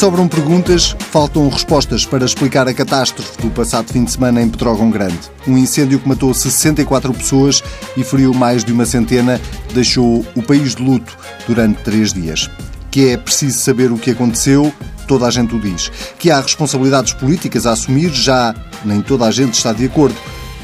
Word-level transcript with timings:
Sobram 0.00 0.26
perguntas, 0.26 0.96
faltam 1.10 1.46
respostas 1.50 2.06
para 2.06 2.24
explicar 2.24 2.66
a 2.66 2.72
catástrofe 2.72 3.36
do 3.42 3.50
passado 3.50 3.92
fim 3.92 4.02
de 4.02 4.12
semana 4.12 4.40
em 4.40 4.48
Pedrógão 4.48 4.90
Grande. 4.90 5.18
Um 5.46 5.58
incêndio 5.58 5.98
que 5.98 6.08
matou 6.08 6.32
64 6.32 7.12
pessoas 7.12 7.62
e 7.98 8.02
feriu 8.02 8.32
mais 8.32 8.64
de 8.64 8.72
uma 8.72 8.86
centena, 8.86 9.38
deixou 9.74 10.24
o 10.34 10.42
país 10.42 10.74
de 10.74 10.82
luto 10.82 11.14
durante 11.46 11.82
três 11.82 12.14
dias. 12.14 12.48
Que 12.90 13.10
é 13.10 13.18
preciso 13.18 13.58
saber 13.58 13.92
o 13.92 13.98
que 13.98 14.12
aconteceu, 14.12 14.72
toda 15.06 15.26
a 15.26 15.30
gente 15.30 15.54
o 15.54 15.60
diz. 15.60 15.92
Que 16.18 16.30
há 16.30 16.40
responsabilidades 16.40 17.12
políticas 17.12 17.66
a 17.66 17.72
assumir, 17.72 18.10
já 18.10 18.54
nem 18.82 19.02
toda 19.02 19.26
a 19.26 19.30
gente 19.30 19.52
está 19.52 19.74
de 19.74 19.84
acordo. 19.84 20.16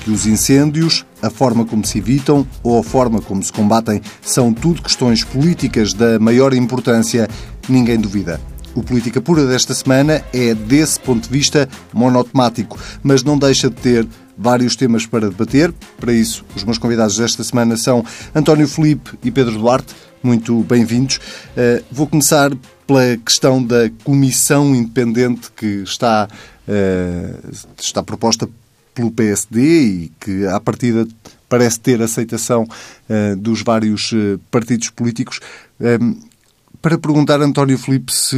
Que 0.02 0.10
os 0.10 0.24
incêndios, 0.24 1.04
a 1.20 1.28
forma 1.28 1.66
como 1.66 1.84
se 1.84 1.98
evitam 1.98 2.46
ou 2.62 2.78
a 2.78 2.82
forma 2.82 3.20
como 3.20 3.42
se 3.42 3.52
combatem 3.52 4.00
são 4.22 4.50
tudo 4.50 4.80
questões 4.80 5.22
políticas 5.24 5.92
da 5.92 6.18
maior 6.18 6.54
importância, 6.54 7.28
ninguém 7.68 8.00
duvida. 8.00 8.40
O 8.76 8.82
Política 8.82 9.22
Pura 9.22 9.46
desta 9.46 9.72
semana 9.72 10.22
é, 10.34 10.52
desse 10.52 11.00
ponto 11.00 11.24
de 11.24 11.30
vista, 11.30 11.66
monotemático, 11.94 12.78
mas 13.02 13.22
não 13.22 13.38
deixa 13.38 13.70
de 13.70 13.76
ter 13.76 14.06
vários 14.36 14.76
temas 14.76 15.06
para 15.06 15.30
debater. 15.30 15.72
Para 15.98 16.12
isso, 16.12 16.44
os 16.54 16.62
meus 16.62 16.76
convidados 16.76 17.16
desta 17.16 17.42
semana 17.42 17.78
são 17.78 18.04
António 18.34 18.68
Felipe 18.68 19.12
e 19.24 19.30
Pedro 19.30 19.58
Duarte. 19.58 19.94
Muito 20.22 20.60
bem-vindos. 20.64 21.16
Uh, 21.16 21.82
vou 21.90 22.06
começar 22.06 22.50
pela 22.86 23.16
questão 23.16 23.64
da 23.64 23.88
comissão 24.04 24.74
independente 24.74 25.50
que 25.56 25.82
está, 25.82 26.28
uh, 26.68 27.50
está 27.80 28.02
proposta 28.02 28.46
pelo 28.94 29.10
PSD 29.10 29.60
e 29.62 30.12
que, 30.20 30.46
à 30.48 30.60
partida, 30.60 31.08
parece 31.48 31.80
ter 31.80 32.02
aceitação 32.02 32.64
uh, 32.64 33.36
dos 33.36 33.62
vários 33.62 34.12
partidos 34.50 34.90
políticos 34.90 35.40
para 36.86 36.98
perguntar, 36.98 37.40
António 37.40 37.76
Filipe, 37.76 38.12
se 38.12 38.36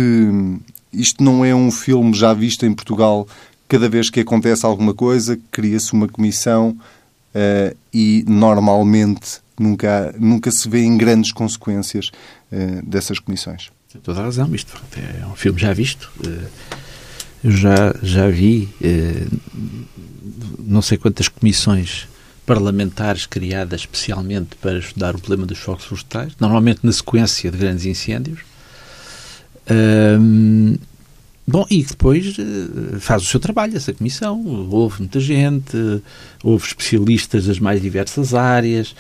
isto 0.91 1.22
não 1.22 1.44
é 1.44 1.54
um 1.54 1.70
filme 1.70 2.14
já 2.14 2.32
visto 2.32 2.64
em 2.64 2.72
Portugal, 2.72 3.28
cada 3.68 3.91
vez 3.91 4.08
que 4.08 4.20
acontece 4.20 4.64
alguma 4.64 4.94
coisa, 4.94 5.38
cria-se 5.50 5.92
uma 5.92 6.08
comissão 6.08 6.70
uh, 6.70 7.76
e 7.92 8.24
normalmente 8.26 9.42
nunca, 9.60 10.14
nunca 10.19 10.50
se 10.50 10.66
vê 10.66 10.80
em 10.80 10.96
grandes 10.96 11.30
consequências 11.30 12.10
uh, 12.50 12.86
dessas 12.86 13.19
comissões. 13.19 13.70
Tem 13.92 14.00
toda 14.00 14.20
a 14.20 14.22
razão, 14.22 14.54
isto 14.54 14.80
é 14.96 15.26
um 15.26 15.36
filme 15.36 15.60
já 15.60 15.74
visto. 15.74 16.10
Uh, 16.24 16.48
eu 17.44 17.50
já, 17.50 17.94
já 18.02 18.30
vi 18.30 18.66
não 20.58 20.80
sei 20.80 20.96
quantas 20.96 21.28
comissões 21.28 22.08
parlamentares 22.48 23.27
criadas 23.27 23.82
especialmente 23.82 24.56
para 24.56 24.78
estudar 24.78 25.14
o 25.14 25.18
problema 25.18 25.44
dos 25.44 25.58
focos 25.58 25.84
florestais, 25.84 26.32
normalmente 26.41 26.80
na 26.82 26.91
sequência 26.91 27.50
de 27.50 27.58
grandes 27.58 27.84
incêndios. 27.84 28.41
Um, 29.70 30.78
bom, 31.46 31.66
e 31.70 31.84
depois 31.84 32.38
uh, 32.38 32.98
faz 33.00 33.22
o 33.22 33.26
seu 33.26 33.38
trabalho, 33.38 33.76
essa 33.76 33.92
comissão. 33.92 34.42
Houve 34.70 35.00
muita 35.00 35.20
gente, 35.20 35.76
houve 36.42 36.66
especialistas 36.66 37.44
das 37.44 37.58
mais 37.58 37.82
diversas 37.82 38.32
áreas, 38.32 38.96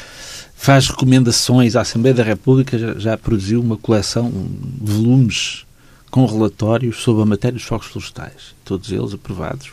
faz 0.54 0.88
recomendações. 0.88 1.74
A 1.74 1.80
Assembleia 1.80 2.14
da 2.14 2.22
República 2.22 2.78
já, 2.78 2.98
já 2.98 3.16
produziu 3.16 3.62
uma 3.62 3.78
coleção 3.78 4.30
volumes 4.78 5.64
com 6.10 6.26
relatórios 6.26 6.98
sobre 6.98 7.22
a 7.22 7.26
matéria 7.26 7.56
dos 7.56 7.64
focos 7.66 7.88
florestais, 7.88 8.54
todos 8.62 8.92
eles 8.92 9.14
aprovados, 9.14 9.70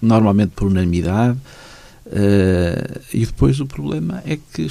normalmente 0.00 0.52
por 0.56 0.66
unanimidade. 0.66 1.36
Uh, 2.10 3.00
e 3.14 3.24
depois 3.24 3.60
o 3.60 3.66
problema 3.66 4.20
é 4.26 4.36
que 4.52 4.66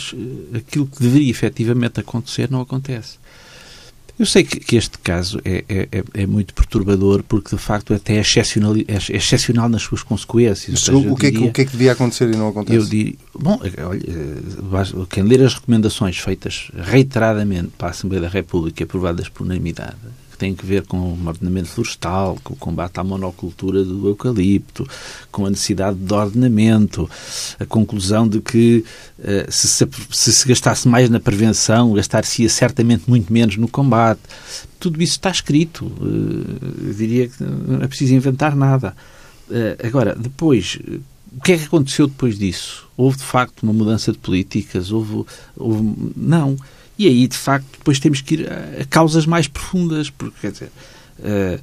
aquilo 0.53 0.85
que 0.87 1.01
deveria 1.01 1.31
efetivamente 1.31 1.99
acontecer 1.99 2.51
não 2.51 2.59
acontece. 2.59 3.17
Eu 4.19 4.25
sei 4.25 4.43
que, 4.43 4.59
que 4.59 4.75
este 4.75 4.97
caso 4.97 5.39
é, 5.45 5.63
é, 5.69 5.87
é, 5.93 6.03
é 6.13 6.27
muito 6.27 6.53
perturbador 6.53 7.23
porque, 7.23 7.55
de 7.55 7.61
facto, 7.61 7.93
até 7.93 8.17
é 8.17 8.19
excepcional, 8.19 8.75
é 8.75 9.15
excepcional 9.15 9.69
nas 9.69 9.83
suas 9.83 10.03
consequências. 10.03 10.81
Seja, 10.81 10.97
o, 10.97 11.15
que 11.15 11.27
diria, 11.31 11.39
é 11.39 11.41
que, 11.41 11.47
o 11.47 11.53
que 11.53 11.61
é 11.61 11.65
que 11.65 11.71
devia 11.71 11.93
acontecer 11.93 12.29
e 12.29 12.35
não 12.35 12.49
acontece? 12.49 12.77
Eu 12.77 12.83
diria, 12.83 13.15
bom, 13.33 13.57
olha, 13.61 14.01
eh, 14.01 15.05
quem 15.09 15.23
ler 15.23 15.41
as 15.41 15.53
recomendações 15.53 16.17
feitas 16.17 16.69
reiteradamente 16.77 17.69
para 17.77 17.87
a 17.87 17.91
Assembleia 17.91 18.23
da 18.23 18.27
República, 18.27 18.83
aprovadas 18.83 19.29
por 19.29 19.43
unanimidade, 19.45 19.95
tem 20.39 20.55
que 20.55 20.65
ver 20.65 20.87
com 20.87 20.97
o 20.97 21.27
ordenamento 21.27 21.67
florestal, 21.67 22.37
com 22.43 22.53
o 22.53 22.57
combate 22.57 22.97
à 22.97 23.03
monocultura 23.03 23.83
do 23.83 24.07
eucalipto, 24.07 24.87
com 25.29 25.45
a 25.45 25.49
necessidade 25.49 25.97
de 25.97 26.13
ordenamento, 26.13 27.09
a 27.59 27.65
conclusão 27.65 28.25
de 28.27 28.39
que 28.39 28.85
uh, 29.19 29.51
se, 29.51 29.67
se, 29.67 30.33
se 30.33 30.47
gastasse 30.47 30.87
mais 30.87 31.09
na 31.09 31.19
prevenção, 31.19 31.93
gastar-se-ia 31.93 32.49
certamente 32.49 33.03
muito 33.07 33.31
menos 33.31 33.57
no 33.57 33.67
combate. 33.67 34.21
Tudo 34.79 35.03
isso 35.03 35.13
está 35.13 35.29
escrito. 35.29 35.85
Uh, 35.85 36.87
eu 36.87 36.93
diria 36.93 37.27
que 37.27 37.43
não 37.43 37.83
é 37.83 37.87
preciso 37.87 38.13
inventar 38.13 38.55
nada. 38.55 38.95
Uh, 39.49 39.85
agora, 39.85 40.15
depois, 40.15 40.79
o 41.35 41.41
que 41.41 41.51
é 41.51 41.57
que 41.57 41.65
aconteceu 41.65 42.07
depois 42.07 42.39
disso? 42.39 42.87
Houve, 42.95 43.17
de 43.17 43.23
facto, 43.23 43.63
uma 43.63 43.73
mudança 43.73 44.13
de 44.13 44.17
políticas? 44.17 44.89
Houve... 44.89 45.25
houve 45.57 46.13
não. 46.15 46.55
E 46.99 47.07
aí, 47.07 47.27
de 47.29 47.37
facto, 47.37 47.65
depois 47.77 47.97
temos 47.97 48.19
que 48.19 48.33
ir 48.35 48.51
a, 48.51 48.81
a 48.81 48.85
causas 48.85 49.25
mais 49.25 49.47
profundas, 49.47 50.09
porque, 50.09 50.35
quer 50.41 50.51
dizer, 50.51 50.71
uh, 51.19 51.59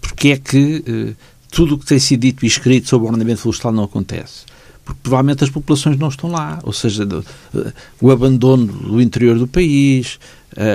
porque 0.00 0.28
é 0.28 0.38
que 0.38 0.82
uh, 0.88 1.16
tudo 1.50 1.74
o 1.74 1.78
que 1.78 1.84
tem 1.84 1.98
sido 1.98 2.20
dito 2.20 2.42
e 2.42 2.48
escrito 2.48 2.88
sobre 2.88 3.06
o 3.06 3.10
ordenamento 3.10 3.42
florestal 3.42 3.72
não 3.72 3.84
acontece? 3.84 4.46
Porque 4.86 5.00
provavelmente 5.02 5.44
as 5.44 5.50
populações 5.50 5.98
não 5.98 6.08
estão 6.08 6.30
lá, 6.30 6.58
ou 6.62 6.72
seja, 6.72 7.04
uh, 7.04 7.72
o 8.00 8.10
abandono 8.10 8.64
do 8.66 9.02
interior 9.02 9.38
do 9.38 9.46
país, 9.46 10.18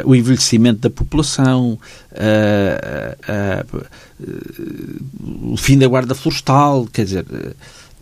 o 0.06 0.16
envelhecimento 0.16 0.80
da 0.80 0.90
população, 0.90 1.80
o 5.22 5.56
fim 5.56 5.78
da 5.78 5.88
guarda 5.88 6.16
florestal, 6.16 6.88
quer 6.92 7.06
dizer 7.06 7.26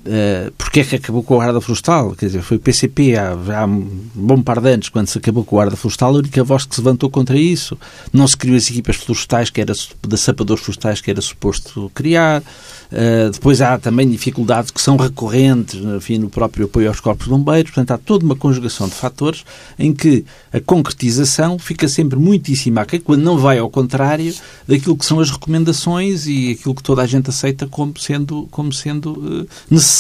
Uh, 0.06 0.52
porque 0.52 0.82
é 0.82 0.84
que 0.84 0.96
acabou 0.98 1.24
com 1.24 1.34
a 1.34 1.38
Guarda 1.46 1.60
Florestal? 1.60 2.12
Quer 2.12 2.28
dizer, 2.28 2.44
foi 2.44 2.58
o 2.58 2.60
PCP 2.60 3.18
há, 3.18 3.32
há 3.32 3.66
um 3.66 3.90
bom 4.14 4.40
par 4.40 4.62
de 4.62 4.70
anos, 4.70 4.90
quando 4.90 5.08
se 5.08 5.18
acabou 5.18 5.44
com 5.44 5.56
a 5.56 5.64
Guarda 5.64 5.76
Florestal, 5.76 6.14
a 6.14 6.18
única 6.20 6.44
voz 6.44 6.64
que 6.64 6.76
se 6.76 6.82
levantou 6.82 7.10
contra 7.10 7.36
isso. 7.36 7.76
Não 8.14 8.28
se 8.28 8.38
criou 8.38 8.56
as 8.56 8.70
equipas 8.70 8.98
florestais, 8.98 9.50
que 9.50 9.60
era 9.60 9.74
da 10.08 10.16
sapadores 10.16 10.64
florestais, 10.64 11.02
que 11.02 11.10
era 11.10 11.20
suposto 11.22 11.92
criar. 11.96 12.44
Uh, 12.92 13.32
depois 13.32 13.62
há 13.62 13.80
também 13.80 14.08
dificuldades 14.08 14.70
que 14.70 14.80
são 14.80 14.96
recorrentes 14.96 15.82
enfim, 15.84 16.20
no 16.20 16.30
próprio 16.30 16.66
apoio 16.66 16.88
aos 16.88 17.00
corpos 17.00 17.26
de 17.26 17.32
bombeiros. 17.32 17.72
Portanto, 17.72 17.92
há 17.92 17.98
toda 17.98 18.24
uma 18.24 18.36
conjugação 18.36 18.88
de 18.88 18.94
fatores 18.94 19.44
em 19.80 19.92
que 19.92 20.24
a 20.54 20.60
concretização 20.60 21.58
fica 21.58 21.88
sempre 21.88 22.20
muitíssimo 22.20 22.80
aquém, 22.80 23.00
quando 23.00 23.24
não 23.24 23.40
vai 23.40 23.58
ao 23.58 23.72
contrário 23.72 24.32
daquilo 24.68 24.96
que 24.96 25.06
são 25.06 25.20
as 25.20 25.32
recomendações 25.32 26.28
e 26.28 26.52
aquilo 26.52 26.76
que 26.76 26.84
toda 26.84 27.02
a 27.02 27.08
gente 27.08 27.28
aceita 27.32 27.66
como 27.66 27.98
sendo, 28.00 28.48
como 28.52 28.72
sendo 28.72 29.14
uh, 29.14 29.48
necessário 29.68 29.95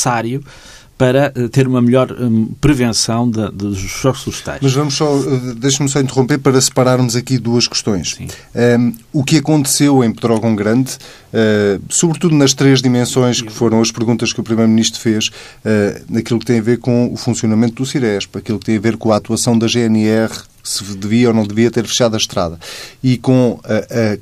para 0.97 1.33
eh, 1.35 1.47
ter 1.49 1.67
uma 1.67 1.81
melhor 1.81 2.11
um, 2.11 2.45
prevenção 2.59 3.29
de, 3.29 3.49
dos 3.51 3.77
choques 3.77 4.23
florestais. 4.23 4.59
Mas 4.61 4.73
vamos 4.73 4.93
só, 4.93 5.17
eh, 5.17 5.53
deixe-me 5.57 5.89
só 5.89 5.99
interromper 5.99 6.39
para 6.39 6.59
separarmos 6.59 7.15
aqui 7.15 7.37
duas 7.37 7.67
questões. 7.67 8.17
Um, 8.55 8.93
o 9.11 9.23
que 9.23 9.37
aconteceu 9.37 10.03
em 10.03 10.13
Pedrógão 10.13 10.55
Grande, 10.55 10.93
uh, 10.93 11.81
sobretudo 11.89 12.35
nas 12.35 12.53
três 12.53 12.81
dimensões 12.81 13.41
que 13.41 13.51
foram 13.51 13.81
as 13.81 13.91
perguntas 13.91 14.31
que 14.31 14.39
o 14.39 14.43
Primeiro-Ministro 14.43 15.01
fez, 15.01 15.27
uh, 15.27 16.05
naquilo 16.09 16.39
que 16.39 16.45
tem 16.45 16.59
a 16.59 16.63
ver 16.63 16.77
com 16.79 17.11
o 17.11 17.17
funcionamento 17.17 17.75
do 17.75 17.85
Ciresp, 17.85 18.37
aquilo 18.37 18.57
que 18.59 18.65
tem 18.65 18.77
a 18.77 18.81
ver 18.81 18.95
com 18.95 19.11
a 19.11 19.17
atuação 19.17 19.57
da 19.57 19.67
GNR, 19.67 20.31
se 20.63 20.83
devia 20.95 21.27
ou 21.27 21.33
não 21.33 21.45
devia 21.45 21.69
ter 21.69 21.85
fechado 21.85 22.15
a 22.15 22.17
estrada, 22.17 22.57
e 23.03 23.17
com 23.17 23.59
a, 23.63 24.13
a 24.13 24.17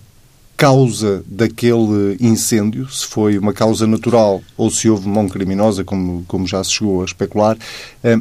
causa 0.64 1.22
daquele 1.28 2.16
incêndio, 2.22 2.90
se 2.90 3.06
foi 3.06 3.38
uma 3.38 3.52
causa 3.52 3.86
natural 3.86 4.42
ou 4.56 4.72
se 4.72 4.90
houve 4.90 5.10
mão 5.10 5.28
criminosa, 5.28 5.84
como, 5.84 6.24
como 6.26 6.48
já 6.48 6.64
se 6.64 6.72
chegou 6.72 7.02
a 7.02 7.06
especular, 7.06 7.58
eh, 8.02 8.18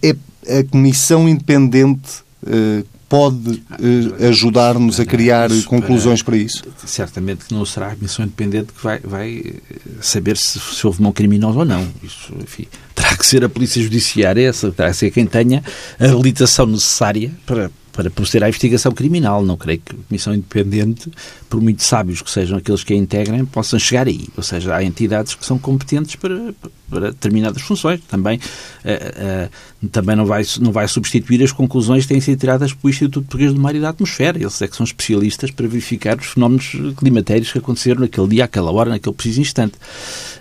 é 0.00 0.14
a 0.60 0.62
Comissão 0.62 1.28
Independente 1.28 2.22
eh, 2.46 2.84
pode 3.08 3.60
eh, 3.72 4.28
ajudar-nos 4.28 5.00
a 5.00 5.04
criar 5.04 5.50
conclusões 5.66 6.22
para 6.22 6.36
isso? 6.36 6.62
Certamente 6.86 7.46
que 7.46 7.52
não 7.52 7.66
será 7.66 7.88
a 7.88 7.96
Comissão 7.96 8.24
Independente 8.24 8.72
que 8.72 8.84
vai, 8.84 9.00
vai 9.00 9.54
saber 10.00 10.36
se, 10.36 10.60
se 10.60 10.86
houve 10.86 11.02
mão 11.02 11.10
criminosa 11.10 11.58
ou 11.58 11.64
não. 11.64 11.84
Isso, 12.00 12.32
enfim, 12.40 12.68
terá 12.94 13.16
que 13.16 13.26
ser 13.26 13.42
a 13.44 13.48
Polícia 13.48 13.82
Judiciária, 13.82 14.48
essa, 14.48 14.70
terá 14.70 14.90
que 14.90 14.96
ser 14.98 15.10
quem 15.10 15.26
tenha 15.26 15.64
a 15.98 16.04
habilitação 16.04 16.66
necessária 16.66 17.32
para 17.44 17.72
para 17.94 18.10
proceder 18.10 18.44
à 18.44 18.48
investigação 18.48 18.92
criminal. 18.92 19.44
Não 19.44 19.56
creio 19.56 19.80
que 19.80 19.94
a 19.94 19.98
Comissão 20.08 20.34
Independente, 20.34 21.10
por 21.48 21.60
muito 21.60 21.82
sábios 21.82 22.20
que 22.20 22.30
sejam 22.30 22.58
aqueles 22.58 22.82
que 22.82 22.92
a 22.92 22.96
integrem, 22.96 23.44
possam 23.46 23.78
chegar 23.78 24.06
aí. 24.06 24.28
Ou 24.36 24.42
seja, 24.42 24.74
há 24.74 24.82
entidades 24.82 25.34
que 25.34 25.46
são 25.46 25.58
competentes 25.58 26.16
para, 26.16 26.52
para 26.90 27.12
determinadas 27.12 27.62
funções. 27.62 28.00
Também, 28.08 28.38
uh, 28.38 29.46
uh, 29.46 29.50
também 29.90 30.16
não, 30.16 30.26
vai, 30.26 30.42
não 30.60 30.72
vai 30.72 30.86
substituir 30.88 31.42
as 31.42 31.52
conclusões 31.52 32.04
que 32.04 32.08
têm 32.08 32.20
sido 32.20 32.38
tiradas 32.38 32.72
pelo 32.72 32.90
Instituto 32.90 33.24
Português 33.24 33.52
do 33.52 33.60
Mar 33.60 33.74
e 33.74 33.80
da 33.80 33.90
Atmosfera. 33.90 34.38
Eles 34.38 34.60
é 34.60 34.68
que 34.68 34.76
são 34.76 34.84
especialistas 34.84 35.50
para 35.50 35.66
verificar 35.66 36.18
os 36.18 36.26
fenómenos 36.26 36.72
climatéricos 36.96 37.52
que 37.52 37.58
aconteceram 37.58 38.00
naquele 38.00 38.28
dia, 38.28 38.44
àquela 38.44 38.70
hora, 38.72 38.90
naquele 38.90 39.14
preciso 39.14 39.40
instante. 39.40 39.74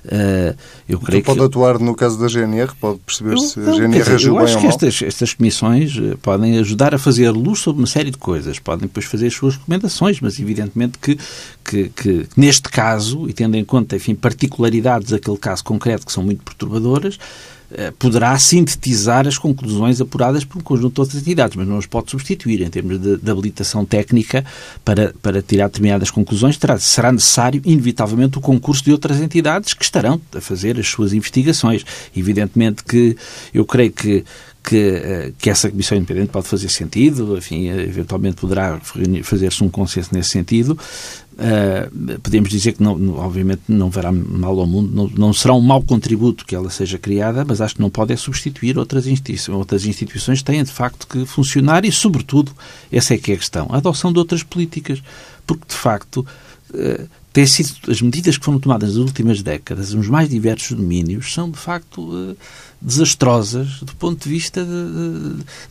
Uh, 0.06 0.56
eu 0.88 1.00
creio 1.00 1.22
então 1.22 1.34
pode 1.34 1.40
que... 1.40 1.46
atuar 1.46 1.80
no 1.80 1.96
caso 1.96 2.20
da 2.20 2.28
GNR? 2.28 2.74
Pode 2.80 3.00
perceber 3.00 3.40
se 3.40 3.60
a 3.60 3.72
GNR 3.72 4.00
dizer, 4.00 4.16
agiu 4.16 4.34
eu 4.34 4.36
bem 4.36 4.44
acho 4.44 4.56
ou 4.56 4.62
que 4.62 4.68
estas, 4.68 5.02
estas 5.02 5.34
comissões 5.34 5.98
eh, 5.98 6.18
podem 6.22 6.60
ajudar 6.60 6.94
a 6.94 6.98
fazer 6.98 7.32
luz 7.32 7.60
sobre 7.60 7.82
uma 7.82 7.88
série 7.88 8.12
de 8.12 8.18
coisas. 8.18 8.60
Podem 8.60 8.88
depois 8.88 9.06
fazer 9.06 9.28
as 9.28 9.34
suas 9.34 9.56
recomendações, 9.56 10.20
mas 10.20 10.38
evidentemente 10.40 10.98
que, 10.98 11.18
que, 11.64 11.90
que 11.90 12.28
neste 12.36 12.64
caso, 12.70 13.30
e 13.30 13.34
tendo 13.34 13.56
em 13.56 13.64
conta, 13.64 13.96
enfim, 13.96 14.14
particularidades 14.14 15.12
daquele 15.12 15.38
caso 15.38 15.64
concreto 15.64 16.06
que 16.06 16.12
são 16.12 16.24
muito 16.24 16.44
perturbadoras, 16.44 17.18
poderá 17.98 18.38
sintetizar 18.38 19.28
as 19.28 19.38
conclusões 19.38 20.00
apuradas 20.00 20.44
por 20.44 20.60
um 20.60 20.62
conjunto 20.62 20.96
de 20.96 21.02
outras 21.02 21.22
entidades, 21.22 21.56
mas 21.56 21.68
não 21.68 21.78
as 21.78 21.86
pode 21.86 22.12
substituir 22.12 22.62
em 22.62 22.70
termos 22.70 23.00
de, 23.00 23.18
de 23.18 23.32
habilitação 23.32 23.86
técnica 23.86 24.46
para, 24.84 25.14
para 25.22 25.42
tirar 25.42 25.68
determinadas 25.68 26.12
conclusões. 26.12 26.58
Terá, 26.58 26.78
será 26.78 27.12
necessário, 27.12 27.62
inevitavelmente, 27.66 28.38
o 28.38 28.42
concurso 28.42 28.84
de 28.84 28.92
outras 28.92 29.20
entidades 29.20 29.74
que 29.74 29.84
estarão 29.84 30.22
a 30.36 30.42
fazer 30.42 30.80
as 30.80 30.88
suas 30.88 31.14
investigações. 31.14 31.86
Evidentemente 32.16 32.84
que 32.84 33.18
eu 33.54 33.66
creio 33.66 33.92
que 33.92 34.24
que, 34.64 34.78
eh, 34.78 35.34
que 35.38 35.50
essa 35.50 35.70
Comissão 35.70 35.98
Independente 35.98 36.30
pode 36.30 36.48
fazer 36.48 36.70
sentido, 36.70 37.38
enfim, 37.38 37.68
eventualmente 37.68 38.38
poderá 38.38 38.80
fazer-se 39.24 39.64
um 39.64 39.70
consenso 39.70 40.10
nesse 40.14 40.30
sentido, 40.30 40.78
Uh, 41.34 42.20
podemos 42.20 42.50
dizer 42.50 42.74
que, 42.74 42.84
não, 42.84 43.16
obviamente, 43.16 43.64
não 43.68 43.90
verá 43.90 44.12
mal 44.12 44.60
ao 44.60 44.68
mundo, 44.68 44.92
não, 44.94 45.08
não, 45.08 45.34
será 45.34 45.54
um 45.56 45.62
mau 45.62 45.82
contributo 45.82 46.46
que 46.46 46.56
ela 46.56 46.70
seja 46.70 47.00
criada, 47.00 47.44
mas 47.44 47.60
acho 47.60 47.76
que 47.76 47.82
não 47.82 47.90
pode 47.90 48.14
é 48.14 48.16
substituir 48.16 48.78
outras 48.78 49.08
instituições. 49.08 49.58
Outras 49.58 49.86
instituições 49.86 50.44
têm, 50.44 50.64
de 50.64 50.72
facto, 50.72 51.08
que 51.08 51.26
funcionar 51.26 51.86
e, 51.86 51.92
sobretudo, 51.92 52.52
essa 52.92 53.16
é 53.16 53.18
que 53.18 53.32
é 53.32 53.36
a 53.36 53.38
questão, 53.38 53.68
a 53.72 53.78
adoção 53.78 54.14
de 54.14 54.20
outras 54.20 54.44
políticas. 54.44 55.02
Porque, 55.48 55.66
de 55.68 55.76
facto, 55.76 56.26
uh, 56.70 57.48
sido 57.48 57.92
as 57.92 58.00
medidas 58.00 58.38
que 58.38 58.46
foram 58.46 58.60
tomadas 58.60 58.90
nas 58.90 58.98
últimas 58.98 59.42
décadas, 59.42 59.92
nos 59.94 60.08
mais 60.08 60.30
diversos 60.30 60.78
domínios, 60.78 61.34
são, 61.34 61.50
de 61.50 61.58
facto, 61.58 62.00
uh, 62.02 62.38
desastrosas 62.84 63.80
do 63.82 63.96
ponto 63.96 64.24
de 64.24 64.30
vista 64.30 64.66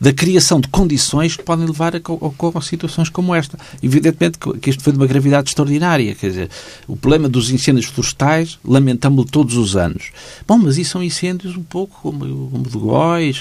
da 0.01 0.13
criação 0.13 0.61
de 0.61 0.69
condições 0.69 1.37
que 1.37 1.43
podem 1.43 1.67
levar 1.67 1.95
a, 1.95 1.99
a, 1.99 2.59
a, 2.59 2.63
situações 2.63 3.09
como 3.11 3.35
esta. 3.35 3.59
Evidentemente 3.83 4.39
que 4.39 4.71
isto 4.71 4.83
foi 4.83 4.93
de 4.93 4.99
uma 4.99 5.07
gravidade 5.07 5.51
extraordinária. 5.51 6.15
Quer 6.15 6.29
dizer, 6.29 6.51
o 6.89 6.97
problema 6.97 7.29
dos 7.29 7.51
incêndios 7.51 7.87
florestais 7.87 8.59
lamentamos-lo 8.65 9.31
todos 9.31 9.57
os 9.57 9.77
anos. 9.77 10.11
Bom, 10.49 10.59
mas 10.59 10.79
isso 10.79 10.93
são 10.93 11.03
incêndios 11.03 11.57
um 11.57 11.63
pouco 11.63 12.01
como, 12.01 12.49
como 12.51 12.65
de 12.65 12.79
Góis. 12.79 13.41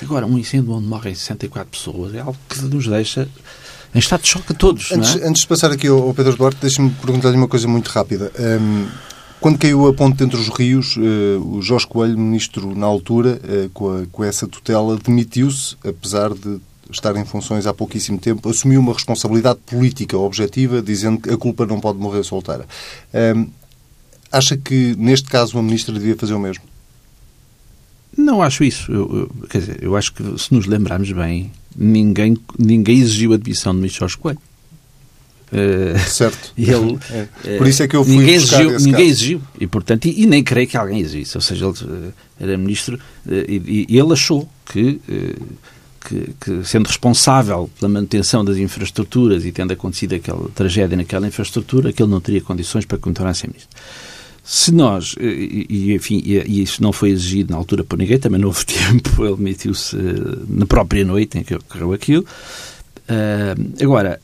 Agora, 0.00 0.26
um 0.26 0.38
incêndio 0.38 0.72
onde 0.72 0.86
morrem 0.86 1.14
64 1.14 1.70
pessoas 1.70 2.14
é 2.14 2.20
algo 2.20 2.38
que 2.48 2.62
nos 2.62 2.86
deixa 2.86 3.28
em 3.94 3.98
estado 3.98 4.22
de 4.22 4.28
choque 4.28 4.52
a 4.52 4.54
todos. 4.54 4.92
Antes, 4.92 5.16
é? 5.16 5.26
antes 5.26 5.42
de 5.42 5.48
passar 5.48 5.70
aqui 5.72 5.88
ao, 5.88 6.14
Pedro 6.14 6.36
Duarte, 6.36 6.58
deixe-me 6.60 6.90
perguntar-lhe 6.90 7.36
uma 7.36 7.48
coisa 7.48 7.66
muito 7.66 7.88
rápida. 7.88 8.32
Um, 8.38 8.88
quando 9.40 9.58
caiu 9.58 9.88
a 9.88 9.94
ponte 9.94 10.22
entre 10.22 10.38
os 10.38 10.48
rios, 10.48 10.96
uh, 10.96 11.56
o 11.56 11.62
Jorge 11.62 11.86
Coelho, 11.86 12.18
ministro 12.18 12.74
na 12.76 12.86
altura, 12.86 13.40
uh, 13.42 13.70
com, 13.70 13.96
a, 13.96 14.06
com, 14.06 14.22
essa 14.22 14.46
tutela, 14.46 14.98
demitiu-se, 15.02 15.76
apesar 15.82 16.34
de 16.34 16.60
estar 16.90 17.16
em 17.16 17.24
funções 17.24 17.66
há 17.66 17.72
pouquíssimo 17.72 18.18
tempo, 18.18 18.48
assumiu 18.48 18.80
uma 18.80 18.92
responsabilidade 18.92 19.60
política 19.64 20.18
objetiva, 20.18 20.82
dizendo 20.82 21.20
que 21.20 21.30
a 21.30 21.36
culpa 21.38 21.64
não 21.64 21.80
pode 21.80 21.98
morrer 21.98 22.22
solteira. 22.22 22.66
Um, 23.14 23.48
acha 24.30 24.56
que, 24.56 24.94
neste 24.98 25.28
caso, 25.28 25.56
uma 25.56 25.62
ministra 25.62 25.94
devia 25.94 26.16
fazer 26.16 26.34
o 26.34 26.40
mesmo? 26.40 26.64
Não 28.16 28.42
acho 28.42 28.64
isso. 28.64 28.92
Eu, 28.92 29.30
eu, 29.40 29.48
quer 29.48 29.58
dizer, 29.58 29.82
eu 29.82 29.96
acho 29.96 30.12
que, 30.12 30.22
se 30.38 30.52
nos 30.52 30.66
lembrarmos 30.66 31.10
bem, 31.12 31.50
ninguém, 31.74 32.36
ninguém 32.58 32.98
exigiu 32.98 33.32
a 33.32 33.36
demissão 33.36 33.72
do 33.72 33.78
ministro 33.78 34.00
Jorge 34.00 34.18
Coelho. 34.18 34.49
Uh, 35.52 35.98
certo. 36.08 36.52
Ele, 36.56 36.98
é. 37.44 37.58
Por 37.58 37.66
isso 37.66 37.82
é 37.82 37.88
que 37.88 37.96
eu 37.96 38.04
fui 38.04 38.16
ninguém 38.16 38.34
exigiu, 38.34 38.78
ninguém 38.78 39.08
exigiu 39.08 39.42
e 39.58 39.66
portanto 39.66 40.06
e, 40.06 40.22
e, 40.22 40.26
nem 40.26 40.44
creio 40.44 40.68
que 40.68 40.76
alguém 40.76 41.00
exigisse. 41.00 41.36
Ou 41.36 41.40
seja, 41.40 41.66
ele 41.66 41.74
uh, 41.74 42.12
era 42.38 42.56
ministro 42.56 42.96
uh, 42.96 43.30
e, 43.48 43.86
e, 43.88 43.98
ele 43.98 44.12
achou 44.12 44.48
que, 44.64 45.00
que, 46.06 46.34
que, 46.40 46.64
sendo 46.64 46.86
responsável 46.86 47.68
pela 47.78 47.90
manutenção 47.90 48.44
das 48.44 48.58
infraestruturas 48.58 49.44
e 49.44 49.50
tendo 49.50 49.72
acontecido 49.72 50.14
aquela 50.14 50.48
tragédia 50.50 50.96
naquela 50.96 51.26
infraestrutura, 51.26 51.92
que 51.92 52.00
ele 52.00 52.12
não 52.12 52.20
teria 52.20 52.40
condições 52.40 52.84
para 52.84 52.96
continuar 52.96 53.30
a 53.30 53.34
ser 53.34 53.48
ministro. 53.48 53.76
Se 54.44 54.72
nós, 54.72 55.16
e, 55.20 55.92
enfim, 55.92 56.22
e, 56.24 56.62
isso 56.62 56.80
não 56.80 56.92
foi 56.92 57.10
exigido 57.10 57.50
na 57.50 57.56
altura 57.56 57.82
por 57.82 57.98
ninguém, 57.98 58.18
também 58.18 58.40
não 58.40 58.48
houve 58.48 58.64
tempo, 58.66 59.24
ele 59.24 59.36
demitiu-se 59.36 59.96
na 60.48 60.66
própria 60.66 61.04
noite 61.04 61.38
em 61.38 61.42
que 61.42 61.56
ocorreu 61.56 61.92
aquilo. 61.92 62.24
agora, 63.82 64.20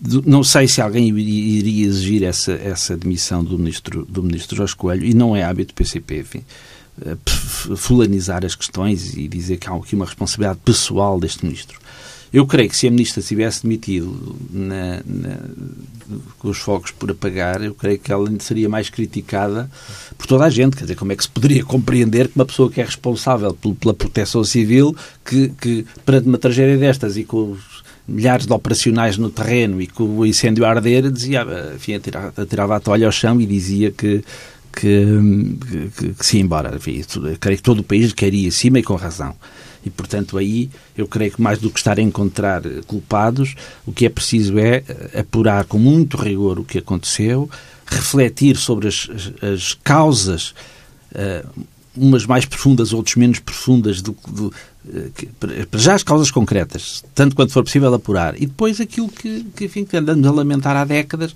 não 0.00 0.44
sei 0.44 0.68
se 0.68 0.80
alguém 0.80 1.08
iria 1.08 1.86
exigir 1.86 2.22
essa, 2.22 2.52
essa 2.52 2.96
demissão 2.96 3.42
do 3.42 3.58
ministro, 3.58 4.04
do 4.04 4.22
ministro 4.22 4.56
Jorge 4.56 4.76
Coelho, 4.76 5.04
e 5.04 5.14
não 5.14 5.34
é 5.34 5.42
hábito 5.42 5.72
do 5.72 5.76
PCP, 5.76 6.20
enfim, 6.20 6.44
eh, 7.04 7.16
fulanizar 7.76 8.44
as 8.44 8.54
questões 8.54 9.16
e 9.16 9.26
dizer 9.26 9.56
que 9.56 9.68
há 9.68 9.74
aqui 9.74 9.94
uma 9.94 10.04
responsabilidade 10.04 10.60
pessoal 10.64 11.18
deste 11.18 11.44
ministro. 11.44 11.78
Eu 12.32 12.46
creio 12.46 12.68
que 12.68 12.76
se 12.76 12.86
a 12.86 12.90
ministra 12.90 13.22
se 13.22 13.28
tivesse 13.28 13.62
demitido 13.62 14.36
na, 14.50 15.00
na, 15.06 15.38
com 16.38 16.48
os 16.48 16.58
fogos 16.58 16.90
por 16.90 17.10
apagar, 17.10 17.62
eu 17.62 17.74
creio 17.74 17.98
que 17.98 18.12
ela 18.12 18.30
seria 18.40 18.68
mais 18.68 18.90
criticada 18.90 19.70
por 20.18 20.26
toda 20.26 20.44
a 20.44 20.50
gente. 20.50 20.76
Quer 20.76 20.82
dizer, 20.82 20.96
como 20.96 21.12
é 21.12 21.16
que 21.16 21.22
se 21.22 21.30
poderia 21.30 21.64
compreender 21.64 22.28
que 22.28 22.36
uma 22.36 22.44
pessoa 22.44 22.70
que 22.70 22.80
é 22.80 22.84
responsável 22.84 23.54
pela 23.54 23.94
proteção 23.94 24.44
civil, 24.44 24.94
que, 25.24 25.48
que 25.60 25.86
perante 26.04 26.28
uma 26.28 26.36
tragédia 26.36 26.76
destas 26.76 27.16
e 27.16 27.24
com 27.24 27.52
os 27.52 27.75
milhares 28.08 28.46
de 28.46 28.52
operacionais 28.52 29.16
no 29.16 29.30
terreno 29.30 29.80
e 29.80 29.86
com 29.86 30.04
o 30.04 30.26
incêndio 30.26 30.64
a 30.64 30.70
arder, 30.70 31.10
dizia, 31.10 31.44
enfim, 31.74 31.94
atirava 32.36 32.76
a 32.76 32.80
toalha 32.80 33.06
ao 33.06 33.12
chão 33.12 33.40
e 33.40 33.46
dizia 33.46 33.90
que 33.90 34.22
que, 34.76 35.88
que, 35.96 36.14
que 36.14 36.26
se 36.26 36.36
ia 36.36 36.42
embora. 36.42 36.76
Enfim, 36.76 37.02
creio 37.40 37.56
que 37.56 37.62
todo 37.62 37.80
o 37.80 37.84
país 37.84 38.12
queria 38.12 38.50
cima 38.50 38.78
e 38.78 38.82
com 38.82 38.94
razão. 38.94 39.34
E, 39.84 39.90
portanto, 39.90 40.36
aí 40.36 40.68
eu 40.96 41.06
creio 41.06 41.32
que 41.32 41.40
mais 41.40 41.58
do 41.58 41.70
que 41.70 41.78
estar 41.78 41.98
a 41.98 42.02
encontrar 42.02 42.62
culpados, 42.86 43.54
o 43.86 43.92
que 43.92 44.04
é 44.04 44.08
preciso 44.08 44.58
é 44.58 44.82
apurar 45.18 45.64
com 45.64 45.78
muito 45.78 46.16
rigor 46.16 46.58
o 46.58 46.64
que 46.64 46.78
aconteceu, 46.78 47.48
refletir 47.86 48.56
sobre 48.56 48.88
as, 48.88 49.08
as, 49.08 49.44
as 49.48 49.74
causas, 49.74 50.54
uh, 51.12 51.64
umas 51.96 52.26
mais 52.26 52.44
profundas, 52.44 52.92
outras 52.92 53.14
menos 53.14 53.38
profundas, 53.38 54.02
do, 54.02 54.14
do, 54.28 54.52
para 55.40 55.78
já 55.78 55.94
as 55.94 56.02
causas 56.02 56.30
concretas, 56.30 57.04
tanto 57.14 57.34
quanto 57.34 57.52
for 57.52 57.64
possível 57.64 57.92
apurar, 57.94 58.34
e 58.36 58.46
depois 58.46 58.80
aquilo 58.80 59.08
que, 59.08 59.44
que, 59.56 59.64
enfim, 59.64 59.84
que 59.84 59.96
andamos 59.96 60.26
a 60.26 60.30
lamentar 60.30 60.76
há 60.76 60.84
décadas, 60.84 61.34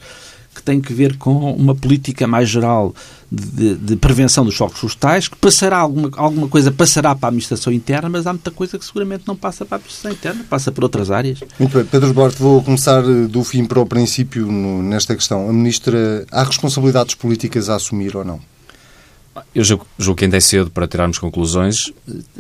que 0.55 0.63
tem 0.63 0.81
que 0.81 0.93
ver 0.93 1.17
com 1.17 1.53
uma 1.53 1.75
política 1.75 2.27
mais 2.27 2.49
geral 2.49 2.95
de, 3.31 3.77
de 3.77 3.97
prevenção 3.97 4.45
dos 4.45 4.55
choques 4.55 4.79
florestais, 4.79 5.29
que 5.29 5.37
passará 5.37 5.79
alguma, 5.79 6.11
alguma 6.17 6.49
coisa 6.49 6.73
passará 6.73 7.15
para 7.15 7.29
a 7.29 7.31
administração 7.31 7.73
interna, 7.73 8.09
mas 8.09 8.27
há 8.27 8.33
muita 8.33 8.51
coisa 8.51 8.79
que 8.79 8.85
seguramente 8.85 9.25
não 9.27 9.37
passa 9.37 9.65
para 9.65 9.77
a 9.77 9.79
administração 9.79 10.11
interna, 10.11 10.45
passa 10.51 10.73
por 10.73 10.83
outras 10.83 11.11
áreas. 11.11 11.39
Muito 11.59 11.77
bem. 11.77 11.87
Pedro 11.87 12.13
Duarte, 12.13 12.43
vou 12.43 12.63
começar 12.63 13.03
do 13.03 13.45
fim 13.45 13.65
para 13.65 13.81
o 13.81 13.87
princípio 13.87 14.51
nesta 14.51 15.15
questão. 15.15 15.49
A 15.49 15.53
Ministra, 15.53 16.27
há 16.31 16.43
responsabilidades 16.43 17.15
políticas 17.15 17.69
a 17.69 17.77
assumir 17.77 18.17
ou 18.17 18.25
não? 18.25 18.41
Eu 19.55 19.63
julgo, 19.63 19.87
que 20.17 20.25
ainda 20.25 20.37
é 20.37 20.41
cedo 20.41 20.71
para 20.71 20.89
tirarmos 20.89 21.19
conclusões 21.19 21.93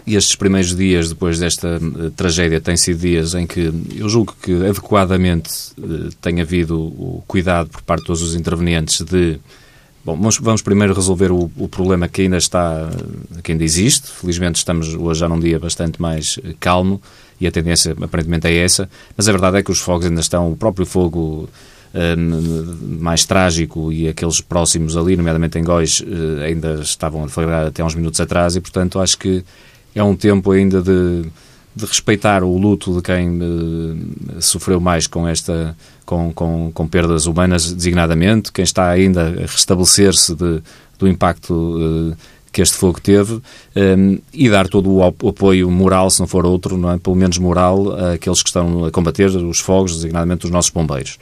e 0.07 0.17
estes 0.17 0.35
primeiros 0.35 0.75
dias 0.75 1.09
depois 1.09 1.39
desta 1.39 1.79
uh, 1.79 2.11
tragédia 2.11 2.61
têm 2.61 2.77
sido 2.77 2.99
dias 2.99 3.35
em 3.35 3.47
que 3.47 3.73
eu 3.97 4.09
julgo 4.09 4.35
que 4.43 4.53
adequadamente 4.67 5.51
uh, 5.79 6.11
tem 6.21 6.41
havido 6.41 6.79
o 6.81 7.23
cuidado 7.29 7.71
por 7.71 7.83
parte 7.83 8.01
de 8.01 8.07
todos 8.07 8.23
os 8.23 8.35
intervenientes 8.35 9.03
de 9.03 9.39
Bom, 10.03 10.17
vamos, 10.17 10.39
vamos 10.39 10.63
primeiro 10.63 10.95
resolver 10.95 11.31
o, 11.31 11.51
o, 11.59 11.69
problema 11.69 12.09
que 12.09 12.23
ainda 12.23 12.39
está, 12.39 12.89
que 13.45 13.53
ainda 13.53 13.63
existe. 13.63 14.11
Felizmente 14.11 14.57
estamos 14.57 14.95
hoje 14.95 15.21
já 15.21 15.29
num 15.29 15.39
dia 15.39 15.59
bastante 15.59 16.01
mais 16.01 16.39
calmo 16.59 17.03
e 17.39 17.47
a 17.47 17.53
tendência 17.53 17.95
aparentemente 18.01 18.47
é 18.47 18.57
essa. 18.65 18.89
Mas 19.15 19.29
a 19.29 19.33
verdade 19.33 19.59
é 19.59 19.63
que 19.63 19.71
os 19.71 19.79
fogos 19.79 20.07
ainda 20.07 20.23
estão, 20.23 20.51
o 20.51 20.57
próprio 20.57 20.87
fogo 20.87 21.51
mais 23.01 23.25
trágico 23.25 23.93
e 23.93 24.09
aqueles 24.09 24.41
próximos 24.41 24.97
ali, 24.97 25.17
nomeadamente 25.17 25.59
em 25.59 25.65
Góis, 25.65 26.03
eh, 26.07 26.47
ainda 26.47 26.75
estavam 26.75 27.25
a 27.25 27.29
flagrar 27.29 27.67
até 27.67 27.83
uns 27.83 27.95
minutos 27.95 28.21
atrás 28.21 28.55
e, 28.55 28.61
portanto, 28.61 29.01
acho 29.01 29.19
que 29.19 29.45
é 29.95 30.03
um 30.03 30.15
tempo 30.15 30.53
ainda 30.53 30.81
de, 30.81 31.23
de 31.75 31.85
respeitar 31.85 32.45
o 32.45 32.57
luto 32.57 32.95
de 32.95 33.03
quem 33.03 33.39
uh, 33.39 34.41
sofreu 34.41 34.81
mais 34.81 35.09
com 35.09 35.27
esta 35.27 35.77
com, 36.07 36.33
com, 36.33 36.71
com, 36.73 36.87
perdas 36.87 37.27
humanas 37.27 37.73
designadamente, 37.73 38.53
quem 38.53 38.63
está 38.63 38.89
ainda 38.89 39.27
a 39.27 39.41
restabelecer-se 39.43 40.35
do 40.35 41.09
impacto 41.09 42.17
que 42.53 42.61
este 42.63 42.77
fogo 42.77 43.01
teve 43.01 43.41
um, 43.77 44.19
e 44.33 44.49
dar 44.49 44.69
todo 44.69 44.91
o 44.91 45.05
apoio 45.29 45.71
moral, 45.71 46.11
se 46.11 46.21
não 46.21 46.27
for 46.27 46.45
outro, 46.45 46.77
não 46.77 46.93
é? 46.93 46.99
pelo 46.99 47.17
menos 47.17 47.39
moral, 47.39 47.93
àqueles 48.13 48.43
que 48.43 48.49
estão 48.49 48.85
a 48.85 48.91
combater 48.91 49.27
os 49.27 49.61
fogos, 49.61 49.95
designadamente 49.95 50.47
os 50.47 50.51
nossos 50.51 50.71
bombeiros. 50.71 51.19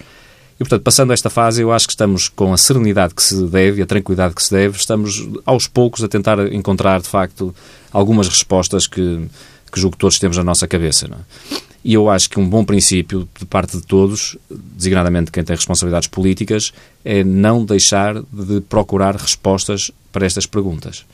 E, 0.58 0.64
portanto, 0.64 0.82
passando 0.82 1.12
esta 1.12 1.30
fase, 1.30 1.62
eu 1.62 1.72
acho 1.72 1.86
que 1.86 1.92
estamos 1.92 2.28
com 2.28 2.52
a 2.52 2.56
serenidade 2.56 3.14
que 3.14 3.22
se 3.22 3.46
deve 3.46 3.80
a 3.80 3.86
tranquilidade 3.86 4.34
que 4.34 4.42
se 4.42 4.50
deve, 4.50 4.76
estamos 4.76 5.28
aos 5.46 5.68
poucos 5.68 6.02
a 6.02 6.08
tentar 6.08 6.52
encontrar, 6.52 7.00
de 7.00 7.06
facto, 7.06 7.54
algumas 7.92 8.28
respostas 8.28 8.88
que, 8.88 9.28
que 9.70 9.80
julgo 9.80 9.96
que 9.96 10.00
todos 10.00 10.18
temos 10.18 10.36
na 10.36 10.42
nossa 10.42 10.66
cabeça. 10.66 11.06
É? 11.06 11.56
E 11.84 11.94
eu 11.94 12.10
acho 12.10 12.28
que 12.28 12.40
um 12.40 12.48
bom 12.48 12.64
princípio 12.64 13.28
de 13.38 13.46
parte 13.46 13.76
de 13.76 13.84
todos, 13.84 14.36
designadamente 14.50 15.30
quem 15.30 15.44
tem 15.44 15.54
responsabilidades 15.54 16.08
políticas, 16.08 16.72
é 17.04 17.22
não 17.22 17.64
deixar 17.64 18.20
de 18.32 18.60
procurar 18.62 19.14
respostas 19.14 19.92
para 20.10 20.26
estas 20.26 20.44
perguntas. 20.44 21.04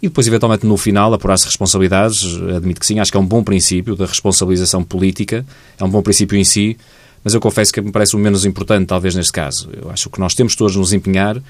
E 0.00 0.06
depois, 0.06 0.28
eventualmente, 0.28 0.64
no 0.64 0.76
final, 0.76 1.12
apurar-se 1.12 1.46
responsabilidades, 1.46 2.22
admito 2.56 2.78
que 2.78 2.86
sim, 2.86 3.00
acho 3.00 3.10
que 3.10 3.16
é 3.16 3.20
um 3.20 3.26
bom 3.26 3.42
princípio 3.42 3.96
da 3.96 4.06
responsabilização 4.06 4.84
política, 4.84 5.44
é 5.76 5.82
um 5.82 5.90
bom 5.90 6.00
princípio 6.00 6.38
em 6.38 6.44
si, 6.44 6.78
mas 7.22 7.34
eu 7.34 7.40
confesso 7.40 7.72
que 7.72 7.80
me 7.80 7.92
parece 7.92 8.16
o 8.16 8.18
menos 8.18 8.44
importante, 8.44 8.86
talvez, 8.86 9.14
neste 9.14 9.32
caso. 9.32 9.68
Eu 9.72 9.90
acho 9.90 10.04
que 10.04 10.08
o 10.08 10.12
que 10.12 10.20
nós 10.20 10.34
temos 10.34 10.54
todos 10.54 10.76
nos 10.76 10.92
empenhar 10.92 11.40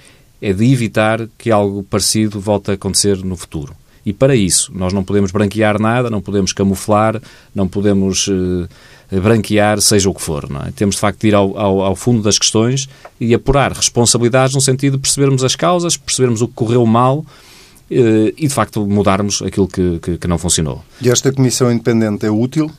é 0.41 0.53
de 0.53 0.73
evitar 0.73 1.29
que 1.37 1.51
algo 1.51 1.83
parecido 1.83 2.41
volte 2.41 2.71
a 2.71 2.75
acontecer 2.75 3.19
no 3.25 3.37
futuro. 3.37 3.75
E 4.07 4.13
para 4.13 4.35
isso, 4.35 4.73
nós 4.75 4.93
não 4.93 5.05
podemos 5.05 5.31
branquear 5.31 5.81
nada, 5.81 6.09
não 6.09 6.21
podemos 6.21 6.53
camuflar, 6.53 7.21
não 7.55 7.69
podemos 7.69 8.27
eh, 9.11 9.21
branquear, 9.21 9.81
seja 9.81 10.09
o 10.09 10.15
que 10.15 10.23
for. 10.23 10.49
É? 10.67 10.71
Temos, 10.71 10.95
de 10.95 11.01
facto, 11.01 11.21
de 11.21 11.29
ir 11.29 11.35
ao, 11.35 11.59
ao, 11.59 11.81
ao, 11.83 11.97
fundo 11.97 12.23
das 12.23 12.39
questões 12.39 12.89
e 13.21 13.35
apurar 13.35 13.73
responsabilidades 13.73 14.55
no 14.55 14.61
sentido 14.61 14.97
de 14.97 15.03
percebermos 15.03 15.45
as 15.45 15.55
causas, 15.55 15.97
percebermos 15.97 16.41
o 16.41 16.49
que 16.49 16.55
correu 16.55 16.87
mal 16.87 17.27
eh, 17.91 18.33
e, 18.37 18.47
de 18.47 18.55
facto, 18.55 18.87
mudarmos 18.87 19.43
aquilo 19.43 19.69
que, 19.69 19.99
que, 19.99 20.17
que 20.17 20.27
não 20.27 20.39
funcionou. 20.39 20.83
E 21.03 21.11
esta 21.11 21.33
comissão 21.33 21.71
independente 21.71 22.25
é 22.25 22.31
útil? 22.31 22.71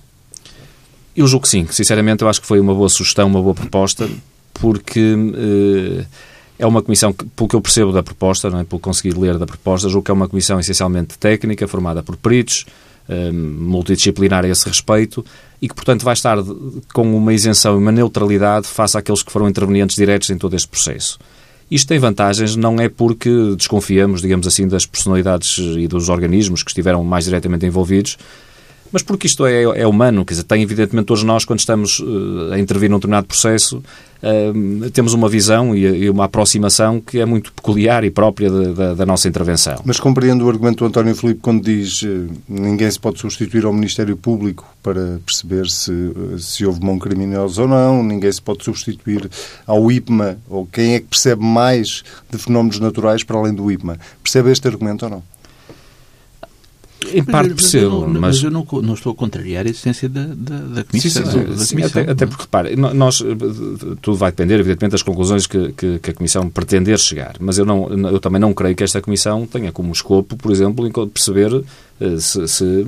Eu 1.19 1.27
julgo 1.27 1.43
que 1.43 1.49
sim. 1.49 1.67
Sinceramente, 1.69 2.23
eu 2.23 2.29
acho 2.29 2.39
que 2.39 2.47
foi 2.47 2.61
uma 2.61 2.73
boa 2.73 2.87
sugestão, 2.87 3.27
uma 3.27 3.41
boa 3.41 3.53
proposta, 3.53 4.09
porque... 4.53 5.13
Eh, 5.35 6.05
é 6.57 6.65
uma 6.65 6.81
comissão, 6.81 7.11
que, 7.11 7.25
pelo 7.25 7.47
que 7.47 7.55
eu 7.55 7.61
percebo 7.61 7.91
da 7.91 8.01
proposta, 8.01 8.49
não 8.49 8.59
é? 8.59 8.63
pelo 8.63 8.79
conseguir 8.79 9.17
ler 9.17 9.37
da 9.37 9.45
proposta, 9.45 9.87
julgo 9.87 10.03
que 10.03 10.11
é 10.11 10.13
uma 10.13 10.27
comissão 10.27 10.59
essencialmente 10.59 11.17
técnica, 11.17 11.65
formada 11.67 12.03
por 12.03 12.17
peritos, 12.17 12.65
um, 13.07 13.33
multidisciplinar 13.33 14.43
a 14.43 14.47
esse 14.49 14.67
respeito, 14.67 15.25
e 15.61 15.69
que, 15.69 15.75
portanto, 15.75 16.03
vai 16.03 16.13
estar 16.13 16.37
com 16.93 17.15
uma 17.15 17.33
isenção 17.33 17.75
e 17.75 17.77
uma 17.77 17.93
neutralidade 17.93 18.67
face 18.67 18.97
àqueles 18.97 19.23
que 19.23 19.31
foram 19.31 19.47
intervenientes 19.47 19.95
diretos 19.95 20.29
em 20.29 20.37
todo 20.37 20.53
este 20.53 20.67
processo. 20.67 21.17
Isto 21.71 21.87
tem 21.87 21.99
vantagens, 21.99 22.57
não 22.57 22.75
é 22.75 22.89
porque 22.89 23.29
desconfiamos, 23.55 24.21
digamos 24.21 24.45
assim, 24.45 24.67
das 24.67 24.85
personalidades 24.85 25.57
e 25.57 25.87
dos 25.87 26.09
organismos 26.09 26.61
que 26.61 26.71
estiveram 26.71 27.03
mais 27.05 27.23
diretamente 27.23 27.65
envolvidos, 27.65 28.17
mas 28.91 29.03
porque 29.03 29.27
isto 29.27 29.45
é, 29.45 29.63
é 29.63 29.87
humano, 29.87 30.25
quer 30.25 30.33
dizer, 30.33 30.43
tem 30.43 30.61
evidentemente 30.61 31.05
todos 31.05 31.23
nós, 31.23 31.45
quando 31.45 31.59
estamos 31.59 31.99
uh, 31.99 32.53
a 32.53 32.59
intervir 32.59 32.89
num 32.89 32.97
determinado 32.97 33.27
processo, 33.27 33.77
uh, 34.23 34.89
temos 34.91 35.13
uma 35.13 35.29
visão 35.29 35.75
e, 35.75 35.85
e, 35.85 36.09
uma 36.09 36.25
aproximação 36.25 36.99
que 36.99 37.19
é 37.19 37.25
muito 37.25 37.53
peculiar 37.53 38.03
e 38.03 38.09
própria 38.09 38.49
de, 38.49 38.73
de, 38.73 38.95
da 38.95 39.05
nossa 39.05 39.27
intervenção. 39.27 39.79
Mas 39.85 39.99
compreendo 39.99 40.45
o 40.45 40.49
argumento 40.49 40.79
do 40.79 40.85
António 40.85 41.15
Filipe 41.15 41.39
quando 41.41 41.63
diz 41.63 42.01
uh, 42.01 42.27
ninguém 42.47 42.89
se 42.89 42.99
pode 42.99 43.19
substituir 43.19 43.65
ao 43.65 43.73
Ministério 43.73 44.17
Público 44.17 44.65
para 44.81 45.19
perceber 45.25 45.67
se, 45.67 45.91
se 46.39 46.65
houve 46.65 46.83
mão 46.83 46.97
criminosa 46.97 47.61
ou 47.61 47.67
não, 47.67 48.01
ninguém 48.01 48.31
se 48.31 48.41
pode 48.41 48.63
substituir 48.63 49.29
ao 49.67 49.91
IPMA, 49.91 50.37
ou 50.49 50.65
quem 50.65 50.95
é 50.95 50.99
que 50.99 51.07
percebe 51.07 51.43
mais 51.43 52.03
de 52.29 52.37
fenómenos 52.37 52.79
naturais 52.79 53.23
para 53.23 53.37
além 53.37 53.53
do 53.53 53.71
IPMA. 53.71 53.99
Percebe 54.23 54.51
este 54.51 54.67
argumento 54.67 55.05
ou 55.05 55.11
não? 55.11 55.23
Em 57.13 57.23
parte 57.23 57.53
percebo, 57.53 58.07
mas, 58.07 58.19
mas... 58.19 58.43
eu 58.43 58.51
não, 58.51 58.67
não, 58.83 58.93
estou 58.93 59.13
a 59.13 59.15
contrariar 59.15 59.65
a 59.65 59.69
existência 59.69 60.09
da, 60.09 60.25
da, 60.25 60.57
da 60.57 60.83
comissão. 60.83 61.25
Sim, 61.25 61.31
sim, 61.31 61.43
da 61.45 61.57
sim, 61.57 61.75
comissão 61.75 62.01
até, 62.01 62.11
até, 62.11 62.25
porque, 62.25 62.43
repare, 62.43 62.75
nós, 62.75 63.23
tudo 64.01 64.17
vai 64.17 64.31
depender, 64.31 64.55
evidentemente, 64.55 64.91
das 64.91 65.03
conclusões 65.03 65.47
que, 65.47 65.71
que, 65.71 65.99
que, 65.99 66.09
a 66.11 66.13
Comissão 66.13 66.49
pretender 66.49 66.97
chegar. 66.97 67.35
Mas 67.39 67.57
eu, 67.57 67.65
não, 67.65 67.89
eu 68.09 68.19
também 68.19 68.39
não 68.39 68.53
creio 68.53 68.75
que 68.75 68.83
esta 68.83 69.01
Comissão 69.01 69.45
tenha 69.47 69.71
como 69.71 69.91
escopo, 69.91 70.35
por 70.35 70.51
exemplo, 70.51 70.89
perceber 71.07 71.63
eh, 72.01 72.17
se, 72.17 72.47
se, 72.47 72.85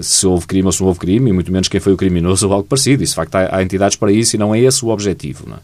se, 0.00 0.26
houve 0.26 0.46
crime 0.46 0.66
ou 0.66 0.72
se 0.72 0.80
não 0.80 0.88
houve 0.88 0.98
crime, 0.98 1.30
e 1.30 1.32
muito 1.32 1.52
menos 1.52 1.68
quem 1.68 1.80
foi 1.80 1.92
o 1.92 1.96
criminoso 1.96 2.46
ou 2.48 2.52
algo 2.52 2.66
parecido. 2.66 3.04
Isso, 3.04 3.12
de 3.12 3.16
facto, 3.16 3.36
há, 3.36 3.56
há 3.56 3.62
entidades 3.62 3.96
para 3.96 4.10
isso 4.10 4.34
e 4.34 4.38
não 4.38 4.54
é 4.54 4.60
esse 4.60 4.84
o 4.84 4.88
objetivo. 4.88 5.44
Não 5.48 5.56
é? 5.56 5.60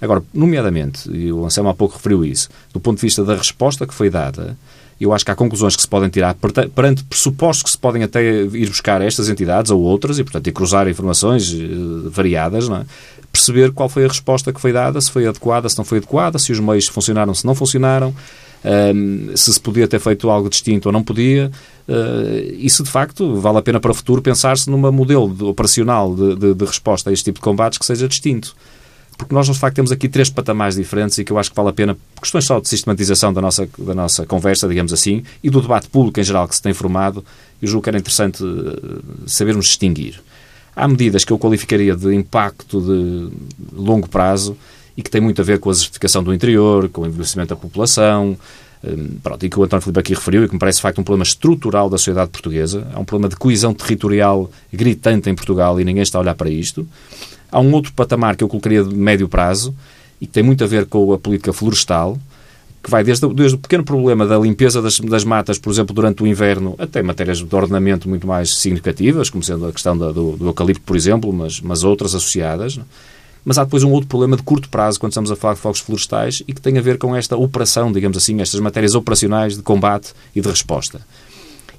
Agora, 0.00 0.22
nomeadamente, 0.32 1.10
e 1.10 1.32
o 1.32 1.44
Anselmo 1.44 1.70
há 1.70 1.74
pouco 1.74 1.96
referiu 1.96 2.24
isso, 2.24 2.48
do 2.72 2.80
ponto 2.80 2.96
de 2.96 3.02
vista 3.02 3.24
da 3.24 3.34
resposta 3.34 3.86
que 3.86 3.94
foi 3.94 4.10
dada, 4.10 4.56
eu 5.00 5.12
acho 5.12 5.24
que 5.24 5.30
há 5.30 5.34
conclusões 5.34 5.76
que 5.76 5.82
se 5.82 5.88
podem 5.88 6.08
tirar 6.08 6.34
perante 6.74 7.04
pressupostos 7.04 7.62
que 7.62 7.70
se 7.70 7.78
podem 7.78 8.02
até 8.02 8.22
ir 8.22 8.68
buscar 8.68 9.02
a 9.02 9.04
estas 9.04 9.28
entidades 9.28 9.70
ou 9.70 9.80
outras 9.80 10.18
e, 10.18 10.24
portanto, 10.24 10.46
e 10.46 10.52
cruzar 10.52 10.88
informações 10.88 11.52
uh, 11.52 12.10
variadas, 12.10 12.68
é? 12.68 12.84
perceber 13.30 13.72
qual 13.72 13.88
foi 13.88 14.06
a 14.06 14.08
resposta 14.08 14.52
que 14.52 14.60
foi 14.60 14.72
dada, 14.72 14.98
se 15.00 15.10
foi 15.10 15.26
adequada, 15.26 15.68
se 15.68 15.76
não 15.76 15.84
foi 15.84 15.98
adequada, 15.98 16.38
se 16.38 16.50
os 16.50 16.60
meios 16.60 16.86
funcionaram, 16.88 17.34
se 17.34 17.44
não 17.44 17.54
funcionaram, 17.54 18.14
um, 18.64 18.68
ehm, 18.68 19.36
se 19.36 19.52
se 19.52 19.60
podia 19.60 19.86
ter 19.86 20.00
feito 20.00 20.30
algo 20.30 20.48
distinto 20.48 20.88
ou 20.88 20.92
não 20.92 21.02
podia. 21.02 21.50
Uh, 21.86 22.54
isso, 22.58 22.82
de 22.82 22.90
facto, 22.90 23.36
vale 23.36 23.58
a 23.58 23.62
pena 23.62 23.78
para 23.78 23.90
o 23.90 23.94
futuro 23.94 24.22
pensar-se 24.22 24.70
numa 24.70 24.90
modelo 24.90 25.32
de, 25.34 25.44
operacional 25.44 26.14
de, 26.14 26.34
de, 26.34 26.54
de 26.54 26.64
resposta 26.64 27.10
a 27.10 27.12
este 27.12 27.26
tipo 27.26 27.38
de 27.38 27.42
combates 27.42 27.78
que 27.78 27.84
seja 27.84 28.08
distinto 28.08 28.56
porque 29.16 29.34
nós, 29.34 29.46
de 29.46 29.54
facto, 29.54 29.76
temos 29.76 29.90
aqui 29.90 30.08
três 30.08 30.28
patamares 30.28 30.76
diferentes 30.76 31.16
e 31.18 31.24
que 31.24 31.32
eu 31.32 31.38
acho 31.38 31.50
que 31.50 31.56
vale 31.56 31.70
a 31.70 31.72
pena, 31.72 31.96
por 32.14 32.20
questões 32.22 32.44
só 32.44 32.60
de 32.60 32.68
sistematização 32.68 33.32
da 33.32 33.40
nossa, 33.40 33.68
da 33.78 33.94
nossa 33.94 34.26
conversa, 34.26 34.68
digamos 34.68 34.92
assim, 34.92 35.22
e 35.42 35.48
do 35.48 35.60
debate 35.60 35.88
público 35.88 36.20
em 36.20 36.24
geral 36.24 36.46
que 36.46 36.54
se 36.54 36.62
tem 36.62 36.74
formado, 36.74 37.24
eu 37.60 37.68
julgo 37.68 37.84
que 37.84 37.88
era 37.88 37.98
interessante 37.98 38.44
eh, 38.44 39.00
sabermos 39.26 39.66
distinguir. 39.66 40.22
Há 40.74 40.86
medidas 40.86 41.24
que 41.24 41.32
eu 41.32 41.38
qualificaria 41.38 41.96
de 41.96 42.14
impacto 42.14 42.80
de 42.80 43.30
longo 43.74 44.06
prazo 44.08 44.56
e 44.94 45.02
que 45.02 45.10
têm 45.10 45.22
muito 45.22 45.40
a 45.40 45.44
ver 45.44 45.58
com 45.58 45.70
a 45.70 45.72
desertificação 45.72 46.22
do 46.22 46.34
interior, 46.34 46.90
com 46.90 47.02
o 47.02 47.06
envelhecimento 47.06 47.48
da 47.48 47.56
população, 47.56 48.36
eh, 48.84 48.94
Pronto, 49.22 49.46
e 49.46 49.48
que 49.48 49.58
o 49.58 49.64
António 49.64 49.82
Filipe 49.82 50.00
aqui 50.00 50.14
referiu 50.14 50.44
e 50.44 50.48
que 50.48 50.52
me 50.52 50.60
parece 50.60 50.76
de 50.76 50.82
facto 50.82 51.00
um 51.00 51.04
problema 51.04 51.24
estrutural 51.24 51.88
da 51.88 51.96
sociedade 51.96 52.30
portuguesa. 52.30 52.86
É 52.94 52.98
um 52.98 53.04
problema 53.04 53.30
de 53.30 53.36
coesão 53.36 53.72
territorial 53.72 54.50
gritante 54.70 55.30
em 55.30 55.34
Portugal 55.34 55.80
e 55.80 55.84
ninguém 55.84 56.02
está 56.02 56.18
a 56.18 56.20
olhar 56.20 56.34
para 56.34 56.50
isto. 56.50 56.86
Há 57.56 57.60
um 57.60 57.72
outro 57.72 57.90
patamar 57.94 58.36
que 58.36 58.44
eu 58.44 58.48
colocaria 58.48 58.84
de 58.84 58.94
médio 58.94 59.26
prazo 59.30 59.74
e 60.20 60.26
que 60.26 60.32
tem 60.34 60.42
muito 60.42 60.62
a 60.62 60.66
ver 60.66 60.84
com 60.84 61.10
a 61.14 61.18
política 61.18 61.54
florestal, 61.54 62.18
que 62.84 62.90
vai 62.90 63.02
desde, 63.02 63.26
desde 63.32 63.54
o 63.54 63.58
pequeno 63.58 63.82
problema 63.82 64.26
da 64.26 64.38
limpeza 64.38 64.82
das, 64.82 65.00
das, 65.00 65.24
matas, 65.24 65.58
por 65.58 65.72
exemplo, 65.72 65.94
durante 65.94 66.22
o 66.22 66.26
inverno, 66.26 66.74
até 66.78 67.02
matérias 67.02 67.38
de 67.38 67.56
ordenamento 67.56 68.10
muito 68.10 68.26
mais 68.26 68.58
significativas, 68.58 69.30
como 69.30 69.42
sendo 69.42 69.66
a 69.66 69.72
questão 69.72 69.96
da, 69.96 70.12
do, 70.12 70.32
do, 70.32 70.48
eucalipto, 70.48 70.82
por 70.82 70.94
exemplo, 70.94 71.32
mas, 71.32 71.58
mas 71.62 71.82
outras 71.82 72.14
associadas. 72.14 72.78
Mas 73.42 73.56
há 73.56 73.64
depois 73.64 73.82
um 73.82 73.90
outro 73.90 74.06
problema 74.06 74.36
de 74.36 74.42
curto 74.42 74.68
prazo, 74.68 75.00
quando 75.00 75.12
estamos 75.12 75.30
a 75.30 75.36
falar 75.36 75.54
de 75.54 75.60
fogos 75.60 75.80
florestais, 75.80 76.42
e 76.46 76.52
que 76.52 76.60
tem 76.60 76.76
a 76.76 76.82
ver 76.82 76.98
com 76.98 77.16
esta 77.16 77.38
operação, 77.38 77.90
digamos 77.90 78.18
assim, 78.18 78.38
estas 78.38 78.60
matérias 78.60 78.94
operacionais 78.94 79.56
de 79.56 79.62
combate 79.62 80.12
e 80.34 80.42
de 80.42 80.48
resposta. 80.50 81.00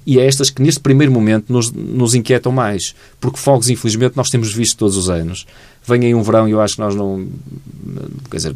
E 0.06 0.18
é 0.18 0.26
estas 0.26 0.50
que, 0.50 0.62
neste 0.62 0.80
primeiro 0.80 1.12
momento, 1.12 1.52
nos, 1.52 1.70
nos 1.70 2.14
inquietam 2.14 2.50
mais. 2.50 2.94
Porque 3.20 3.38
fogos, 3.38 3.68
infelizmente, 3.68 4.16
nós 4.16 4.30
temos 4.30 4.52
visto 4.52 4.76
todos 4.76 4.96
os 4.96 5.10
anos. 5.10 5.46
Vem 5.86 6.04
aí 6.04 6.14
um 6.14 6.22
verão 6.22 6.48
e 6.48 6.52
eu 6.52 6.60
acho 6.60 6.76
que 6.76 6.80
nós 6.80 6.94
não. 6.94 7.26
Quer 8.30 8.36
dizer, 8.36 8.54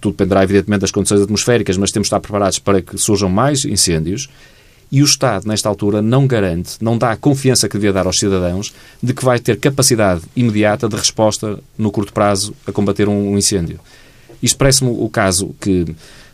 tudo 0.00 0.12
dependerá, 0.12 0.42
evidentemente, 0.42 0.80
das 0.80 0.90
condições 0.90 1.22
atmosféricas, 1.22 1.76
mas 1.76 1.90
temos 1.90 2.06
de 2.06 2.08
estar 2.08 2.20
preparados 2.20 2.58
para 2.58 2.80
que 2.80 2.96
surjam 2.98 3.28
mais 3.28 3.64
incêndios. 3.64 4.28
E 4.92 5.00
o 5.00 5.06
Estado, 5.06 5.48
nesta 5.48 5.70
altura, 5.70 6.02
não 6.02 6.26
garante, 6.26 6.72
não 6.78 6.98
dá 6.98 7.12
a 7.12 7.16
confiança 7.16 7.66
que 7.66 7.78
devia 7.78 7.94
dar 7.94 8.06
aos 8.06 8.18
cidadãos 8.18 8.74
de 9.02 9.14
que 9.14 9.24
vai 9.24 9.38
ter 9.38 9.58
capacidade 9.58 10.20
imediata 10.36 10.86
de 10.86 10.94
resposta 10.94 11.58
no 11.78 11.90
curto 11.90 12.12
prazo 12.12 12.54
a 12.66 12.72
combater 12.72 13.08
um, 13.08 13.38
incêndio. 13.38 13.80
Isto 14.42 14.58
parece-me 14.58 14.90
o 14.90 15.08
caso 15.08 15.54
que 15.58 15.86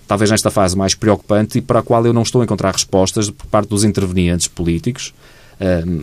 talvez 0.08 0.30
nesta 0.30 0.50
fase 0.50 0.76
mais 0.76 0.94
preocupante 0.94 1.58
e 1.58 1.60
para 1.60 1.80
a 1.80 1.82
qual 1.82 2.04
eu 2.06 2.12
não 2.12 2.22
estou 2.22 2.40
a 2.40 2.44
encontrar 2.44 2.72
respostas 2.72 3.30
por 3.30 3.46
parte 3.46 3.68
dos 3.68 3.84
intervenientes 3.84 4.48
políticos 4.48 5.14
ehm, 5.60 6.00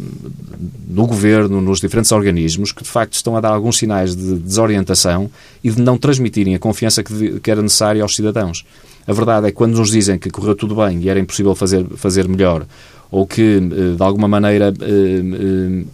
no 0.87 1.07
governo, 1.07 1.59
nos 1.59 1.81
diferentes 1.81 2.11
organismos, 2.11 2.71
que 2.71 2.83
de 2.83 2.89
facto 2.89 3.13
estão 3.13 3.35
a 3.35 3.41
dar 3.41 3.51
alguns 3.51 3.77
sinais 3.77 4.15
de 4.15 4.35
desorientação 4.35 5.29
e 5.63 5.71
de 5.71 5.81
não 5.81 5.97
transmitirem 5.97 6.53
a 6.53 6.59
confiança 6.59 7.03
que, 7.03 7.49
era 7.49 7.63
necessária 7.63 8.03
aos 8.03 8.15
cidadãos. 8.15 8.63
A 9.07 9.11
verdade 9.11 9.47
é 9.47 9.49
que 9.49 9.57
quando 9.57 9.75
nos 9.75 9.89
dizem 9.89 10.19
que 10.19 10.29
correu 10.29 10.55
tudo 10.55 10.75
bem 10.75 10.99
e 11.01 11.09
era 11.09 11.19
impossível 11.19 11.55
fazer, 11.55 11.85
fazer 11.95 12.27
melhor, 12.27 12.65
ou 13.09 13.25
que 13.25 13.57
eh, 13.57 13.95
de 13.95 14.03
alguma 14.03 14.27
maneira 14.27 14.73
eh, 14.81 15.83
eh, 15.83 15.85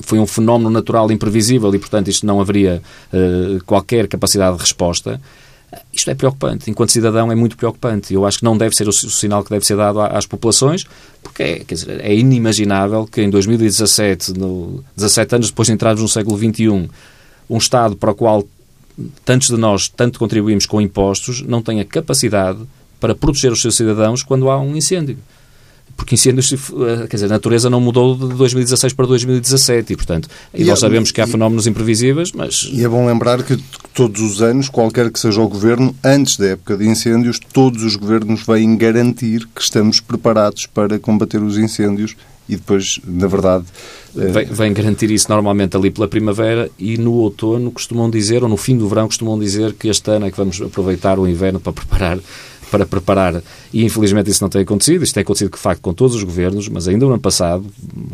foi 0.00 0.18
um 0.18 0.26
fenómeno 0.26 0.70
natural 0.70 1.10
imprevisível 1.10 1.74
e, 1.74 1.78
portanto, 1.78 2.08
isto 2.08 2.24
não 2.24 2.40
haveria 2.40 2.82
qualquer 3.66 4.08
capacidade 4.08 4.56
de 4.56 4.62
resposta, 4.62 5.20
isto 5.92 6.10
é 6.10 6.14
preocupante. 6.14 6.70
Enquanto 6.70 6.90
cidadão 6.90 7.30
é 7.30 7.34
muito 7.34 7.56
preocupante. 7.56 8.12
Eu 8.12 8.26
acho 8.26 8.38
que 8.38 8.44
não 8.44 8.56
deve 8.56 8.74
ser 8.74 8.88
o, 8.88 8.92
sinal 8.92 9.44
que 9.44 9.50
deve 9.50 9.64
ser 9.64 9.76
dado 9.76 10.00
às 10.00 10.26
populações, 10.26 10.84
porque 11.22 11.42
é, 11.42 11.64
dizer, 11.66 12.00
é 12.00 12.14
inimaginável 12.14 13.06
que 13.06 13.22
em 13.22 13.30
2017, 13.30 14.32
no, 14.34 14.84
17 14.96 15.34
anos 15.36 15.48
depois 15.48 15.66
de 15.66 15.74
entrarmos 15.74 16.02
no 16.02 16.08
século 16.08 16.36
XXI, 16.36 16.88
um 17.48 17.58
Estado 17.58 17.96
para 17.96 18.10
o 18.10 18.14
qual 18.14 18.46
tantos 19.24 19.48
de 19.48 19.56
nós 19.56 19.88
tanto 19.88 20.18
contribuímos 20.18 20.66
com 20.66 20.80
impostos 20.80 21.42
não 21.42 21.62
tenha 21.62 21.84
capacidade 21.84 22.58
para 22.98 23.14
proteger 23.14 23.50
os 23.50 23.62
seus 23.62 23.76
cidadãos 23.76 24.22
quando 24.22 24.50
há 24.50 24.60
um 24.60 24.76
incêndio 24.76 25.16
porque 26.00 26.14
incêndios, 26.14 26.50
eh, 26.50 27.06
quer 27.08 27.16
dizer, 27.16 27.26
a 27.26 27.28
natureza 27.28 27.68
não 27.68 27.78
mudou 27.78 28.16
de 28.16 28.34
2016 28.34 28.94
para 28.94 29.06
2017 29.06 29.92
e, 29.92 29.96
portanto, 29.96 30.30
e, 30.54 30.62
e 30.62 30.64
nós 30.64 30.78
é 30.78 30.80
sabemos 30.80 31.12
que 31.12 31.20
há 31.20 31.26
fenómenos 31.26 31.66
imprevisíveis, 31.66 32.32
mas... 32.32 32.70
E 32.72 32.82
é 32.82 32.88
bom 32.88 33.06
lembrar 33.06 33.42
que 33.42 33.62
todos 33.92 34.22
os 34.22 34.40
anos, 34.40 34.70
qualquer 34.70 35.10
que 35.10 35.20
seja 35.20 35.42
o 35.42 35.46
governo, 35.46 35.94
antes 36.02 36.38
da 36.38 36.46
época 36.46 36.78
de 36.78 36.88
incêndios, 36.88 37.38
todos 37.52 37.82
os 37.82 37.96
governos 37.96 38.42
vêm 38.46 38.78
garantir 38.78 39.46
que 39.54 39.60
estamos 39.60 40.00
preparados 40.00 40.64
para 40.64 40.98
combater 40.98 41.42
os 41.42 41.58
incêndios 41.58 42.16
e 42.48 42.56
depois, 42.56 42.98
na 43.06 43.26
verdade. 43.26 43.66
Vem, 44.14 44.46
vem, 44.46 44.72
garantir 44.72 45.10
isso 45.10 45.26
normalmente 45.28 45.76
ali 45.76 45.90
pela 45.90 46.08
primavera 46.08 46.70
e 46.78 46.96
no 46.96 47.12
outono 47.12 47.70
costumam 47.70 48.08
dizer, 48.08 48.42
ou 48.42 48.48
no 48.48 48.56
fim 48.56 48.78
do 48.78 48.88
verão 48.88 49.06
costumam 49.06 49.38
dizer 49.38 49.74
que 49.74 49.88
este 49.88 50.10
ano 50.10 50.26
é 50.26 50.30
que 50.30 50.36
vamos 50.38 50.62
aproveitar 50.62 51.18
o 51.18 51.28
inverno 51.28 51.60
para 51.60 51.74
preparar 51.74 52.18
para 52.70 52.86
preparar, 52.86 53.42
e 53.72 53.84
infelizmente 53.84 54.30
isso 54.30 54.42
não 54.42 54.48
tem 54.48 54.62
acontecido, 54.62 55.02
isto 55.02 55.14
tem 55.14 55.22
acontecido 55.22 55.50
de 55.50 55.58
facto 55.58 55.80
com 55.80 55.92
todos 55.92 56.16
os 56.16 56.22
governos, 56.22 56.68
mas 56.68 56.88
ainda 56.88 57.04
no 57.04 57.12
ano 57.12 57.20
passado, 57.20 57.64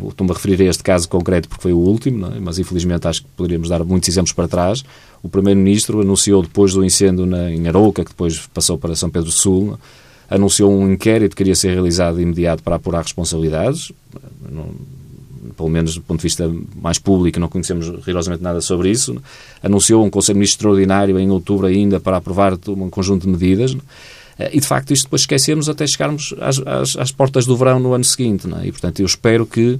estou-me 0.07 0.31
a 0.31 0.33
referir 0.33 0.61
a 0.61 0.65
este 0.65 0.83
caso 0.83 1.07
concreto 1.07 1.47
porque 1.47 1.61
foi 1.61 1.73
o 1.73 1.77
último, 1.77 2.25
é? 2.27 2.39
mas 2.39 2.59
infelizmente 2.59 3.07
acho 3.07 3.21
que 3.21 3.27
poderíamos 3.35 3.69
dar 3.69 3.83
muitos 3.83 4.09
exemplos 4.09 4.33
para 4.33 4.47
trás, 4.47 4.83
o 5.21 5.29
Primeiro-Ministro 5.29 6.01
anunciou 6.01 6.41
depois 6.41 6.73
do 6.73 6.83
incêndio 6.83 7.25
na, 7.25 7.51
em 7.51 7.67
Arouca, 7.67 8.03
que 8.03 8.11
depois 8.11 8.47
passou 8.53 8.77
para 8.77 8.95
São 8.95 9.09
Pedro 9.09 9.29
do 9.29 9.33
Sul, 9.33 9.77
anunciou 10.29 10.71
um 10.71 10.91
inquérito 10.91 11.31
que 11.31 11.37
queria 11.37 11.55
ser 11.55 11.73
realizado 11.73 12.17
de 12.17 12.23
imediato 12.23 12.63
para 12.63 12.75
apurar 12.75 13.01
responsabilidades, 13.01 13.91
não, 14.49 14.71
pelo 15.57 15.69
menos 15.69 15.95
do 15.95 16.01
ponto 16.01 16.19
de 16.19 16.23
vista 16.23 16.49
mais 16.79 16.99
público, 16.99 17.39
não 17.39 17.49
conhecemos 17.49 17.87
rigorosamente 17.87 18.43
nada 18.43 18.61
sobre 18.61 18.91
isso. 18.91 19.17
Anunciou 19.61 20.05
um 20.05 20.09
Conselho 20.09 20.37
Ministro 20.37 20.69
extraordinário 20.69 21.17
em 21.17 21.29
outubro 21.31 21.65
ainda 21.65 21.99
para 21.99 22.17
aprovar 22.17 22.53
um 22.67 22.89
conjunto 22.89 23.23
de 23.23 23.29
medidas. 23.29 23.75
Eh, 24.39 24.51
e, 24.53 24.59
de 24.59 24.67
facto, 24.67 24.91
isto 24.91 25.03
depois 25.03 25.21
esquecemos 25.21 25.69
até 25.69 25.85
chegarmos 25.85 26.33
às, 26.39 26.59
às, 26.59 26.97
às 26.97 27.11
portas 27.11 27.45
do 27.45 27.55
verão 27.57 27.79
no 27.79 27.93
ano 27.93 28.03
seguinte. 28.03 28.47
É? 28.61 28.67
E, 28.67 28.71
portanto, 28.71 28.99
eu 28.99 29.05
espero 29.05 29.45
que 29.45 29.79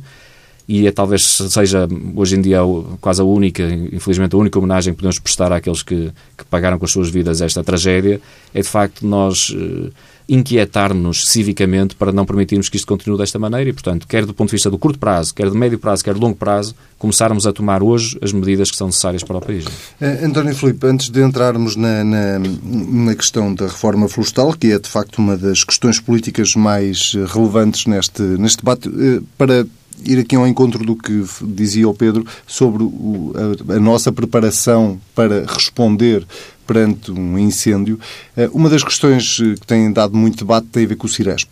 e 0.67 0.85
é, 0.85 0.91
talvez 0.91 1.23
seja 1.23 1.87
hoje 2.13 2.35
em 2.35 2.41
dia 2.41 2.59
quase 2.99 3.21
a 3.21 3.23
única, 3.23 3.63
infelizmente 3.63 4.35
a 4.35 4.37
única 4.37 4.59
homenagem 4.59 4.93
que 4.93 4.97
podemos 4.97 5.17
prestar 5.17 5.53
àqueles 5.53 5.81
que, 5.81 6.11
que 6.37 6.43
pagaram 6.49 6.77
com 6.77 6.83
as 6.83 6.91
suas 6.91 7.09
vidas 7.09 7.39
esta 7.39 7.63
tragédia, 7.63 8.19
é 8.53 8.61
de 8.61 8.67
facto 8.67 9.07
nós 9.07 9.49
uh, 9.51 9.89
inquietar-nos 10.29 11.24
civicamente 11.25 11.96
para 11.96 12.12
não 12.12 12.25
permitirmos 12.25 12.69
que 12.69 12.75
isto 12.75 12.88
continue 12.88 13.17
desta 13.17 13.39
maneira 13.39 13.69
e, 13.69 13.74
portanto, 13.74 14.07
quer 14.07 14.25
do 14.25 14.34
ponto 14.34 14.50
de 14.50 14.55
vista 14.55 14.69
do 14.69 14.77
curto 14.77 15.00
prazo, 15.00 15.34
quer 15.34 15.50
de 15.50 15.57
médio 15.57 15.79
prazo, 15.79 16.03
quer 16.03 16.13
de 16.13 16.19
longo 16.19 16.36
prazo, 16.36 16.75
começarmos 16.98 17.48
a 17.48 17.53
tomar 17.53 17.81
hoje 17.81 18.17
as 18.22 18.34
medidas 18.34 18.69
que 18.69 18.77
são 18.77 18.88
necessárias 18.88 19.24
para 19.24 19.38
o 19.38 19.41
país. 19.41 19.65
Uh, 19.65 20.25
António 20.25 20.55
Filipe, 20.55 20.86
antes 20.86 21.10
de 21.10 21.22
entrarmos 21.24 21.75
na, 21.75 22.03
na, 22.03 22.39
na, 22.39 23.15
questão 23.15 23.53
da 23.53 23.67
reforma 23.67 24.10
florestal, 24.10 24.53
que 24.53 24.72
é 24.72 24.79
de 24.79 24.89
facto 24.89 25.19
uma 25.19 25.38
das 25.38 25.63
questões 25.63 26.00
políticas 26.00 26.53
mais 26.55 27.13
relevantes 27.34 27.86
neste, 27.86 28.22
neste 28.22 28.57
debate, 28.57 28.89
uh, 28.89 29.24
para 29.38 29.65
ir 30.06 30.20
aqui 30.20 30.36
ao 30.36 30.48
encontro 30.48 30.86
do 30.86 30.96
que 30.96 31.24
dizia 31.42 31.88
o 31.88 31.94
Pedro 31.94 32.25
sobre 32.46 32.84
o, 32.84 33.34
a, 33.70 33.74
a, 33.75 33.80
nossa 33.80 34.12
preparação 34.12 35.00
para 35.16 35.46
responder 35.46 36.25
perante 36.66 37.12
um 37.12 37.39
incêndio. 37.39 38.00
Eh, 38.36 38.50
uma 38.54 38.70
das 38.70 38.84
questões 38.84 39.39
eh, 39.42 39.56
que 39.56 39.66
tem 39.66 39.92
dado 39.92 40.16
muito 40.16 40.39
debate 40.39 40.68
tem 40.68 40.84
a 40.84 40.88
ver 40.88 40.96
com 40.96 41.08
o 41.08 41.10
Ciresp. 41.10 41.50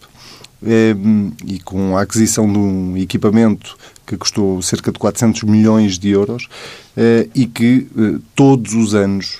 Eh, 0.65 0.95
e 1.45 1.59
com 1.59 1.97
a 1.97 2.01
aquisição 2.01 2.51
de 2.51 2.57
um 2.57 2.97
equipamento 2.97 3.77
que 4.05 4.17
custou 4.17 4.61
cerca 4.61 4.91
de 4.91 4.99
400 4.99 5.43
milhões 5.43 5.97
de 5.97 6.09
euros 6.09 6.47
e 7.33 7.47
que 7.47 7.87
todos 8.35 8.73
os 8.75 8.93
anos 8.93 9.39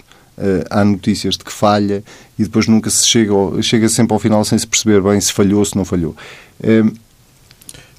há 0.72 0.84
notícias 0.84 1.38
de 1.38 1.44
que 1.44 1.54
falha 1.54 2.04
e 2.38 2.44
depois 2.44 2.68
nunca 2.68 2.90
se 2.90 3.08
chega, 3.08 3.32
chega 3.62 3.88
sempre 3.88 4.14
ao 4.14 4.20
final 4.20 4.44
sem 4.44 4.58
se 4.58 4.66
perceber 4.66 5.02
bem 5.02 5.22
se 5.22 5.32
falhou 5.32 5.60
ou 5.60 5.66
se 5.66 5.76
não 5.76 5.86
falhou. 5.86 6.16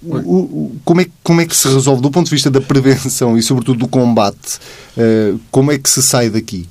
O, 0.07 0.37
o, 0.37 0.77
como, 0.85 1.01
é, 1.01 1.07
como 1.23 1.41
é 1.41 1.47
que 1.47 1.57
se 1.57 1.69
resolve, 1.69 2.03
do 2.03 2.11
ponto 2.11 2.27
de 2.27 2.31
vista 2.31 2.51
da 2.51 2.61
prevenção 2.61 3.37
e, 3.37 3.43
sobretudo, 3.43 3.81
do 3.81 3.89
combate, 3.89 4.59
uh, 4.97 5.39
como 5.51 5.73
é 5.73 5.79
que 5.79 5.89
se 5.89 6.03
sai 6.03 6.31
daqui? 6.31 6.67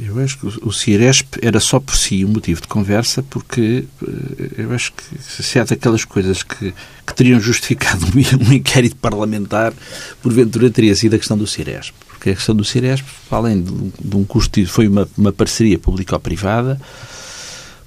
Eu 0.00 0.20
acho 0.20 0.38
que 0.38 0.46
o 0.46 0.72
Ciresp 0.72 1.38
era 1.42 1.58
só 1.58 1.80
por 1.80 1.96
si 1.96 2.24
um 2.24 2.28
motivo 2.28 2.60
de 2.60 2.68
conversa, 2.68 3.20
porque 3.22 3.84
eh, 4.06 4.50
eu 4.58 4.72
acho 4.72 4.92
que 4.92 5.02
se 5.20 5.58
há 5.58 5.64
daquelas 5.64 6.04
coisas 6.04 6.44
que, 6.44 6.72
que 7.04 7.14
teriam 7.14 7.40
justificado 7.40 8.06
um 8.48 8.52
inquérito 8.52 8.94
parlamentar, 8.96 9.72
porventura 10.22 10.70
teria 10.70 10.94
sido 10.94 11.14
a 11.14 11.18
questão 11.18 11.36
do 11.36 11.48
Ciresp. 11.48 11.94
Porque 12.06 12.30
a 12.30 12.34
questão 12.34 12.54
do 12.54 12.64
Ciresp, 12.64 13.04
além 13.28 13.60
de, 13.60 14.16
um 14.16 14.24
custo, 14.24 14.64
foi 14.66 14.86
uma, 14.86 15.08
uma 15.16 15.32
parceria 15.32 15.78
público-privada, 15.78 16.80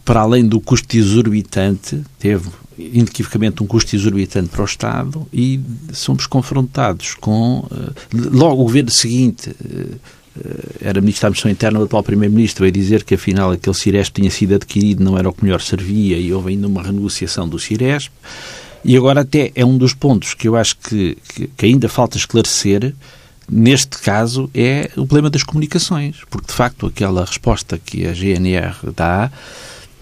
para 0.03 0.21
além 0.21 0.45
do 0.45 0.59
custo 0.59 0.97
exorbitante, 0.97 2.01
teve 2.19 2.49
inequivocamente 2.93 3.61
um 3.63 3.67
custo 3.67 3.95
exorbitante 3.95 4.49
para 4.49 4.61
o 4.61 4.65
Estado 4.65 5.27
e 5.33 5.59
somos 5.93 6.25
confrontados 6.27 7.15
com. 7.15 7.65
Eh, 7.71 8.17
logo 8.31 8.61
o 8.61 8.65
governo 8.65 8.89
seguinte 8.89 9.55
eh, 9.63 9.95
era 10.81 11.01
Ministro 11.01 11.23
da 11.23 11.27
Administração 11.27 11.51
Interna, 11.51 11.79
o 11.79 11.83
atual 11.83 12.03
Primeiro-Ministro, 12.03 12.63
veio 12.63 12.71
dizer 12.71 13.03
que 13.03 13.15
afinal 13.15 13.51
aquele 13.51 13.75
Ciresp 13.75 14.15
tinha 14.15 14.31
sido 14.31 14.55
adquirido, 14.55 15.03
não 15.03 15.17
era 15.17 15.29
o 15.29 15.33
que 15.33 15.43
melhor 15.43 15.61
servia 15.61 16.17
e 16.17 16.33
houve 16.33 16.51
ainda 16.51 16.67
uma 16.67 16.81
renegociação 16.81 17.47
do 17.47 17.59
Ciresp. 17.59 18.11
E 18.83 18.97
agora 18.97 19.21
até 19.21 19.51
é 19.53 19.63
um 19.63 19.77
dos 19.77 19.93
pontos 19.93 20.33
que 20.33 20.47
eu 20.47 20.55
acho 20.55 20.77
que, 20.77 21.17
que, 21.27 21.47
que 21.47 21.65
ainda 21.65 21.87
falta 21.87 22.17
esclarecer, 22.17 22.95
neste 23.49 23.99
caso, 23.99 24.49
é 24.53 24.89
o 24.93 25.05
problema 25.05 25.29
das 25.29 25.43
comunicações. 25.43 26.17
Porque, 26.29 26.47
de 26.47 26.53
facto, 26.53 26.87
aquela 26.87 27.25
resposta 27.25 27.77
que 27.77 28.07
a 28.07 28.13
GNR 28.13 28.75
dá 28.95 29.31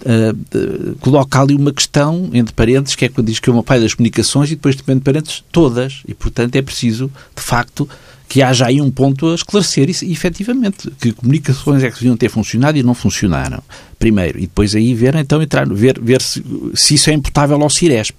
uh, 0.01 0.95
coloca 0.99 1.41
ali 1.41 1.55
uma 1.55 1.71
questão, 1.71 2.29
entre 2.33 2.53
parênteses, 2.53 2.95
que 2.95 3.05
é 3.05 3.09
quando 3.09 3.27
diz 3.27 3.39
que 3.39 3.49
é 3.49 3.53
uma 3.53 3.63
pai 3.63 3.79
das 3.79 3.93
comunicações 3.93 4.51
e 4.51 4.55
depois, 4.55 4.75
entre 4.75 4.99
parênteses, 4.99 5.43
todas. 5.51 6.01
E, 6.07 6.13
portanto, 6.13 6.55
é 6.55 6.61
preciso, 6.61 7.11
de 7.35 7.41
facto, 7.41 7.87
que 8.27 8.43
haja 8.43 8.67
aí 8.67 8.79
um 8.79 8.91
ponto 8.91 9.27
a 9.31 9.35
esclarecer 9.35 9.89
isso, 9.89 10.05
efetivamente, 10.05 10.89
que 11.01 11.11
comunicações 11.11 11.83
é 11.83 11.89
que 11.89 11.95
deviam 11.95 12.15
ter 12.15 12.29
funcionado 12.29 12.77
e 12.77 12.83
não 12.83 12.93
funcionaram, 12.93 13.61
primeiro, 13.97 14.37
e 14.37 14.41
depois 14.41 14.75
aí 14.75 14.93
ver, 14.93 15.15
então, 15.15 15.41
entrar, 15.41 15.67
ver, 15.67 15.99
ver 15.99 16.21
se, 16.21 16.43
se 16.75 16.93
isso 16.93 17.09
é 17.09 17.13
imputável 17.13 17.61
ao 17.61 17.69
Ciresp. 17.69 18.15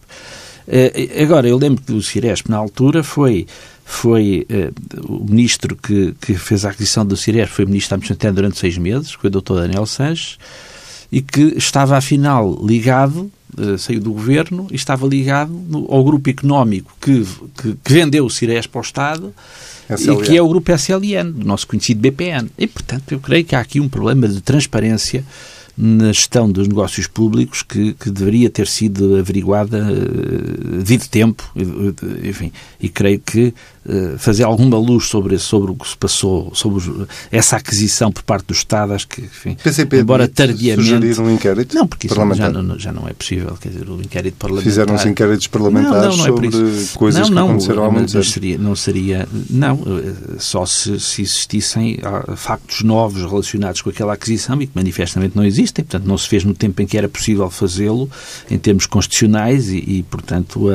Uh, 0.66 1.22
agora, 1.22 1.48
eu 1.48 1.56
lembro 1.56 1.82
que 1.82 1.92
o 1.92 2.02
Ciresp, 2.02 2.48
na 2.48 2.56
altura, 2.56 3.02
foi 3.02 3.46
foi 3.90 4.46
uh, 4.48 5.12
o 5.12 5.24
ministro 5.28 5.74
que, 5.74 6.14
que 6.20 6.34
fez 6.34 6.64
a 6.64 6.70
aquisição 6.70 7.04
do 7.04 7.16
Ciresp, 7.16 7.52
foi 7.52 7.66
ministro 7.66 7.90
da 7.90 7.96
Administração 7.96 8.34
durante 8.34 8.58
seis 8.58 8.78
meses, 8.78 9.12
foi 9.12 9.28
o 9.28 9.30
Dr. 9.30 9.54
Daniel 9.54 9.84
Sanches, 9.84 10.38
e 11.10 11.20
que 11.20 11.54
estava, 11.56 11.96
afinal, 11.96 12.58
ligado, 12.64 13.30
uh, 13.58 13.78
saiu 13.78 14.00
do 14.00 14.12
governo, 14.12 14.66
e 14.70 14.76
estava 14.76 15.06
ligado 15.06 15.52
no, 15.52 15.86
ao 15.90 16.04
grupo 16.04 16.30
económico 16.30 16.92
que, 17.00 17.24
que, 17.60 17.76
que 17.82 17.92
vendeu 17.92 18.24
o 18.24 18.30
Cires 18.30 18.66
para 18.66 18.78
o 18.78 18.82
Estado 18.82 19.34
SLN. 19.88 20.20
e 20.20 20.22
que 20.24 20.36
é 20.36 20.42
o 20.42 20.48
grupo 20.48 20.72
SLN, 20.72 21.32
do 21.32 21.44
nosso 21.44 21.66
conhecido 21.66 22.00
BPN. 22.00 22.48
E, 22.56 22.66
portanto, 22.66 23.10
eu 23.12 23.18
creio 23.18 23.44
que 23.44 23.56
há 23.56 23.60
aqui 23.60 23.80
um 23.80 23.88
problema 23.88 24.28
de 24.28 24.40
transparência 24.40 25.24
na 25.80 26.12
gestão 26.12 26.50
dos 26.50 26.68
negócios 26.68 27.06
públicos 27.06 27.62
que, 27.62 27.94
que 27.94 28.10
deveria 28.10 28.50
ter 28.50 28.66
sido 28.66 29.16
averiguada 29.16 29.78
uh, 29.78 30.76
devido 30.78 31.08
tempo, 31.08 31.50
enfim, 32.22 32.52
e 32.78 32.88
creio 32.88 33.18
que 33.18 33.54
uh, 33.86 34.18
fazer 34.18 34.44
alguma 34.44 34.76
luz 34.76 35.06
sobre, 35.06 35.38
sobre 35.38 35.70
o 35.70 35.74
que 35.74 35.88
se 35.88 35.96
passou, 35.96 36.52
sobre 36.54 36.84
essa 37.32 37.56
aquisição 37.56 38.12
por 38.12 38.22
parte 38.22 38.48
do 38.48 38.52
Estado, 38.52 38.92
acho 38.92 39.08
que, 39.08 39.22
enfim, 39.22 39.56
PCP 39.62 40.00
embora 40.00 40.28
tardiamente... 40.28 40.82
sugerir 40.82 41.18
um 41.18 41.30
inquérito 41.30 41.74
Não, 41.74 41.86
porque 41.86 42.06
isso 42.06 42.34
já 42.34 42.50
não, 42.50 42.78
já 42.78 42.92
não 42.92 43.08
é 43.08 43.14
possível, 43.14 43.56
quer 43.58 43.70
dizer, 43.70 43.88
o 43.88 44.02
inquérito 44.02 44.36
parlamentar... 44.36 44.70
Fizeram-se 44.70 45.08
inquéritos 45.08 45.46
parlamentares 45.46 46.16
não, 46.18 46.26
não, 46.26 46.34
não 46.34 46.46
é 46.46 46.50
sobre 46.50 46.86
coisas 46.94 47.30
não, 47.30 47.36
não, 47.36 47.46
que 47.46 47.50
aconteceram 47.52 47.84
há 47.84 47.90
muitos 47.90 48.14
anos. 48.14 48.30
Seria, 48.30 48.58
não 48.58 48.76
seria, 48.76 49.28
não, 49.48 49.80
eh, 49.86 50.36
só 50.38 50.66
se, 50.66 51.00
se 51.00 51.22
existissem 51.22 51.98
ah, 52.02 52.36
factos 52.36 52.82
novos 52.82 53.22
relacionados 53.22 53.80
com 53.80 53.88
aquela 53.88 54.12
aquisição 54.12 54.60
e 54.60 54.66
que 54.66 54.72
manifestamente 54.74 55.34
não 55.34 55.44
existem 55.44 55.69
existem, 55.70 55.84
portanto, 55.84 56.06
não 56.06 56.18
se 56.18 56.28
fez 56.28 56.44
no 56.44 56.54
tempo 56.54 56.82
em 56.82 56.86
que 56.86 56.98
era 56.98 57.08
possível 57.08 57.48
fazê-lo, 57.48 58.10
em 58.50 58.58
termos 58.58 58.86
constitucionais, 58.86 59.68
e, 59.68 59.78
e 59.78 60.02
portanto, 60.02 60.66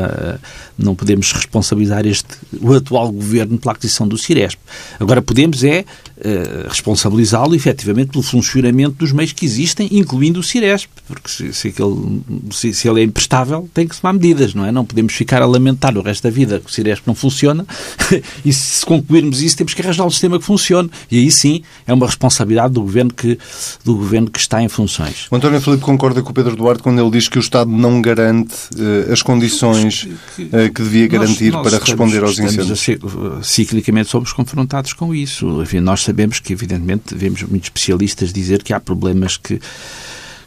não 0.77 0.95
podemos 0.95 1.31
responsabilizar 1.31 2.05
este, 2.05 2.27
o 2.61 2.73
atual 2.73 3.11
governo 3.11 3.57
pela 3.57 3.73
aquisição 3.73 4.07
do 4.07 4.17
Ciresp. 4.17 4.59
Agora, 4.99 5.21
podemos 5.21 5.63
é 5.63 5.85
uh, 6.17 6.69
responsabilizá-lo, 6.69 7.55
efetivamente, 7.55 8.11
pelo 8.11 8.23
funcionamento 8.23 8.95
dos 8.97 9.11
meios 9.11 9.31
que 9.31 9.45
existem, 9.45 9.87
incluindo 9.91 10.39
o 10.39 10.43
Ciresp, 10.43 10.89
porque 11.07 11.29
se, 11.29 11.53
se, 11.53 11.67
aquele, 11.69 12.21
se, 12.51 12.73
se 12.73 12.87
ele 12.87 13.01
é 13.01 13.03
imprestável, 13.03 13.69
tem 13.73 13.87
que 13.87 13.99
tomar 13.99 14.13
medidas, 14.13 14.53
não 14.53 14.65
é? 14.65 14.71
Não 14.71 14.85
podemos 14.85 15.13
ficar 15.13 15.41
a 15.41 15.45
lamentar 15.45 15.97
o 15.97 16.01
resto 16.01 16.23
da 16.23 16.29
vida 16.29 16.59
que 16.59 16.69
o 16.69 16.73
Ciresp 16.73 17.05
não 17.05 17.15
funciona, 17.15 17.65
e 18.43 18.53
se 18.53 18.85
concluirmos 18.85 19.41
isso, 19.41 19.57
temos 19.57 19.73
que 19.73 19.81
arranjar 19.81 20.05
um 20.05 20.09
sistema 20.09 20.39
que 20.39 20.45
funcione, 20.45 20.89
e 21.11 21.19
aí 21.19 21.31
sim 21.31 21.61
é 21.85 21.93
uma 21.93 22.05
responsabilidade 22.05 22.73
do 22.73 22.81
governo 22.81 23.13
que, 23.13 23.37
do 23.83 23.95
governo 23.95 24.29
que 24.29 24.39
está 24.39 24.61
em 24.61 24.69
funções. 24.69 25.27
O 25.29 25.35
António 25.35 25.59
Filipe 25.61 25.83
concorda 25.83 26.21
com 26.21 26.31
o 26.31 26.33
Pedro 26.33 26.55
Duarte 26.55 26.81
quando 26.83 26.99
ele 26.99 27.11
diz 27.11 27.27
que 27.27 27.37
o 27.37 27.41
Estado 27.41 27.69
não 27.69 28.01
garante 28.01 28.53
uh, 28.75 29.11
as 29.11 29.21
condições 29.21 30.03
uh, 30.03 30.73
que 30.73 30.81
devia 30.81 31.07
garantir 31.07 31.51
nós, 31.51 31.63
nós 31.63 31.73
para 31.73 31.83
estamos, 31.83 32.13
responder 32.13 32.23
aos 32.23 32.39
incêndios. 32.39 33.47
Ciclicamente 33.47 34.09
somos 34.09 34.31
confrontados 34.33 34.93
com 34.93 35.13
isso. 35.13 35.61
Enfim, 35.61 35.79
nós 35.79 36.04
sabemos 36.05 36.39
que, 36.39 36.53
evidentemente, 36.53 37.15
vemos 37.15 37.43
muitos 37.43 37.67
especialistas 37.67 38.31
dizer 38.31 38.63
que 38.63 38.73
há 38.73 38.79
problemas 38.79 39.37
que 39.37 39.59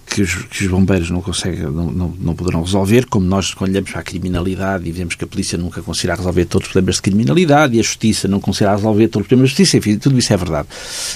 que 0.09 0.23
os, 0.23 0.35
que 0.35 0.64
os, 0.64 0.71
bombeiros 0.71 1.11
não 1.11 1.21
conseguem, 1.21 1.61
não, 1.64 1.90
não, 1.90 2.14
não, 2.18 2.35
poderão 2.35 2.62
resolver, 2.62 3.07
como 3.07 3.27
nós 3.27 3.55
olhamos 3.61 3.90
para 3.90 4.01
a 4.01 4.03
criminalidade 4.03 4.88
e 4.88 4.92
vemos 4.92 5.14
que 5.14 5.25
a 5.25 5.27
polícia 5.27 5.59
nunca 5.59 5.83
conseguirá 5.83 6.14
resolver 6.14 6.47
todos 6.47 6.66
os 6.66 6.73
problemas 6.73 6.97
de 6.97 7.03
criminalidade 7.03 7.77
e 7.77 7.81
a 7.81 7.83
justiça 7.83 8.27
não 8.27 8.40
conseguirá 8.40 8.75
resolver 8.75 9.09
todos 9.09 9.27
os 9.27 9.29
problemas 9.29 9.51
de 9.51 9.57
justiça, 9.57 9.77
enfim, 9.77 9.99
tudo 9.99 10.18
isso 10.18 10.33
é 10.33 10.37
verdade. 10.37 10.68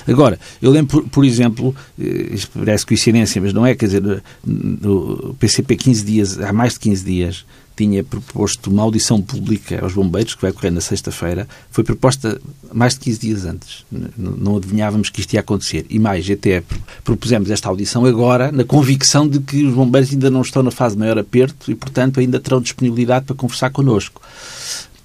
Agora, 0.06 0.38
eu 0.60 0.70
lembro, 0.70 1.02
por, 1.02 1.08
por 1.08 1.24
exemplo, 1.24 1.74
eh, 1.98 2.28
isso 2.32 2.50
parece 2.54 2.84
coincidência, 2.84 3.40
mas 3.40 3.52
não 3.52 3.64
é, 3.64 3.74
quer 3.74 3.86
dizer, 3.86 4.22
o 4.84 5.34
PCP 5.38 5.76
15 5.76 6.04
dias, 6.04 6.38
há 6.38 6.52
mais 6.52 6.74
de 6.74 6.80
15 6.80 7.04
dias, 7.04 7.46
tinha 7.76 8.04
proposto 8.04 8.70
uma 8.70 8.82
audição 8.82 9.20
pública 9.20 9.82
aos 9.82 9.94
bombeiros, 9.94 10.34
que 10.34 10.42
vai 10.42 10.50
ocorrer 10.50 10.72
na 10.72 10.80
sexta-feira, 10.80 11.48
foi 11.70 11.82
proposta 11.84 12.40
mais 12.72 12.94
de 12.94 13.00
15 13.00 13.18
dias 13.18 13.44
antes. 13.44 13.84
Não 14.16 14.56
adivinhávamos 14.56 15.10
que 15.10 15.20
isto 15.20 15.34
ia 15.34 15.40
acontecer. 15.40 15.86
E 15.88 15.98
mais, 15.98 16.28
até 16.30 16.62
propusemos 17.04 17.50
esta 17.50 17.68
audição 17.68 18.04
agora, 18.04 18.52
na 18.52 18.64
convicção 18.64 19.26
de 19.26 19.40
que 19.40 19.64
os 19.64 19.74
bombeiros 19.74 20.12
ainda 20.12 20.30
não 20.30 20.42
estão 20.42 20.62
na 20.62 20.70
fase 20.70 20.94
de 20.94 21.00
maior 21.00 21.18
aperto 21.18 21.70
e, 21.70 21.74
portanto, 21.74 22.20
ainda 22.20 22.38
terão 22.38 22.60
disponibilidade 22.60 23.26
para 23.26 23.36
conversar 23.36 23.70
connosco. 23.70 24.20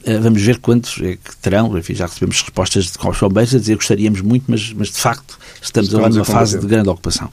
Eh, 0.08 0.20
vamos 0.20 0.42
ver 0.42 0.60
quantos 0.60 1.02
é 1.02 1.18
que 1.18 1.36
terão. 1.42 1.78
Enfim, 1.78 1.94
já 1.94 2.06
recebemos 2.06 2.42
respostas 2.42 2.86
de 2.86 2.98
bombeiros 2.98 3.54
a 3.54 3.60
dizer 3.60 3.74
que 3.74 3.80
gostaríamos 3.80 4.22
muito, 4.22 4.46
mas, 4.48 4.72
mas 4.74 4.88
de 4.88 4.98
facto 4.98 5.38
estamos, 5.62 5.90
estamos 5.90 5.96
agora 5.96 6.10
numa 6.14 6.26
fase 6.26 6.58
de 6.58 6.66
grande 6.66 6.88
ocupação. 6.88 7.30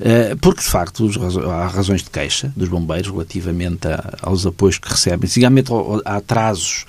Eh, 0.00 0.36
porque, 0.40 0.60
de 0.60 0.68
facto, 0.68 1.08
há 1.48 1.66
razões 1.66 2.02
de 2.02 2.10
queixa 2.10 2.52
dos 2.56 2.68
bombeiros 2.68 3.10
relativamente 3.10 3.88
aos 4.20 4.46
apoios 4.46 4.78
que 4.78 4.88
recebem, 4.88 5.28
seguidamente 5.28 5.70
há 6.04 6.16
atrasos 6.16 6.84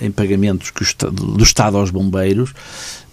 em 0.00 0.10
pagamentos 0.10 0.72
do 1.12 1.42
Estado 1.42 1.76
aos 1.76 1.90
bombeiros, 1.90 2.54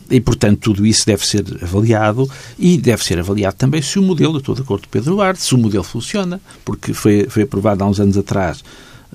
e, 0.10 0.22
portanto, 0.22 0.60
tudo 0.60 0.86
isso 0.86 1.06
deve 1.06 1.26
ser 1.26 1.44
avaliado 1.64 2.30
e 2.60 2.78
deve 2.78 3.04
ser 3.04 3.20
avaliado 3.20 3.56
também 3.56 3.82
se 3.82 3.98
o 3.98 4.04
modelo, 4.04 4.36
eu 4.36 4.40
estou 4.40 4.54
de 4.54 4.62
acordo 4.62 4.84
com 4.84 4.90
Pedro 4.92 5.16
Duarte, 5.16 5.42
se 5.42 5.56
o 5.56 5.58
modelo 5.58 5.84
funciona, 5.84 6.40
porque 6.64 6.94
foi, 6.94 7.26
foi 7.28 7.44
aprovado 7.44 7.84
há 7.84 7.88
uns 7.88 8.00
anos 8.00 8.18
atrás 8.18 8.64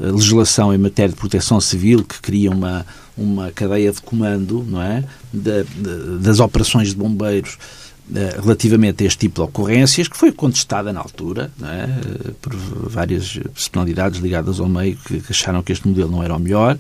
a 0.00 0.10
legislação 0.10 0.72
em 0.72 0.78
matéria 0.78 1.10
de 1.10 1.16
proteção 1.16 1.60
civil 1.60 2.02
que 2.04 2.20
cria 2.20 2.50
uma, 2.50 2.86
uma 3.16 3.50
cadeia 3.52 3.92
de 3.92 4.00
comando 4.00 4.64
não 4.66 4.80
é? 4.80 5.04
De, 5.32 5.64
das 6.20 6.40
operações 6.40 6.88
de 6.88 6.96
bombeiros 6.96 7.58
eh, 7.58 7.79
relativamente 8.42 9.04
a 9.04 9.06
este 9.06 9.18
tipo 9.18 9.36
de 9.36 9.40
ocorrências, 9.42 10.08
que 10.08 10.16
foi 10.16 10.32
contestada 10.32 10.92
na 10.92 11.00
altura 11.00 11.50
é? 11.62 12.32
por 12.40 12.54
várias 12.54 13.38
personalidades 13.54 14.20
ligadas 14.20 14.60
ao 14.60 14.68
meio 14.68 14.96
que 14.96 15.22
acharam 15.30 15.62
que 15.62 15.72
este 15.72 15.86
modelo 15.86 16.10
não 16.10 16.22
era 16.22 16.34
o 16.34 16.38
melhor, 16.38 16.76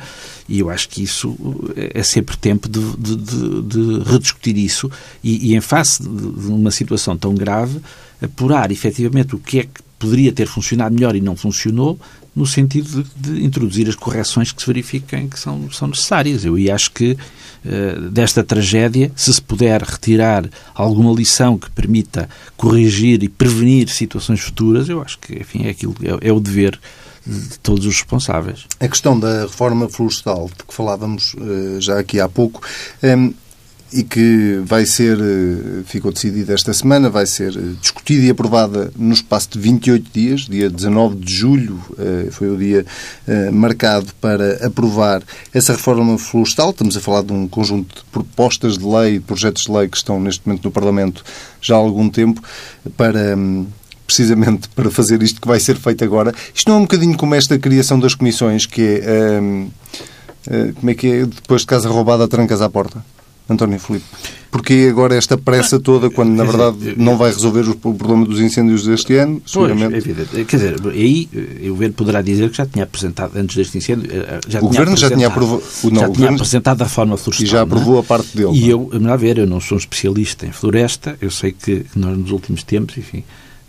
e 0.48 0.58
eu 0.58 0.70
acho 0.70 0.88
que 0.88 1.02
isso 1.02 1.36
é 1.76 2.02
sempre 2.02 2.36
tempo 2.36 2.68
de, 2.68 2.80
de, 2.96 3.16
de, 3.16 3.62
de 3.62 4.10
rediscutir 4.10 4.56
isso 4.56 4.90
e, 5.22 5.50
e, 5.50 5.56
em 5.56 5.60
face 5.60 6.02
de 6.02 6.08
uma 6.48 6.70
situação 6.70 7.16
tão 7.16 7.34
grave, 7.34 7.80
apurar 8.22 8.70
efetivamente 8.70 9.34
o 9.34 9.38
que 9.38 9.60
é 9.60 9.62
que 9.62 9.82
poderia 9.98 10.32
ter 10.32 10.46
funcionado 10.46 10.94
melhor 10.94 11.14
e 11.14 11.20
não 11.20 11.36
funcionou, 11.36 12.00
no 12.34 12.46
sentido 12.46 13.02
de, 13.02 13.34
de, 13.34 13.44
introduzir 13.44 13.88
as 13.88 13.94
correções 13.94 14.52
que 14.52 14.60
se 14.60 14.66
verifiquem 14.66 15.28
que 15.28 15.38
são, 15.38 15.70
são 15.70 15.88
necessárias. 15.88 16.44
Eu 16.44 16.54
acho 16.72 16.90
que 16.92 17.12
uh, 17.12 18.10
desta 18.10 18.44
tragédia, 18.44 19.10
se 19.16 19.32
se 19.32 19.42
puder 19.42 19.82
retirar 19.82 20.48
alguma 20.74 21.12
lição 21.12 21.58
que 21.58 21.70
permita 21.70 22.28
corrigir 22.56 23.22
e 23.22 23.28
prevenir 23.28 23.88
situações 23.88 24.40
futuras, 24.40 24.88
eu 24.88 25.02
acho 25.02 25.18
que 25.18 25.34
enfim, 25.34 25.66
é, 25.66 25.70
aquilo, 25.70 25.94
é, 26.02 26.28
é 26.28 26.32
o 26.32 26.40
dever 26.40 26.78
de 27.26 27.58
todos 27.58 27.84
os 27.84 27.96
responsáveis. 27.96 28.66
A 28.78 28.88
questão 28.88 29.18
da 29.18 29.42
reforma 29.42 29.88
florestal, 29.88 30.48
de 30.56 30.64
que 30.64 30.74
falávamos 30.74 31.34
uh, 31.34 31.80
já 31.80 31.98
aqui 31.98 32.20
há 32.20 32.28
pouco, 32.28 32.66
um, 33.02 33.06
ehm, 33.06 33.34
e 33.92 34.04
que 34.04 34.60
vai 34.64 34.86
ser, 34.86 35.18
eh, 35.18 35.82
ficou 35.84 36.12
decidida 36.12 36.54
esta 36.54 36.72
semana, 36.72 37.10
vai 37.10 37.26
ser 37.26 37.56
eh, 37.56 37.60
discutida 37.80 38.24
e 38.24 38.30
aprovada 38.30 38.92
no 38.96 39.12
espaço 39.12 39.50
de 39.50 39.58
28 39.58 40.10
dias, 40.12 40.40
dia 40.42 40.70
19 40.70 41.16
de 41.16 41.34
julho 41.34 41.82
eh, 41.98 42.28
foi 42.30 42.48
o 42.48 42.56
dia 42.56 42.86
marcado 43.52 44.08
para 44.20 44.66
aprovar 44.66 45.22
essa 45.52 45.72
reforma 45.72 46.18
florestal. 46.18 46.70
Estamos 46.70 46.96
a 46.96 47.00
falar 47.00 47.22
de 47.22 47.32
um 47.32 47.46
conjunto 47.46 47.96
de 47.96 48.04
propostas 48.10 48.78
de 48.78 48.84
lei, 48.84 49.20
projetos 49.20 49.64
de 49.64 49.72
lei 49.72 49.88
que 49.88 49.96
estão 49.96 50.20
neste 50.20 50.46
momento 50.46 50.64
no 50.64 50.70
Parlamento 50.70 51.24
já 51.60 51.74
há 51.74 51.78
algum 51.78 52.08
tempo 52.08 52.42
para 52.96 53.36
hum, 53.36 53.66
precisamente 54.06 54.68
para 54.74 54.90
fazer 54.90 55.22
isto 55.22 55.40
que 55.40 55.48
vai 55.48 55.60
ser 55.60 55.76
feito 55.76 56.04
agora. 56.04 56.34
Isto 56.54 56.68
não 56.68 56.76
é 56.76 56.78
um 56.80 56.82
bocadinho 56.82 57.16
como 57.16 57.34
esta 57.34 57.58
criação 57.58 57.98
das 57.98 58.14
comissões, 58.14 58.66
que 58.66 59.00
é. 59.02 59.40
Hum, 59.40 59.70
como 60.76 60.90
é 60.90 60.94
que 60.94 61.06
é? 61.06 61.26
Depois 61.26 61.60
de 61.60 61.66
casa 61.66 61.88
roubada, 61.88 62.26
trancas 62.26 62.62
à 62.62 62.68
porta? 62.68 63.04
António 63.52 63.78
Filipe? 63.78 64.04
Porque 64.50 64.88
agora 64.90 65.14
esta 65.14 65.38
pressa 65.38 65.78
toda, 65.78 66.10
quando 66.10 66.30
na 66.30 66.44
verdade 66.44 66.94
não 66.98 67.16
vai 67.16 67.30
resolver 67.30 67.68
o 67.68 67.74
problema 67.76 68.26
dos 68.26 68.40
incêndios 68.40 68.84
deste 68.84 69.14
ano? 69.14 69.40
Pois, 69.52 69.80
é 69.80 69.84
evidente. 69.96 70.44
Quer 70.44 70.56
dizer, 70.56 70.76
aí 70.88 71.28
eh, 71.34 71.68
o 71.68 71.70
Governo 71.70 71.94
poderá 71.94 72.20
dizer 72.20 72.50
que 72.50 72.56
já 72.56 72.66
tinha 72.66 72.84
apresentado, 72.84 73.36
antes 73.36 73.56
deste 73.56 73.78
incêndio, 73.78 74.10
eh, 74.12 74.40
já 74.48 74.58
o 74.58 74.62
Governo 74.62 74.96
já 74.96 75.10
tinha, 75.10 75.28
aprovado, 75.28 75.62
não, 75.84 75.90
já 75.90 75.90
tinha 75.90 76.06
governo... 76.08 76.36
apresentado 76.36 76.82
a 76.82 76.84
reforma 76.84 77.16
florestal. 77.16 77.46
E 77.46 77.50
já 77.50 77.62
aprovou 77.62 77.96
é? 77.96 78.00
a 78.00 78.02
parte 78.02 78.36
dele. 78.36 78.50
E 78.52 78.68
eu, 78.68 78.90
a 79.08 79.16
ver, 79.16 79.38
eu 79.38 79.46
não 79.46 79.60
sou 79.60 79.76
um 79.76 79.78
especialista 79.78 80.46
em 80.46 80.52
floresta, 80.52 81.16
eu 81.20 81.30
sei 81.30 81.52
que 81.52 81.86
nós 81.94 82.18
nos 82.18 82.30
últimos 82.32 82.62
tempos, 82.64 82.98
enfim, 82.98 83.22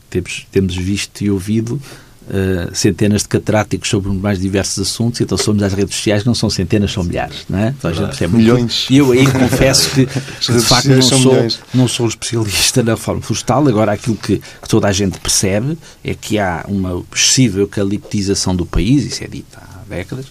temos, 0.10 0.48
temos 0.52 0.76
visto 0.76 1.24
e 1.24 1.30
ouvido 1.30 1.80
Uh, 2.22 2.74
centenas 2.74 3.24
de 3.24 3.28
catedráticos 3.28 3.90
sobre 3.90 4.10
os 4.10 4.16
mais 4.16 4.40
diversos 4.40 4.88
assuntos, 4.88 5.20
então 5.20 5.36
somos 5.38 5.64
às 5.64 5.74
redes 5.74 5.96
sociais, 5.96 6.24
não 6.24 6.36
são 6.36 6.52
centenas, 6.52 6.92
são 6.92 7.04
milhares, 7.04 7.46
não 7.50 7.58
é? 7.58 7.74
Então 7.78 7.90
a 7.90 7.94
gente 7.94 8.28
milhões. 8.28 8.88
E 8.90 8.98
eu 8.98 9.12
aí 9.12 9.26
confesso 9.26 9.90
que, 9.90 10.06
que 10.40 10.54
de 10.54 10.62
facto 10.62 10.88
não 10.88 11.02
sou, 11.02 11.48
não 11.74 11.88
sou 11.88 12.08
especialista 12.08 12.84
na 12.86 12.96
forma 12.96 13.22
florestal, 13.22 13.68
agora 13.68 13.92
aquilo 13.92 14.16
que, 14.16 14.38
que, 14.38 14.70
toda 14.70 14.88
a 14.88 14.92
gente 14.92 15.20
percebe 15.20 15.78
é 16.04 16.14
que 16.14 16.38
há 16.38 16.64
uma 16.68 17.04
excessiva 17.14 17.60
eucaliptização 17.60 18.56
do 18.56 18.68
país, 18.68 19.04
isso 19.04 19.24
é 19.24 19.28
dito 19.28 19.58
há 19.58 19.82
décadas, 19.90 20.28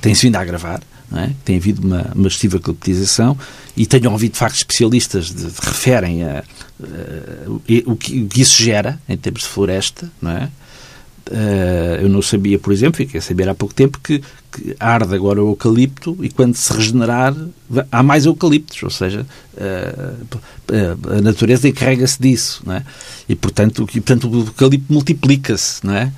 tem-se 0.00 0.22
vindo 0.22 0.36
a 0.36 0.40
agravar, 0.40 0.80
é? 1.14 1.30
tem 1.44 1.56
havido 1.56 1.86
uma, 1.86 2.10
uma 2.14 2.26
excessiva 2.26 2.56
eucaliptização 2.56 3.36
e 3.76 3.86
tenho 3.86 4.10
ouvido 4.10 4.32
de 4.32 4.38
facto 4.38 4.56
especialistas 4.56 5.26
de, 5.26 5.44
de 5.46 5.60
referem 5.60 6.24
a, 6.24 6.38
a, 6.38 7.50
o, 7.50 7.60
que, 7.60 7.84
o 7.86 7.96
que 7.96 8.40
isso 8.40 8.62
gera 8.62 9.00
em 9.08 9.16
termos 9.16 9.42
de 9.42 9.48
floresta, 9.48 10.10
não 10.20 10.30
é? 10.30 10.50
Uh, 11.30 12.02
eu 12.02 12.08
não 12.08 12.20
sabia, 12.20 12.58
por 12.58 12.72
exemplo, 12.72 12.96
fiquei 12.96 13.18
a 13.18 13.22
saber 13.22 13.48
há 13.48 13.54
pouco 13.54 13.72
tempo 13.72 13.98
que, 14.02 14.20
que, 14.50 14.74
arde 14.78 15.14
agora 15.14 15.42
o 15.42 15.50
eucalipto 15.50 16.16
e 16.20 16.28
quando 16.28 16.56
se 16.56 16.72
regenerar 16.72 17.34
há 17.90 18.02
mais 18.02 18.26
eucaliptos, 18.26 18.82
ou 18.82 18.90
seja, 18.90 19.24
uh, 19.54 21.16
a 21.16 21.20
natureza 21.20 21.68
encarrega-se 21.68 22.20
disso, 22.20 22.62
não 22.66 22.74
é? 22.74 22.84
E 23.28 23.36
portanto, 23.36 23.88
e, 23.94 24.00
portanto 24.00 24.28
o 24.28 24.40
eucalipto 24.40 24.92
multiplica-se, 24.92 25.86
não 25.86 25.94
é? 25.94 26.12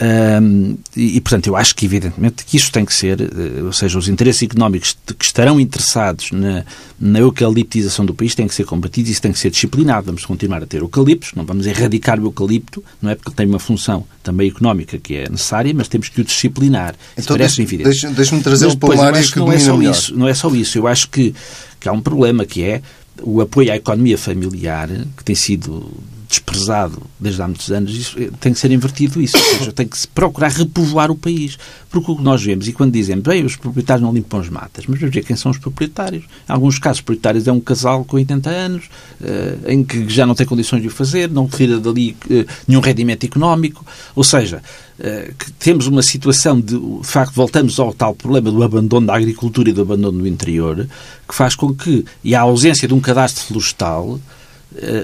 Um, 0.00 0.76
e, 0.96 1.16
e, 1.16 1.20
portanto, 1.20 1.46
eu 1.46 1.56
acho 1.56 1.74
que, 1.74 1.86
evidentemente, 1.86 2.44
que 2.44 2.56
isso 2.56 2.72
tem 2.72 2.84
que 2.84 2.92
ser, 2.92 3.20
uh, 3.20 3.66
ou 3.66 3.72
seja, 3.72 3.96
os 3.96 4.08
interesses 4.08 4.42
económicos 4.42 4.96
que 5.18 5.24
estarão 5.24 5.60
interessados 5.60 6.32
na, 6.32 6.64
na 6.98 7.20
eucaliptização 7.20 8.04
do 8.04 8.12
país 8.12 8.34
têm 8.34 8.48
que 8.48 8.54
ser 8.54 8.64
combatidos 8.64 9.10
e 9.10 9.12
isso 9.12 9.22
tem 9.22 9.32
que 9.32 9.38
ser 9.38 9.50
disciplinado. 9.50 10.06
Vamos 10.06 10.24
continuar 10.24 10.62
a 10.62 10.66
ter 10.66 10.78
eucaliptos, 10.78 11.32
não 11.34 11.44
vamos 11.44 11.66
erradicar 11.66 12.18
o 12.18 12.26
eucalipto, 12.26 12.82
não 13.00 13.10
é 13.10 13.14
porque 13.14 13.30
ele 13.30 13.36
tem 13.36 13.46
uma 13.46 13.60
função 13.60 14.04
também 14.22 14.48
económica 14.48 14.98
que 14.98 15.14
é 15.16 15.28
necessária, 15.28 15.72
mas 15.74 15.86
temos 15.86 16.08
que 16.08 16.20
o 16.20 16.24
disciplinar. 16.24 16.94
Então, 17.16 17.36
deixe-me 17.36 18.14
deixe 18.14 18.40
trazer 18.40 18.76
para 18.76 18.94
uma 18.94 19.04
área 19.04 19.22
que 19.22 19.38
não 19.38 19.52
é 19.52 19.58
só 19.58 19.76
melhor. 19.76 19.92
isso, 19.92 20.16
Não 20.16 20.28
é 20.28 20.34
só 20.34 20.52
isso. 20.54 20.78
Eu 20.78 20.88
acho 20.88 21.08
que, 21.08 21.34
que 21.78 21.88
há 21.88 21.92
um 21.92 22.00
problema 22.00 22.44
que 22.44 22.62
é 22.62 22.82
o 23.22 23.40
apoio 23.40 23.70
à 23.72 23.76
economia 23.76 24.18
familiar, 24.18 24.88
que 25.16 25.24
tem 25.24 25.36
sido 25.36 25.92
desprezado 26.28 27.02
desde 27.18 27.42
há 27.42 27.46
muitos 27.46 27.70
anos, 27.70 27.94
isso, 27.94 28.18
eh, 28.18 28.30
tem 28.40 28.52
que 28.52 28.58
ser 28.58 28.70
invertido 28.70 29.20
isso. 29.20 29.36
Ou 29.36 29.42
seja, 29.58 29.72
tem 29.72 29.86
que 29.86 29.96
se 29.96 30.08
procurar 30.08 30.48
repovoar 30.48 31.10
o 31.10 31.16
país. 31.16 31.58
Porque 31.90 32.10
o 32.10 32.16
que 32.16 32.22
nós 32.22 32.42
vemos, 32.42 32.66
e 32.66 32.72
quando 32.72 32.92
dizemos, 32.92 33.22
bem, 33.22 33.44
os 33.44 33.56
proprietários 33.56 34.02
não 34.02 34.12
limpam 34.12 34.40
as 34.40 34.48
matas, 34.48 34.84
mas 34.88 34.98
vamos 34.98 35.14
ver 35.14 35.24
quem 35.24 35.36
são 35.36 35.50
os 35.50 35.58
proprietários. 35.58 36.24
Em 36.48 36.52
alguns 36.52 36.78
casos, 36.78 37.00
proprietários 37.00 37.46
é 37.46 37.52
um 37.52 37.60
casal 37.60 38.04
com 38.04 38.16
80 38.16 38.50
anos, 38.50 38.84
uh, 39.20 39.70
em 39.70 39.84
que 39.84 40.08
já 40.08 40.26
não 40.26 40.34
tem 40.34 40.44
condições 40.44 40.82
de 40.82 40.88
o 40.88 40.90
fazer, 40.90 41.30
não 41.30 41.46
retira 41.46 41.78
dali 41.78 42.16
uh, 42.28 42.44
nenhum 42.66 42.80
rendimento 42.80 43.24
económico. 43.24 43.86
Ou 44.16 44.24
seja, 44.24 44.60
uh, 44.98 45.34
temos 45.58 45.86
uma 45.86 46.02
situação 46.02 46.60
de, 46.60 46.76
de 46.76 47.06
facto, 47.06 47.32
voltamos 47.34 47.78
ao 47.78 47.92
tal 47.92 48.14
problema 48.14 48.50
do 48.50 48.62
abandono 48.62 49.06
da 49.06 49.14
agricultura 49.14 49.70
e 49.70 49.72
do 49.72 49.82
abandono 49.82 50.18
do 50.18 50.26
interior, 50.26 50.88
que 51.28 51.34
faz 51.34 51.54
com 51.54 51.72
que, 51.72 52.04
e 52.24 52.34
a 52.34 52.40
ausência 52.40 52.88
de 52.88 52.94
um 52.94 53.00
cadastro 53.00 53.44
florestal, 53.44 54.18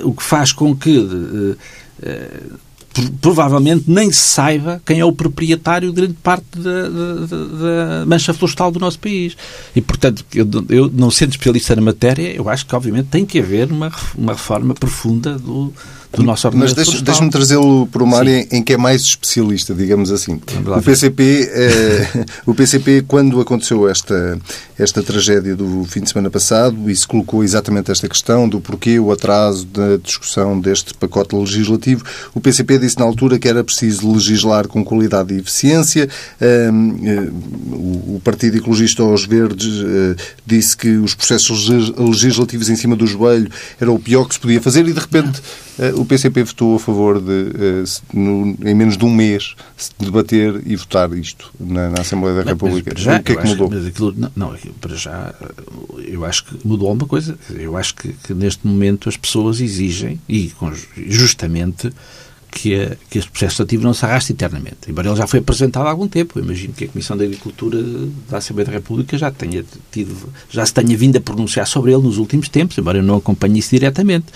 o 0.04 0.12
que 0.12 0.22
faz 0.22 0.52
com 0.52 0.74
que 0.74 0.98
uh, 0.98 1.56
provavelmente 3.20 3.84
nem 3.86 4.10
se 4.10 4.20
saiba 4.20 4.82
quem 4.84 4.98
é 4.98 5.04
o 5.04 5.12
proprietário 5.12 5.90
de 5.90 5.94
grande 5.94 6.14
parte 6.14 6.44
da, 6.56 6.88
da, 6.88 8.00
da 8.00 8.06
mancha 8.06 8.34
florestal 8.34 8.70
do 8.70 8.80
nosso 8.80 8.98
país. 8.98 9.36
E, 9.74 9.80
portanto, 9.80 10.24
eu, 10.34 10.46
eu, 10.68 10.90
não 10.92 11.10
sendo 11.10 11.30
especialista 11.30 11.76
na 11.76 11.82
matéria, 11.82 12.34
eu 12.34 12.48
acho 12.48 12.66
que, 12.66 12.74
obviamente, 12.74 13.06
tem 13.06 13.24
que 13.24 13.38
haver 13.38 13.70
uma, 13.70 13.92
uma 14.16 14.32
reforma 14.32 14.74
profunda 14.74 15.38
do, 15.38 15.72
do 16.12 16.24
nosso 16.24 16.50
Mas 16.54 16.74
deixe-me 16.74 17.02
deixe 17.02 17.30
trazê-lo 17.30 17.86
para 17.86 18.02
uma 18.02 18.18
área 18.18 18.46
em 18.50 18.62
que 18.62 18.72
é 18.72 18.76
mais 18.76 19.02
especialista, 19.02 19.72
digamos 19.72 20.10
assim. 20.10 20.40
O 20.76 20.82
PCP, 20.82 21.50
eh, 21.52 22.24
o 22.44 22.52
PCP, 22.52 23.04
quando 23.06 23.40
aconteceu 23.40 23.88
esta, 23.88 24.38
esta 24.76 25.02
tragédia 25.02 25.54
do 25.54 25.84
fim 25.84 26.00
de 26.00 26.10
semana 26.10 26.28
passado, 26.28 26.90
e 26.90 26.96
se 26.96 27.06
colocou 27.06 27.44
exatamente 27.44 27.92
esta 27.92 28.08
questão 28.08 28.48
do 28.48 28.60
porquê 28.60 28.98
o 28.98 29.12
atraso 29.12 29.64
da 29.66 29.96
discussão 29.98 30.58
deste 30.58 30.94
pacote 30.94 31.36
legislativo, 31.36 32.04
o 32.34 32.40
PCP 32.40 32.78
disse 32.78 32.98
na 32.98 33.04
altura 33.04 33.38
que 33.38 33.48
era 33.48 33.62
preciso 33.62 34.12
legislar 34.12 34.66
com 34.66 34.84
qualidade 34.84 35.32
e 35.32 35.38
eficiência. 35.38 36.08
Eh, 36.40 36.70
o 37.72 38.20
Partido 38.24 38.56
Ecologista 38.56 39.02
aos 39.04 39.24
Verdes 39.24 39.84
eh, 39.84 40.22
disse 40.44 40.76
que 40.76 40.88
os 40.96 41.14
processos 41.14 41.68
legislativos 41.96 42.68
em 42.68 42.74
cima 42.74 42.96
do 42.96 43.06
joelho 43.06 43.48
era 43.80 43.92
o 43.92 43.98
pior 43.98 44.26
que 44.26 44.34
se 44.34 44.40
podia 44.40 44.60
fazer 44.60 44.86
e, 44.88 44.92
de 44.92 44.98
repente, 44.98 45.40
o 46.00 46.04
PCP 46.06 46.42
votou 46.44 46.76
a 46.76 46.78
favor 46.78 47.20
de, 47.20 47.30
uh, 47.30 47.84
no, 48.14 48.56
em 48.66 48.74
menos 48.74 48.96
de 48.96 49.04
um 49.04 49.14
mês, 49.14 49.54
debater 49.98 50.62
e 50.64 50.74
votar 50.74 51.12
isto 51.12 51.52
na, 51.60 51.90
na 51.90 52.00
Assembleia 52.00 52.42
da 52.42 52.50
República. 52.50 52.92
Já, 52.96 53.18
o 53.18 53.22
que 53.22 53.32
é 53.32 53.36
que 53.36 53.46
mudou? 53.46 53.68
Acho, 53.68 53.86
aquilo, 53.86 54.14
não, 54.16 54.30
não, 54.34 54.56
para 54.80 54.96
já, 54.96 55.34
eu 55.98 56.24
acho 56.24 56.46
que 56.46 56.66
mudou 56.66 56.88
alguma 56.88 57.06
coisa. 57.06 57.38
Eu 57.50 57.76
acho 57.76 57.94
que, 57.94 58.14
que 58.14 58.32
neste 58.32 58.66
momento 58.66 59.08
as 59.08 59.16
pessoas 59.16 59.60
exigem, 59.60 60.18
e 60.26 60.50
justamente, 61.06 61.92
que, 62.50 62.74
a, 62.74 62.96
que 63.08 63.18
este 63.18 63.30
processo 63.30 63.62
legislativo 63.62 63.82
não 63.82 63.94
se 63.94 64.04
arraste 64.04 64.32
eternamente. 64.32 64.78
Embora 64.88 65.08
ele 65.08 65.16
já 65.16 65.26
foi 65.26 65.40
apresentado 65.40 65.86
há 65.86 65.90
algum 65.90 66.08
tempo. 66.08 66.38
Eu 66.38 66.44
imagino 66.44 66.72
que 66.72 66.84
a 66.84 66.88
Comissão 66.88 67.16
da 67.16 67.24
Agricultura 67.24 67.78
da 68.28 68.38
Assembleia 68.38 68.66
da 68.66 68.72
República 68.72 69.16
já 69.16 69.30
tenha 69.30 69.64
tido, 69.90 70.16
já 70.50 70.64
se 70.66 70.74
tenha 70.74 70.96
vindo 70.96 71.16
a 71.16 71.20
pronunciar 71.20 71.66
sobre 71.66 71.92
ele 71.92 72.02
nos 72.02 72.18
últimos 72.18 72.48
tempos, 72.48 72.76
embora 72.76 72.98
eu 72.98 73.02
não 73.02 73.16
acompanhe 73.16 73.58
isso 73.58 73.70
diretamente. 73.70 74.26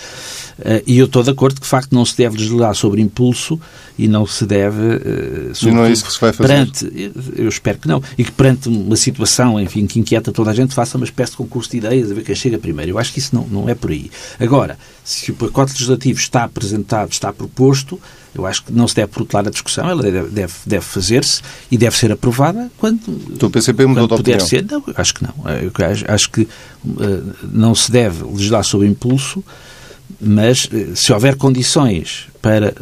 Uh, 0.57 0.81
e 0.87 0.97
eu 0.97 1.05
estou 1.05 1.21
de 1.21 1.29
acordo 1.29 1.55
que, 1.55 1.61
de 1.61 1.67
facto, 1.67 1.93
não 1.93 2.05
se 2.05 2.15
deve 2.15 2.37
legislar 2.37 2.73
sobre 2.73 3.01
impulso 3.01 3.59
e 3.97 4.07
não 4.07 4.25
se 4.25 4.45
deve... 4.45 4.81
Uh, 4.81 5.51
e 5.61 5.71
não 5.71 5.85
é 5.85 5.91
isso 5.91 6.05
que 6.05 6.13
se 6.13 6.21
vai 6.21 6.31
fazer? 6.31 6.47
Perante, 6.47 7.11
eu 7.35 7.49
espero 7.49 7.77
que 7.77 7.87
não. 7.87 8.01
E 8.17 8.23
que 8.23 8.31
perante 8.31 8.69
uma 8.69 8.95
situação, 8.95 9.59
enfim, 9.59 9.85
que 9.85 9.99
inquieta 9.99 10.31
toda 10.31 10.51
a 10.51 10.53
gente, 10.53 10.73
faça 10.73 10.97
uma 10.97 11.05
espécie 11.05 11.31
de 11.31 11.37
concurso 11.37 11.71
de 11.71 11.77
ideias 11.77 12.09
a 12.09 12.13
ver 12.13 12.23
quem 12.23 12.35
chega 12.35 12.57
primeiro. 12.57 12.91
Eu 12.91 12.99
acho 12.99 13.11
que 13.11 13.19
isso 13.19 13.35
não, 13.35 13.45
não 13.47 13.69
é 13.69 13.75
por 13.75 13.91
aí. 13.91 14.09
Agora, 14.39 14.77
se 15.03 15.31
o 15.31 15.35
pacote 15.35 15.73
legislativo 15.73 16.19
está 16.19 16.45
apresentado, 16.45 17.11
está 17.11 17.33
proposto, 17.33 17.99
eu 18.33 18.45
acho 18.45 18.63
que 18.63 18.73
não 18.73 18.87
se 18.87 18.95
deve 18.95 19.11
protelar 19.11 19.47
a 19.47 19.49
discussão, 19.49 19.89
ela 19.89 20.03
deve, 20.03 20.29
deve, 20.29 20.53
deve 20.65 20.85
fazer-se 20.85 21.41
e 21.71 21.77
deve 21.77 21.95
ser 21.95 22.11
aprovada 22.11 22.69
quando. 22.77 22.99
Então 23.31 23.47
o 23.47 23.51
PCP 23.51 23.85
mudou 23.85 24.07
de 24.07 24.15
puder 24.15 24.41
ser. 24.41 24.65
Não, 24.69 24.83
acho 24.95 25.13
que 25.13 25.23
não. 25.23 25.33
Eu 25.61 25.71
acho, 25.85 26.11
acho 26.11 26.29
que 26.29 26.41
uh, 26.41 27.35
não 27.43 27.73
se 27.73 27.89
deve 27.91 28.23
legislar 28.25 28.63
sob 28.63 28.85
impulso, 28.85 29.43
mas 30.19 30.65
uh, 30.65 30.95
se 30.95 31.13
houver 31.13 31.37
condições 31.37 32.27
para 32.45 32.73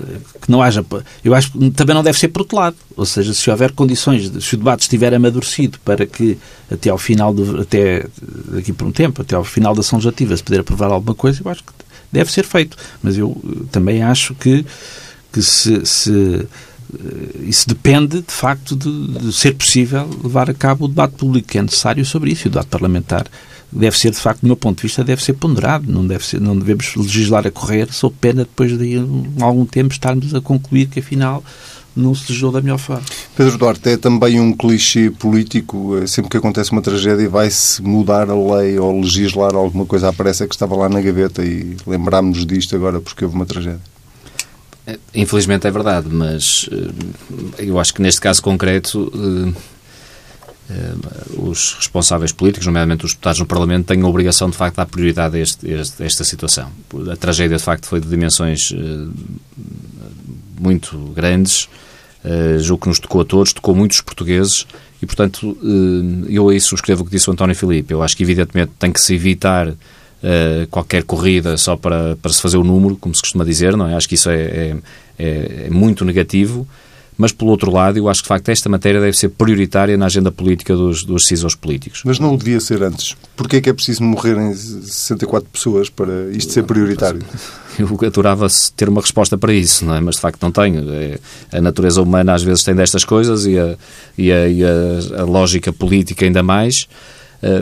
que 0.42 0.52
não 0.52 0.62
haja. 0.62 0.84
Eu 1.24 1.34
acho 1.34 1.54
que 1.54 1.72
também 1.72 1.96
não 1.96 2.04
deve 2.04 2.20
ser 2.20 2.28
protelado. 2.28 2.76
Ou 2.98 3.06
seja, 3.06 3.34
se 3.34 3.50
houver 3.50 3.72
condições, 3.72 4.30
se 4.44 4.56
o 4.56 4.58
debate 4.58 4.82
estiver 4.82 5.14
amadurecido 5.14 5.80
para 5.86 6.06
que 6.06 6.38
até 6.70 6.90
ao 6.90 6.98
final, 6.98 7.34
do, 7.34 7.62
até 7.62 8.06
daqui 8.52 8.74
por 8.74 8.86
um 8.86 8.92
tempo, 8.92 9.22
até 9.22 9.36
ao 9.36 9.44
final 9.46 9.74
da 9.74 9.80
ação 9.80 10.00
legislativa, 10.00 10.36
se 10.36 10.44
poder 10.44 10.60
aprovar 10.60 10.92
alguma 10.92 11.16
coisa, 11.16 11.42
eu 11.46 11.50
acho 11.50 11.64
que 11.64 11.72
deve 12.12 12.30
ser 12.30 12.44
feito. 12.44 12.76
Mas 13.02 13.18
eu 13.18 13.42
eh, 13.46 13.64
também 13.72 14.04
acho 14.04 14.36
que, 14.36 14.66
que 15.34 15.42
se, 15.42 15.86
se 15.86 16.48
eh, 16.94 17.40
isso 17.44 17.68
depende, 17.68 18.22
de 18.22 18.34
facto, 18.34 18.76
de, 18.76 19.08
de, 19.08 19.34
ser 19.34 19.56
possível 19.56 20.08
levar 20.24 20.50
a 20.50 20.54
cabo 20.54 20.86
o 20.86 20.88
debate 20.88 21.16
público 21.16 21.48
que 21.48 21.58
é 21.58 21.62
necessário 21.62 22.06
sobre 22.06 22.32
isso. 22.32 22.48
E 22.48 22.50
o 22.50 22.52
debate 22.52 22.68
parlamentar 22.68 23.26
deve 23.72 23.98
ser, 23.98 24.12
de 24.12 24.18
facto, 24.18 24.42
do 24.42 24.48
meu 24.48 24.56
ponto 24.56 24.78
de 24.78 24.84
vista, 24.84 25.04
deve 25.04 25.24
ser 25.24 25.34
ponderado. 25.34 25.92
Não, 25.92 26.06
deve 26.06 26.26
ser, 26.26 26.40
não 26.40 26.58
devemos 26.58 26.96
legislar 26.96 27.48
a 27.48 27.52
correr, 27.52 27.92
sob 27.92 28.16
pena, 28.22 28.44
depois 28.44 28.78
de 28.78 29.02
algum 29.42 29.66
tempo, 29.66 29.92
estarmos 29.92 30.34
a 30.36 30.40
concluir 30.40 30.88
que, 30.88 31.00
afinal, 31.00 31.44
não 31.96 32.14
se 32.16 32.28
desejou 32.28 32.52
da 32.52 32.62
melhor 32.62 32.78
forma. 32.78 33.04
Pedro 33.36 33.58
Duarte, 33.58 33.90
é 33.90 33.98
também 33.98 34.40
um 34.40 34.52
clichê 34.54 35.12
político, 35.12 35.98
eh, 35.98 36.08
sempre 36.08 36.30
que 36.30 36.38
acontece 36.38 36.72
uma 36.72 36.82
tragédia 36.82 37.30
vai-se 37.30 37.82
mudar 37.82 38.30
a 38.30 38.36
lei 38.36 38.80
ou 38.80 39.00
legislar 39.00 39.54
alguma 39.56 39.86
coisa, 39.86 40.10
aparece 40.10 40.48
que 40.48 40.56
estava 40.56 40.76
lá 40.76 40.90
na 40.90 41.02
gaveta 41.02 41.44
e 41.46 41.78
lembrámos-nos 41.86 42.46
disto 42.46 42.76
agora 42.76 43.00
porque 43.00 43.24
houve 43.24 43.36
uma 43.36 43.46
tragédia. 43.46 43.93
É, 44.86 45.00
infelizmente 45.16 45.66
é 45.66 45.72
verdade, 45.72 46.10
mas 46.12 46.70
eh, 46.72 47.66
eu 47.66 47.80
acho 47.80 47.94
que 47.94 48.02
neste 48.02 48.20
caso 48.20 48.42
concreto 48.42 49.12
eh, 50.70 50.94
os 51.38 51.76
responsáveis 51.76 52.32
políticos, 52.34 52.66
nomeadamente 52.68 53.06
os 53.06 53.12
deputados 53.12 53.40
no 53.40 53.46
Parlamento, 53.46 53.86
têm 53.86 54.02
a 54.02 54.08
obrigação 54.08 54.50
de 54.50 54.58
facto 54.58 54.74
de 54.74 54.78
dar 54.78 54.86
prioridade 54.86 55.38
a, 55.38 55.40
este, 55.40 55.74
a 55.74 56.06
esta 56.06 56.24
situação. 56.24 56.70
A 57.12 57.16
tragédia 57.16 57.58
de 57.58 57.64
facto 57.64 57.86
foi 57.86 58.00
de 58.00 58.08
dimensões 58.08 58.74
muito 60.60 60.98
grandes, 61.14 61.68
julgo 62.60 62.84
que 62.84 62.88
nos 62.88 63.00
tocou 63.00 63.22
a 63.22 63.26
todos, 63.26 63.54
tocou 63.54 63.76
muitos 63.76 64.02
portugueses 64.02 64.66
e, 65.02 65.06
portanto, 65.06 65.58
eu 66.30 66.48
aí 66.48 66.60
subscrevo 66.60 67.04
o 67.04 67.06
que 67.06 67.12
disse 67.12 67.30
o 67.30 67.34
António 67.34 67.56
Filipe. 67.56 67.94
Eu 67.94 68.02
acho 68.02 68.16
que, 68.16 68.24
evidentemente, 68.24 68.72
tem 68.80 68.92
que 68.92 69.02
se 69.02 69.14
evitar 69.14 69.74
uh, 70.24 70.68
qualquer 70.68 71.04
corrida 71.04 71.58
só 71.58 71.76
para, 71.76 72.16
para 72.16 72.32
se 72.32 72.42
fazer 72.42 72.58
o 72.58 72.64
número, 72.64 72.96
como 72.96 73.14
se 73.14 73.22
costuma 73.22 73.44
dizer, 73.44 73.76
não 73.76 73.88
é? 73.88 73.96
Acho 73.96 74.08
que 74.08 74.16
isso 74.16 74.30
é, 74.30 74.42
é, 74.42 74.78
é, 75.20 75.66
é 75.68 75.70
muito 75.70 76.06
negativo. 76.06 76.68
Mas, 77.16 77.32
por 77.32 77.46
outro 77.48 77.72
lado, 77.72 77.98
eu 77.98 78.10
acho 78.10 78.22
que, 78.22 78.26
de 78.26 78.30
facto, 78.30 78.50
esta 78.50 78.68
matéria 78.68 79.00
deve 79.00 79.16
ser 79.16 79.30
prioritária 79.30 79.96
na 79.96 80.08
agenda 80.08 80.32
política 80.32 80.76
dos, 80.76 81.04
dos 81.04 81.22
decisores 81.22 81.56
políticos. 81.56 82.02
Mas 82.04 82.18
não 82.18 82.36
devia 82.36 82.60
ser 82.60 82.82
antes. 82.82 83.16
Porquê 83.36 83.58
é 83.58 83.62
que 83.62 83.70
é 83.70 83.74
preciso 83.74 84.02
morrerem 84.04 84.52
64 84.54 85.48
pessoas 85.48 85.90
para 85.90 86.32
isto 86.32 86.52
ser 86.52 86.64
prioritário? 86.64 87.22
Eu 87.78 87.88
adorava 88.06 88.48
ter 88.76 88.90
uma 88.90 89.02
resposta 89.02 89.38
para 89.38 89.54
isso, 89.54 89.86
não 89.86 89.96
é? 89.96 90.02
mas 90.02 90.16
de 90.16 90.22
facto 90.22 90.42
não 90.42 90.52
tenho. 90.52 90.92
É, 90.92 91.20
a 91.52 91.62
natureza 91.62 92.02
humana 92.02 92.34
às 92.34 92.44
vezes 92.44 92.64
tem 92.64 92.76
destas 92.76 93.04
coisas 93.04 93.46
e 93.46 93.58
a, 93.58 93.78
e 94.18 94.32
a, 94.32 94.48
e 94.48 94.64
a, 94.64 95.22
a 95.22 95.24
lógica 95.24 95.72
política 95.72 96.26
ainda 96.26 96.44
mais 96.44 96.76
eh, 96.76 96.88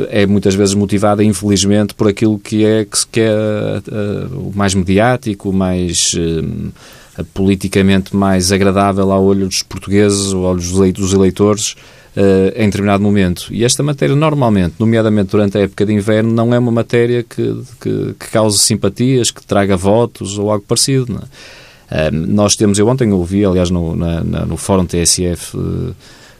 é 0.09 0.25
muitas 0.25 0.53
vezes 0.53 0.75
motivada, 0.75 1.23
infelizmente, 1.23 1.93
por 1.95 2.07
aquilo 2.07 2.37
que 2.37 2.63
é, 2.63 2.85
que 3.11 3.19
é 3.19 3.31
uh, 3.31 4.49
o 4.49 4.51
mais 4.55 4.75
mediático, 4.75 5.49
o 5.49 5.53
mais 5.53 6.13
uh, 6.13 7.23
politicamente 7.33 8.15
mais 8.15 8.51
agradável 8.51 9.11
ao 9.11 9.23
olho 9.23 9.47
dos 9.47 9.63
portugueses, 9.63 10.33
ao 10.33 10.41
olho 10.41 10.93
dos 10.93 11.13
eleitores, 11.13 11.75
uh, 12.15 12.53
em 12.55 12.65
determinado 12.65 13.03
momento. 13.03 13.47
E 13.51 13.63
esta 13.63 13.81
matéria, 13.81 14.15
normalmente, 14.15 14.75
nomeadamente 14.79 15.31
durante 15.31 15.57
a 15.57 15.61
época 15.61 15.85
de 15.85 15.93
inverno, 15.93 16.31
não 16.31 16.53
é 16.53 16.59
uma 16.59 16.71
matéria 16.71 17.23
que, 17.23 17.61
que, 17.79 18.15
que 18.19 18.27
cause 18.31 18.59
simpatias, 18.59 19.31
que 19.31 19.43
traga 19.43 19.75
votos 19.75 20.37
ou 20.37 20.51
algo 20.51 20.63
parecido. 20.67 21.13
Uh, 21.15 22.11
nós 22.11 22.55
temos, 22.55 22.77
eu 22.77 22.87
ontem 22.87 23.11
ouvi, 23.11 23.43
aliás, 23.43 23.69
no, 23.69 23.95
na, 23.95 24.23
na, 24.23 24.45
no 24.45 24.57
Fórum 24.57 24.85
TSF 24.85 25.57
uh, 25.57 25.95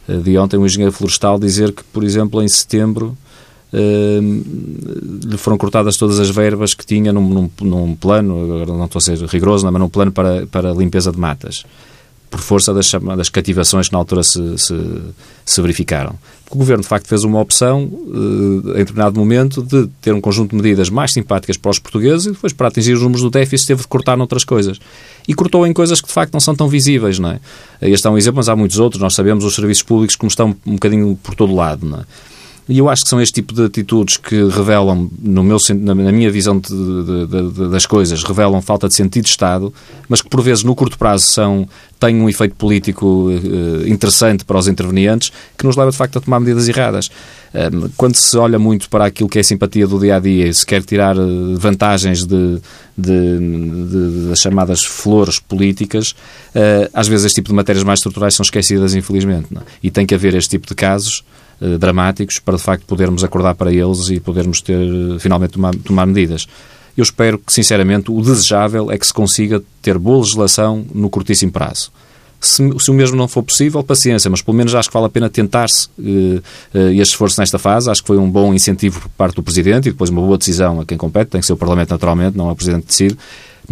eh, 0.08 0.16
de 0.16 0.36
ontem, 0.38 0.56
um 0.56 0.66
engenheiro 0.66 0.92
florestal 0.92 1.38
dizer 1.38 1.72
que, 1.72 1.82
por 1.84 2.04
exemplo, 2.04 2.42
em 2.42 2.48
setembro. 2.48 3.16
Lhe 3.72 5.36
foram 5.38 5.56
cortadas 5.56 5.96
todas 5.96 6.20
as 6.20 6.28
verbas 6.28 6.74
que 6.74 6.84
tinha 6.84 7.12
num, 7.12 7.26
num, 7.28 7.50
num 7.62 7.94
plano, 7.96 8.44
agora 8.44 8.72
não 8.72 8.84
estou 8.84 8.98
a 8.98 9.02
ser 9.02 9.18
rigoroso, 9.26 9.64
não, 9.64 9.72
mas 9.72 9.80
num 9.80 9.88
plano 9.88 10.12
para, 10.12 10.46
para 10.46 10.72
limpeza 10.72 11.10
de 11.10 11.18
matas 11.18 11.64
por 12.32 12.40
força 12.40 12.72
das, 12.72 12.90
das 12.90 13.28
cativações 13.28 13.88
que 13.88 13.92
na 13.92 13.98
altura 13.98 14.22
se, 14.22 14.56
se, 14.56 14.74
se 15.44 15.60
verificaram. 15.60 16.14
o 16.50 16.56
Governo, 16.56 16.82
de 16.82 16.88
facto, 16.88 17.06
fez 17.06 17.24
uma 17.24 17.38
opção, 17.38 17.90
eh, 17.92 18.70
em 18.70 18.78
determinado 18.78 19.20
momento, 19.20 19.62
de 19.62 19.86
ter 20.00 20.14
um 20.14 20.20
conjunto 20.20 20.50
de 20.50 20.56
medidas 20.56 20.88
mais 20.88 21.12
simpáticas 21.12 21.58
para 21.58 21.70
os 21.70 21.78
portugueses 21.78 22.24
e 22.24 22.30
depois, 22.30 22.54
para 22.54 22.68
atingir 22.68 22.94
os 22.94 23.02
números 23.02 23.20
do 23.20 23.28
déficit, 23.28 23.66
teve 23.68 23.82
de 23.82 23.86
cortar 23.86 24.16
noutras 24.16 24.44
coisas. 24.44 24.80
E 25.28 25.34
cortou 25.34 25.66
em 25.66 25.74
coisas 25.74 26.00
que, 26.00 26.06
de 26.06 26.14
facto, 26.14 26.32
não 26.32 26.40
são 26.40 26.56
tão 26.56 26.68
visíveis, 26.68 27.18
não 27.18 27.32
é? 27.32 27.40
Este 27.82 28.06
é 28.06 28.10
um 28.10 28.16
exemplo, 28.16 28.38
mas 28.38 28.48
há 28.48 28.56
muitos 28.56 28.78
outros. 28.78 29.02
Nós 29.02 29.14
sabemos 29.14 29.44
os 29.44 29.54
serviços 29.54 29.82
públicos 29.82 30.16
como 30.16 30.28
estão 30.28 30.56
um 30.66 30.72
bocadinho 30.72 31.18
por 31.22 31.34
todo 31.34 31.54
lado, 31.54 31.84
não 31.86 31.98
é? 32.00 32.04
E 32.68 32.78
eu 32.78 32.88
acho 32.88 33.02
que 33.02 33.08
são 33.08 33.20
este 33.20 33.34
tipo 33.34 33.52
de 33.52 33.64
atitudes 33.64 34.16
que 34.16 34.44
revelam, 34.44 35.10
no 35.20 35.42
meu, 35.42 35.58
na 35.80 35.94
minha 35.94 36.30
visão 36.30 36.60
de, 36.60 36.68
de, 36.68 37.26
de, 37.26 37.68
das 37.70 37.86
coisas, 37.86 38.22
revelam 38.22 38.62
falta 38.62 38.86
de 38.86 38.94
sentido 38.94 39.24
de 39.24 39.30
Estado, 39.30 39.74
mas 40.08 40.22
que 40.22 40.28
por 40.28 40.40
vezes 40.42 40.62
no 40.62 40.74
curto 40.74 40.96
prazo 40.96 41.26
são, 41.26 41.68
têm 41.98 42.20
um 42.20 42.28
efeito 42.28 42.54
político 42.54 43.30
uh, 43.30 43.88
interessante 43.88 44.44
para 44.44 44.56
os 44.56 44.68
intervenientes, 44.68 45.32
que 45.58 45.66
nos 45.66 45.76
leva 45.76 45.90
de 45.90 45.96
facto 45.96 46.18
a 46.18 46.20
tomar 46.20 46.38
medidas 46.38 46.68
erradas. 46.68 47.10
Um, 47.52 47.90
quando 47.96 48.14
se 48.14 48.36
olha 48.38 48.60
muito 48.60 48.88
para 48.88 49.06
aquilo 49.06 49.28
que 49.28 49.38
é 49.38 49.40
a 49.40 49.44
simpatia 49.44 49.86
do 49.86 49.98
dia 49.98 50.16
a 50.16 50.20
dia 50.20 50.46
e 50.46 50.54
se 50.54 50.64
quer 50.64 50.82
tirar 50.82 51.16
eh, 51.16 51.20
vantagens 51.56 52.24
de, 52.24 52.58
das 52.96 54.38
chamadas 54.38 54.82
flores 54.84 55.38
políticas, 55.38 56.12
uh, 56.54 56.88
às 56.94 57.08
vezes 57.08 57.26
este 57.26 57.34
tipo 57.34 57.48
de 57.48 57.54
matérias 57.54 57.84
mais 57.84 57.98
estruturais 57.98 58.34
são 58.34 58.44
esquecidas, 58.44 58.94
infelizmente. 58.94 59.48
É? 59.54 59.60
E 59.82 59.90
tem 59.90 60.06
que 60.06 60.14
haver 60.14 60.34
este 60.34 60.50
tipo 60.50 60.66
de 60.66 60.74
casos 60.76 61.24
eh, 61.62 61.78
dramáticos 61.78 62.40
para 62.40 62.56
de 62.56 62.62
facto 62.62 62.84
podermos 62.86 63.22
acordar 63.22 63.54
para 63.54 63.72
eles 63.72 64.10
e 64.10 64.18
podermos 64.18 64.60
ter 64.60 64.84
finalmente 65.20 65.52
tomar, 65.52 65.74
tomar 65.76 66.06
medidas. 66.06 66.48
Eu 66.96 67.02
espero 67.02 67.38
que, 67.38 67.52
sinceramente, 67.52 68.10
o 68.10 68.20
desejável 68.20 68.90
é 68.90 68.98
que 68.98 69.06
se 69.06 69.14
consiga 69.14 69.62
ter 69.80 69.96
boa 69.96 70.18
legislação 70.18 70.84
no 70.92 71.08
curtíssimo 71.08 71.52
prazo. 71.52 71.90
Se, 72.40 72.68
se, 72.80 72.90
o 72.90 72.94
mesmo 72.94 73.16
não 73.16 73.28
for 73.28 73.42
possível, 73.42 73.82
paciência, 73.84 74.28
mas 74.28 74.42
pelo 74.42 74.56
menos 74.56 74.74
acho 74.74 74.88
que 74.88 74.92
vale 74.92 75.06
a 75.06 75.08
pena 75.08 75.30
tentar-se 75.30 75.86
uh, 75.96 76.42
uh, 76.74 76.78
este 76.88 77.12
esforço 77.12 77.40
nesta 77.40 77.56
fase. 77.56 77.88
Acho 77.88 78.02
que 78.02 78.08
foi 78.08 78.18
um 78.18 78.28
bom 78.28 78.52
incentivo 78.52 79.00
por 79.00 79.08
parte 79.10 79.36
do 79.36 79.42
Presidente 79.44 79.88
e 79.88 79.92
depois 79.92 80.10
uma 80.10 80.20
boa 80.20 80.36
decisão 80.36 80.80
a 80.80 80.84
quem 80.84 80.98
compete, 80.98 81.28
tem 81.28 81.40
que 81.40 81.46
ser 81.46 81.52
o 81.52 81.56
Parlamento 81.56 81.90
naturalmente, 81.90 82.36
não 82.36 82.48
é 82.48 82.52
o 82.52 82.56
Presidente 82.56 82.82
que 82.82 82.88
decide 82.88 83.16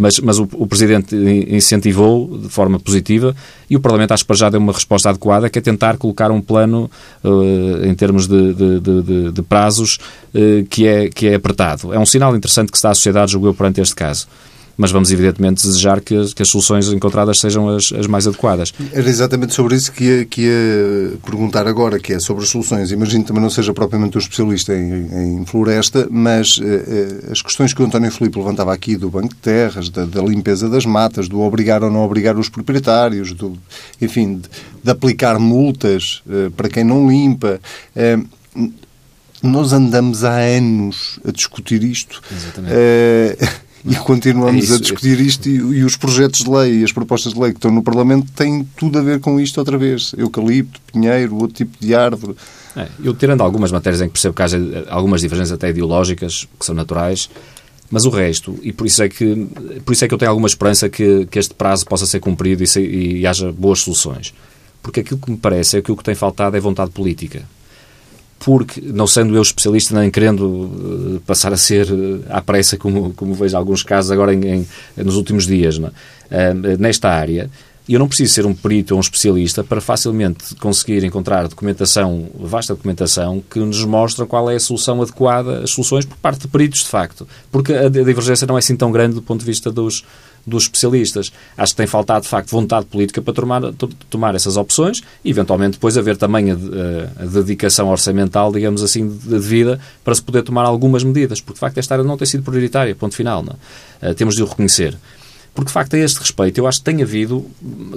mas, 0.01 0.19
mas 0.19 0.39
o, 0.39 0.49
o, 0.53 0.65
Presidente 0.65 1.15
incentivou 1.15 2.39
de 2.39 2.49
forma 2.49 2.79
positiva 2.79 3.35
e 3.69 3.75
o 3.75 3.79
Parlamento, 3.79 4.13
acho 4.13 4.25
que 4.25 4.33
já 4.33 4.49
deu 4.49 4.59
uma 4.59 4.73
resposta 4.73 5.09
adequada, 5.09 5.47
que 5.47 5.59
é 5.59 5.61
tentar 5.61 5.97
colocar 5.97 6.31
um 6.31 6.41
plano 6.41 6.89
uh, 7.23 7.85
em 7.85 7.93
termos 7.93 8.27
de, 8.27 8.53
de, 8.53 8.79
de, 8.79 9.31
de 9.31 9.41
prazos 9.43 9.99
uh, 10.33 10.65
que, 10.67 10.87
é, 10.87 11.07
que 11.07 11.27
é 11.27 11.35
apertado. 11.35 11.93
É 11.93 11.99
um 11.99 12.05
sinal 12.05 12.35
interessante 12.35 12.71
que 12.71 12.77
está 12.77 12.89
a 12.89 12.95
sociedade, 12.95 13.31
julgou 13.33 13.53
perante 13.53 13.79
este 13.79 13.93
caso. 13.93 14.27
Mas 14.77 14.91
vamos 14.91 15.11
evidentemente 15.11 15.65
desejar 15.65 16.01
que, 16.01 16.33
que 16.33 16.41
as 16.41 16.49
soluções 16.49 16.87
encontradas 16.91 17.39
sejam 17.39 17.69
as, 17.69 17.91
as, 17.91 18.07
mais 18.07 18.27
adequadas. 18.27 18.73
Era 18.91 19.09
exatamente 19.09 19.53
sobre 19.53 19.75
isso 19.75 19.91
que 19.91 20.03
ia, 20.03 20.25
que 20.25 20.41
ia 20.41 21.17
perguntar 21.25 21.67
agora, 21.67 21.99
que 21.99 22.13
é 22.13 22.19
sobre 22.19 22.43
as 22.43 22.49
soluções. 22.49 22.91
Imagino 22.91 23.23
que 23.23 23.27
também 23.27 23.43
não 23.43 23.49
seja 23.49 23.73
propriamente 23.73 24.17
um 24.17 24.19
especialista 24.19 24.73
em, 24.73 25.41
em 25.41 25.45
floresta, 25.45 26.07
mas 26.09 26.59
eh, 26.61 27.31
as 27.31 27.41
questões 27.41 27.73
que 27.73 27.81
o 27.81 27.85
António 27.85 28.11
Filipe 28.11 28.37
levantava 28.37 28.73
aqui 28.73 28.95
do 28.95 29.09
banco 29.09 29.29
de 29.29 29.41
terras, 29.41 29.89
da, 29.89 30.05
da, 30.05 30.21
limpeza 30.21 30.69
das 30.69 30.85
matas, 30.85 31.27
do 31.27 31.41
obrigar 31.41 31.83
ou 31.83 31.91
não 31.91 32.03
obrigar 32.03 32.37
os 32.37 32.49
proprietários, 32.49 33.33
do, 33.33 33.57
enfim, 34.01 34.37
de, 34.37 34.49
de 34.83 34.91
aplicar 34.91 35.39
multas 35.39 36.21
eh, 36.29 36.49
para 36.55 36.69
quem 36.69 36.83
não 36.83 37.09
limpa. 37.09 37.59
Eh, 37.95 38.19
nós 39.43 39.73
andamos 39.73 40.23
há 40.23 40.37
anos 40.37 41.19
a 41.27 41.31
discutir 41.31 41.83
isto. 41.83 42.21
Exatamente. 42.31 42.73
E 43.85 43.95
continuamos 43.95 44.69
é 44.69 44.75
a 44.75 44.79
discutir 44.79 45.19
isto 45.19 45.49
e, 45.49 45.55
e, 45.55 45.83
os 45.83 45.95
projetos 45.95 46.43
de 46.43 46.49
lei 46.49 46.79
e 46.79 46.83
as 46.83 46.91
propostas 46.91 47.33
de 47.33 47.39
lei 47.39 47.51
que 47.51 47.57
estão 47.57 47.71
no 47.71 47.81
Parlamento 47.81 48.31
têm 48.33 48.67
tudo 48.75 48.99
a 48.99 49.01
ver 49.01 49.19
com 49.19 49.39
isto 49.39 49.57
outra 49.57 49.77
vez. 49.77 50.13
Eucalipto, 50.17 50.79
pinheiro, 50.91 51.35
outro 51.35 51.55
tipo 51.55 51.77
de 51.79 51.95
árvore. 51.95 52.35
É, 52.75 52.87
eu 53.03 53.13
tirando 53.13 53.41
algumas 53.41 53.71
matérias 53.71 54.01
em 54.01 54.05
que 54.05 54.13
percebo 54.13 54.35
que 54.35 54.41
haja 54.41 54.59
algumas 54.89 55.21
divergências 55.21 55.53
até 55.53 55.69
ideológicas, 55.69 56.47
que 56.59 56.65
são 56.65 56.75
naturais, 56.75 57.29
mas 57.89 58.05
o 58.05 58.09
resto, 58.09 58.57
e 58.61 58.71
por 58.71 58.87
isso 58.87 59.03
é 59.03 59.09
que, 59.09 59.47
por 59.83 59.91
isso 59.91 60.05
é 60.05 60.07
que 60.07 60.13
eu 60.13 60.17
tenho 60.17 60.31
alguma 60.31 60.47
esperança 60.47 60.87
que, 60.87 61.25
que 61.25 61.39
este 61.39 61.53
prazo 61.53 61.85
possa 61.85 62.05
ser 62.05 62.19
cumprido 62.19 62.63
e, 62.63 62.67
se, 62.67 62.81
e 62.81 63.27
haja 63.27 63.51
boas 63.51 63.79
soluções. 63.79 64.33
Porque 64.81 65.01
aquilo 65.01 65.19
que 65.19 65.29
me 65.29 65.37
parece 65.37 65.77
é 65.77 65.81
que 65.81 65.91
o 65.91 65.97
que 65.97 66.03
tem 66.03 66.15
faltado 66.15 66.55
é 66.55 66.59
vontade 66.59 66.91
política 66.91 67.43
porque, 68.43 68.81
não 68.81 69.05
sendo 69.05 69.35
eu 69.35 69.41
especialista 69.41 69.99
nem 69.99 70.09
querendo 70.09 70.41
uh, 70.41 71.21
passar 71.25 71.53
a 71.53 71.57
ser 71.57 71.91
uh, 71.91 72.23
à 72.29 72.41
pressa, 72.41 72.75
como, 72.75 73.13
como 73.13 73.35
vejo 73.35 73.55
alguns 73.55 73.83
casos 73.83 74.11
agora 74.11 74.33
em, 74.33 74.43
em 74.43 74.67
nos 74.97 75.15
últimos 75.15 75.45
dias, 75.45 75.77
uh, 75.77 75.91
nesta 76.79 77.09
área, 77.09 77.49
eu 77.87 77.99
não 77.99 78.07
preciso 78.07 78.33
ser 78.33 78.45
um 78.45 78.53
perito 78.53 78.93
ou 78.93 78.97
um 78.97 79.01
especialista 79.01 79.63
para 79.63 79.81
facilmente 79.81 80.55
conseguir 80.55 81.03
encontrar 81.03 81.47
documentação, 81.47 82.29
vasta 82.39 82.73
documentação, 82.73 83.43
que 83.49 83.59
nos 83.59 83.83
mostra 83.85 84.25
qual 84.25 84.49
é 84.49 84.55
a 84.55 84.59
solução 84.59 85.01
adequada, 85.01 85.59
as 85.63 85.71
soluções 85.71 86.05
por 86.05 86.17
parte 86.17 86.41
de 86.41 86.47
peritos, 86.47 86.81
de 86.81 86.89
facto. 86.89 87.27
Porque 87.51 87.73
a 87.73 87.89
divergência 87.89 88.47
não 88.47 88.55
é 88.55 88.59
assim 88.59 88.75
tão 88.75 88.91
grande 88.91 89.15
do 89.15 89.21
ponto 89.21 89.41
de 89.41 89.45
vista 89.45 89.71
dos, 89.71 90.05
dos 90.45 90.63
especialistas. 90.63 91.31
Acho 91.57 91.73
que 91.73 91.77
tem 91.77 91.87
faltado, 91.87 92.23
de 92.23 92.29
facto, 92.29 92.49
vontade 92.49 92.85
política 92.85 93.21
para 93.21 93.33
tomar, 93.33 93.61
tomar 94.09 94.35
essas 94.35 94.57
opções 94.57 95.01
e, 95.23 95.29
eventualmente, 95.29 95.73
depois 95.73 95.97
haver 95.97 96.17
também 96.17 96.51
a, 96.51 96.55
a, 96.55 97.25
dedicação 97.25 97.89
orçamental, 97.89 98.51
digamos 98.51 98.83
assim, 98.83 99.07
devida 99.07 99.79
para 100.03 100.15
se 100.15 100.21
poder 100.21 100.43
tomar 100.43 100.63
algumas 100.63 101.03
medidas, 101.03 101.39
porque, 101.39 101.55
de 101.55 101.59
facto, 101.59 101.77
esta 101.77 101.95
área 101.95 102.03
não 102.03 102.17
tem 102.17 102.27
sido 102.27 102.43
prioritária, 102.43 102.95
ponto 102.95 103.15
final. 103.15 103.43
Não? 103.43 103.55
Uh, 104.01 104.13
temos 104.13 104.35
de 104.35 104.43
o 104.43 104.45
reconhecer. 104.45 104.97
Porque, 105.53 105.67
de 105.67 105.73
facto, 105.73 105.95
a 105.95 105.99
este 105.99 106.19
respeito, 106.19 106.57
eu 106.59 106.67
acho 106.67 106.79
que 106.79 106.85
tem 106.85 107.01
havido, 107.01 107.45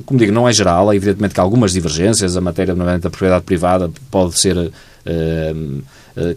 como 0.04 0.18
digo, 0.18 0.32
não 0.32 0.48
é 0.48 0.52
geral, 0.52 0.92
é 0.92 0.96
evidentemente 0.96 1.34
que 1.34 1.40
há 1.40 1.42
algumas 1.42 1.72
divergências, 1.72 2.36
a 2.36 2.40
matéria, 2.40 2.74
da 2.74 2.98
propriedade 2.98 3.44
privada 3.44 3.90
pode 4.10 4.38
ser 4.40 4.56
uh, 4.58 5.82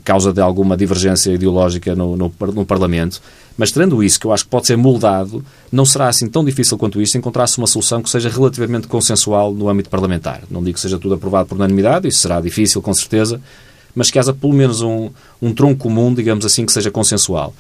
causa 0.04 0.32
de 0.32 0.40
alguma 0.40 0.78
divergência 0.78 1.32
ideológica 1.32 1.96
no, 1.96 2.16
no, 2.16 2.32
no 2.54 2.66
Parlamento, 2.66 3.20
mas, 3.58 3.72
tendo 3.72 4.04
isso, 4.04 4.20
que 4.20 4.28
eu 4.28 4.32
acho 4.32 4.44
que 4.44 4.52
pode 4.52 4.68
ser 4.68 4.78
moldado, 4.78 5.44
não 5.72 5.84
será 5.84 6.08
assim 6.08 6.30
tão 6.30 6.46
difícil 6.46 6.78
quanto 6.78 7.02
isso 7.02 7.18
encontrar-se 7.18 7.58
uma 7.58 7.66
solução 7.66 8.04
que 8.04 8.10
seja 8.10 8.30
relativamente 8.30 8.88
consensual 8.88 9.52
no 9.52 9.68
âmbito 9.68 9.90
parlamentar. 9.90 10.44
Não 10.52 10.64
digo 10.64 10.76
que 10.76 10.80
seja 10.80 11.00
tudo 11.00 11.16
aprovado 11.16 11.50
por 11.50 11.56
unanimidade, 11.56 12.08
isso 12.08 12.20
será 12.20 12.40
difícil, 12.40 12.80
com 12.84 12.94
certeza, 12.94 13.42
mas 13.96 14.12
que 14.12 14.20
haja 14.20 14.32
pelo 14.32 14.54
menos 14.54 14.84
um, 14.84 15.10
um 15.42 15.52
tronco 15.56 15.80
comum, 15.80 16.14
digamos 16.14 16.46
assim, 16.46 16.68
que 16.68 16.72
seja 16.72 16.92
consensual. 16.92 17.52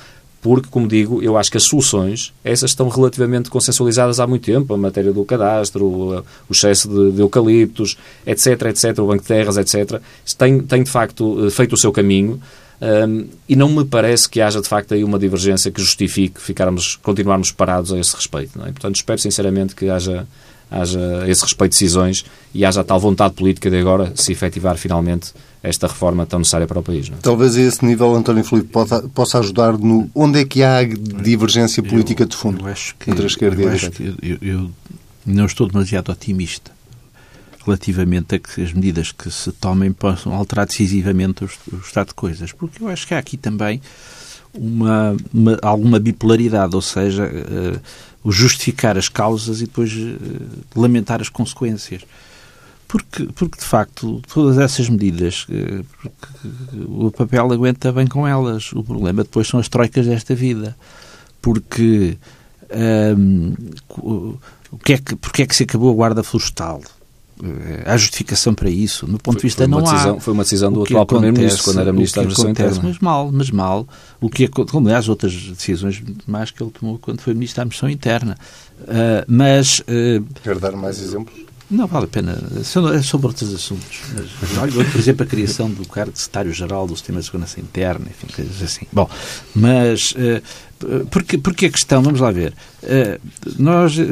Porque, 0.42 0.68
como 0.70 0.88
digo, 0.88 1.22
eu 1.22 1.38
acho 1.38 1.50
que 1.50 1.58
as 1.58 1.64
soluções, 1.64 2.34
essas 2.44 2.72
estão 2.72 2.88
relativamente 2.90 3.50
consensualizadas 3.50 4.20
há 4.20 4.28
muito 4.28 4.46
tempo, 4.46 4.74
a 4.74 4.78
matéria 4.78 5.12
do 5.12 5.26
cadastro, 5.26 5.86
o, 5.86 6.24
excesso 6.52 6.88
de, 6.88 7.12
de, 7.14 7.22
eucaliptos, 7.22 7.98
etc, 8.26 8.62
etc, 8.68 9.00
o 9.00 9.08
banco 9.08 9.24
de 9.24 9.28
terras, 9.28 9.58
etc, 9.58 10.00
tem, 10.38 10.60
tem 10.60 10.84
de 10.84 10.92
facto 10.92 11.50
feito 11.50 11.74
o 11.74 11.78
seu 11.78 11.92
caminho 11.92 12.40
um, 12.80 13.28
e 13.50 13.56
não 13.56 13.70
me 13.70 13.84
parece 13.84 14.30
que 14.30 14.40
haja, 14.40 14.62
de 14.62 14.68
facto, 14.68 14.94
aí 14.94 15.04
uma 15.04 15.18
divergência 15.18 15.72
que 15.72 15.82
justifique 15.82 16.40
ficarmos, 16.40 16.96
continuarmos 16.98 17.52
parados 17.52 17.92
a 17.92 18.00
esse 18.00 18.16
respeito. 18.16 18.60
É? 18.62 18.66
Portanto, 18.66 18.96
espero 18.96 19.20
sinceramente 19.20 19.76
que 19.76 19.90
haja, 19.90 20.28
haja 20.70 21.26
esse 21.28 21.42
respeito 21.42 21.72
de 21.72 21.80
decisões 21.80 22.26
e 22.54 22.64
haja 22.64 22.84
tal 22.84 23.00
vontade 23.00 23.34
política 23.34 23.70
de 23.70 23.78
agora 23.78 24.12
se 24.16 24.32
efetivar 24.32 24.78
finalmente 24.78 25.34
esta 25.68 25.88
reforma 25.88 26.26
tão 26.26 26.40
necessária 26.40 26.68
para 26.68 26.80
o 26.80 26.84
país. 26.84 27.10
Não 27.10 27.18
é? 27.18 27.22
Talvez 27.22 27.56
a 27.58 27.62
esse 27.62 27.86
nível, 27.86 28.14
António 28.16 28.44
Filipe, 28.44 28.70
possa, 28.70 29.02
possa 29.10 29.40
ajudar 29.40 29.78
no 29.78 30.10
onde 30.14 30.42
é 30.42 30.46
que 30.46 30.64
há 30.64 30.84
divergência 30.84 31.84
política 31.84 32.24
eu, 32.24 32.28
de 32.28 32.36
fundo 32.36 32.66
eu 32.66 32.72
acho 32.72 32.96
que, 32.96 33.12
entre 33.12 33.24
a 33.24 33.28
esquerda 33.28 33.62
eu 33.62 33.70
e 33.70 33.72
a 33.72 33.76
direita. 33.76 34.04
Eu, 34.22 34.38
eu 34.42 34.72
não 35.26 35.46
estou 35.46 35.68
demasiado 35.68 36.10
otimista 36.10 36.72
relativamente 37.66 38.36
a 38.36 38.40
que 38.40 38.62
as 38.62 38.72
medidas 38.72 39.12
que 39.12 39.30
se 39.30 39.52
tomem 39.52 39.92
possam 39.92 40.34
alterar 40.34 40.66
decisivamente 40.66 41.44
o, 41.44 41.50
o 41.74 41.80
estado 41.80 42.08
de 42.08 42.14
coisas. 42.14 42.54
Porque 42.54 42.82
eu 42.82 42.88
acho 42.88 43.06
que 43.06 43.14
há 43.14 43.20
aqui 43.20 43.36
também 43.36 43.82
uma, 44.54 45.16
uma 45.34 45.58
alguma 45.62 46.00
bipolaridade, 46.00 46.76
ou 46.76 46.82
seja, 46.82 47.26
uh, 47.26 47.80
o 48.24 48.32
justificar 48.32 48.98
as 48.98 49.10
causas 49.10 49.62
e 49.62 49.66
depois 49.66 49.94
uh, 49.94 50.18
lamentar 50.76 51.22
as 51.22 51.30
consequências. 51.30 52.04
Porque, 52.88 53.26
porque, 53.36 53.60
de 53.60 53.66
facto, 53.66 54.22
todas 54.34 54.58
essas 54.58 54.88
medidas, 54.88 55.46
uh, 55.50 55.86
o 57.06 57.12
papel 57.12 57.52
aguenta 57.52 57.92
bem 57.92 58.08
com 58.08 58.26
elas. 58.26 58.72
O 58.72 58.84
problema 58.84 59.24
depois 59.24 59.48
são 59.48 59.60
as 59.60 59.68
troicas 59.68 60.06
desta 60.06 60.34
vida. 60.34 60.76
Porque 61.42 62.18
um, 63.18 63.54
o 64.72 64.78
que 64.78 64.94
é 64.94 64.98
que, 64.98 65.16
porque 65.16 65.44
é 65.44 65.46
que 65.46 65.56
se 65.56 65.64
acabou 65.64 65.92
a 65.92 65.94
guarda 65.94 66.24
florestal? 66.24 66.82
há 67.86 67.96
justificação 67.98 68.54
para 68.54 68.70
isso. 68.70 69.08
No 69.08 69.18
ponto 69.18 69.38
de 69.38 69.44
vista, 69.44 69.64
foi 69.64 69.68
não 69.68 69.82
decisão, 69.82 70.18
há. 70.18 70.20
Foi 70.20 70.34
uma 70.34 70.44
decisão 70.44 70.72
do 70.72 70.84
atual 70.84 71.06
Primeiro-Ministro, 71.06 71.64
quando 71.64 71.80
era 71.82 71.94
Ministro 71.94 72.22
da 72.22 72.22
Administração 72.24 72.52
Interna. 72.52 72.82
Mas 72.84 73.00
mal, 73.00 73.32
mas 73.32 73.52
mal. 73.52 73.88
O 74.20 74.30
que, 74.30 74.48
como, 74.48 74.88
aliás, 74.88 75.08
outras 75.08 75.34
decisões 75.34 76.02
mais 76.26 76.52
que 76.52 76.62
ele 76.62 76.72
tomou 76.72 76.98
quando 76.98 77.22
foi 77.22 77.34
Ministro 77.34 77.58
da 77.58 77.62
Administração 77.64 77.90
Interna. 77.90 78.38
Uh, 78.82 79.24
mas... 79.28 79.80
Uh, 79.82 80.26
Quer 80.44 80.58
dar 80.58 80.72
mais 80.72 81.00
exemplos? 81.00 81.46
Não 81.70 81.86
vale 81.86 82.06
a 82.06 82.08
pena. 82.08 82.38
É 82.60 82.64
sobre 82.64 83.28
outros 83.28 83.54
assuntos. 83.54 84.02
Mas, 84.42 84.58
olha, 84.58 84.72
por 84.72 85.00
exemplo, 85.00 85.24
a 85.24 85.26
criação 85.26 85.70
do 85.70 85.86
cargo 85.86 86.14
de 86.14 86.20
secretário-geral 86.20 86.88
do 86.88 86.96
Sistema 86.96 87.20
de 87.20 87.26
Segurança 87.26 87.60
Interna, 87.60 88.06
enfim, 88.10 88.28
coisas 88.34 88.62
assim. 88.62 88.86
Bom, 88.92 89.10
mas 89.54 90.12
uh, 90.12 90.42
porque, 91.10 91.38
porque 91.38 91.66
a 91.66 91.70
questão, 91.70 92.02
vamos 92.02 92.20
lá 92.20 92.32
ver, 92.32 92.54
eh, 92.84 93.20
nós 93.58 93.98
eh, 93.98 94.06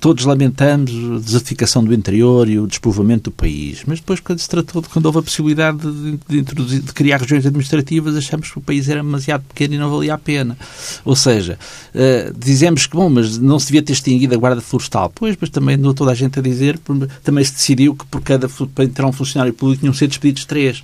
todos 0.00 0.24
lamentamos 0.24 0.90
a 0.90 1.18
desertificação 1.18 1.84
do 1.84 1.94
interior 1.94 2.48
e 2.48 2.58
o 2.58 2.66
despovoamento 2.66 3.30
do 3.30 3.30
país, 3.30 3.82
mas 3.86 4.00
depois, 4.00 4.18
quando 4.18 4.38
se 4.38 4.48
tratou, 4.48 4.82
quando 4.82 5.06
houve 5.06 5.20
a 5.20 5.22
possibilidade 5.22 5.78
de, 5.78 6.18
de, 6.28 6.38
introduzir, 6.38 6.82
de 6.82 6.92
criar 6.92 7.20
regiões 7.20 7.46
administrativas, 7.46 8.16
achamos 8.16 8.50
que 8.50 8.58
o 8.58 8.60
país 8.60 8.88
era 8.88 9.02
demasiado 9.02 9.44
pequeno 9.44 9.74
e 9.74 9.78
não 9.78 9.90
valia 9.90 10.14
a 10.14 10.18
pena. 10.18 10.58
Ou 11.04 11.14
seja, 11.14 11.58
eh, 11.94 12.32
dizemos 12.36 12.86
que, 12.86 12.96
bom, 12.96 13.08
mas 13.08 13.38
não 13.38 13.58
se 13.58 13.66
devia 13.66 13.82
ter 13.82 13.92
extinguido 13.92 14.34
a 14.34 14.38
guarda 14.38 14.60
florestal. 14.60 15.10
Pois, 15.14 15.36
mas 15.40 15.48
também 15.48 15.76
não 15.76 15.94
toda 15.94 16.10
a 16.10 16.14
gente 16.14 16.38
a 16.38 16.42
dizer, 16.42 16.78
também 17.22 17.44
se 17.44 17.52
decidiu 17.52 17.94
que 17.94 18.04
por 18.06 18.20
cada, 18.20 18.48
para 18.48 18.84
entrar 18.84 19.06
um 19.06 19.12
funcionário 19.12 19.54
público 19.54 19.80
tinham 19.80 19.94
ser 19.94 20.08
despedidos 20.08 20.44
três. 20.44 20.82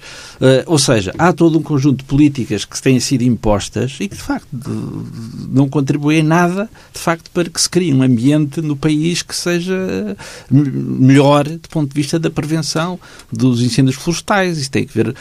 Ou 0.66 0.78
seja, 0.78 1.12
há 1.18 1.32
todo 1.32 1.58
um 1.58 1.62
conjunto 1.62 1.98
de 1.98 2.04
políticas 2.04 2.64
que 2.64 2.80
têm 2.80 3.00
sido 3.00 3.22
impostas 3.22 3.96
e 4.00 4.08
que, 4.08 4.16
de 4.16 4.22
facto, 4.22 4.48
não 5.48 5.68
contribuem 5.68 6.22
nada, 6.22 6.68
de 6.92 6.98
facto, 6.98 7.30
para 7.30 7.48
que 7.48 7.60
se 7.60 7.68
crie 7.68 7.92
um 7.92 8.02
ambiente 8.02 8.60
no 8.60 8.76
país 8.76 9.22
que 9.22 9.34
seja 9.34 10.16
melhor 10.50 11.44
do 11.44 11.68
ponto 11.68 11.88
de 11.88 11.94
vista 11.94 12.18
da 12.18 12.30
prevenção 12.30 12.98
dos 13.32 13.62
incêndios 13.62 13.96
florestais. 13.96 14.58
Isso 14.58 14.70
tem 14.70 14.86
que 14.86 14.94
ver 14.94 15.14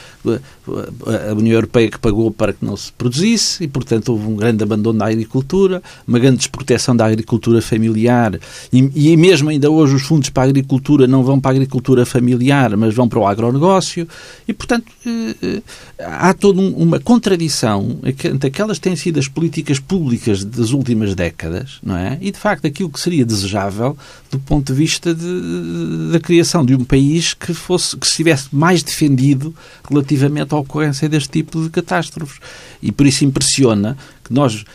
a 1.29 1.33
União 1.33 1.55
Europeia 1.55 1.89
que 1.89 1.99
pagou 1.99 2.31
para 2.31 2.53
que 2.53 2.65
não 2.65 2.75
se 2.75 2.91
produzisse 2.91 3.63
e, 3.63 3.67
portanto, 3.67 4.09
houve 4.09 4.27
um 4.27 4.35
grande 4.35 4.63
abandono 4.63 4.99
da 4.99 5.07
agricultura, 5.07 5.81
uma 6.07 6.19
grande 6.19 6.37
desproteção 6.37 6.95
da 6.95 7.05
agricultura 7.05 7.61
familiar 7.61 8.39
e, 8.71 9.11
e 9.11 9.17
mesmo 9.17 9.49
ainda 9.49 9.69
hoje 9.69 9.95
os 9.95 10.03
fundos 10.03 10.29
para 10.29 10.43
a 10.43 10.49
agricultura 10.49 11.07
não 11.07 11.23
vão 11.23 11.39
para 11.39 11.51
a 11.51 11.55
agricultura 11.55 12.05
familiar, 12.05 12.75
mas 12.75 12.93
vão 12.93 13.07
para 13.07 13.19
o 13.19 13.27
agronegócio 13.27 14.07
e, 14.47 14.53
portanto, 14.53 14.85
eh, 15.05 15.35
eh, 15.41 15.61
há 15.99 16.33
toda 16.33 16.61
uma 16.61 16.99
contradição 16.99 17.99
entre 18.03 18.47
aquelas 18.47 18.77
que 18.77 18.83
têm 18.83 18.95
sido 18.95 19.19
as 19.19 19.27
políticas 19.27 19.76
públicas 19.79 20.43
das 20.43 20.71
últimas 20.71 21.15
décadas, 21.15 21.79
não 21.83 21.95
é? 21.95 22.17
E, 22.21 22.31
de 22.31 22.37
facto, 22.37 22.65
aquilo 22.65 22.89
que 22.89 22.99
seria 22.99 23.25
desejável 23.25 23.97
do 24.31 24.39
ponto 24.39 24.73
de 24.73 24.77
vista 24.77 25.13
de, 25.13 26.11
da 26.11 26.19
criação 26.19 26.65
de 26.65 26.75
um 26.75 26.83
país 26.83 27.33
que 27.33 27.53
fosse 27.53 27.95
que 27.97 28.05
estivesse 28.05 28.47
mais 28.51 28.83
defendido 28.83 29.55
relativamente 29.89 30.53
à 30.53 30.57
ocorrência 30.57 31.07
deste 31.07 31.29
tipo 31.29 31.61
de 31.61 31.69
catástrofes. 31.69 32.39
E 32.81 32.91
por 32.91 33.05
isso 33.05 33.25
impressiona 33.25 33.97
que 34.23 34.33
nós 34.33 34.65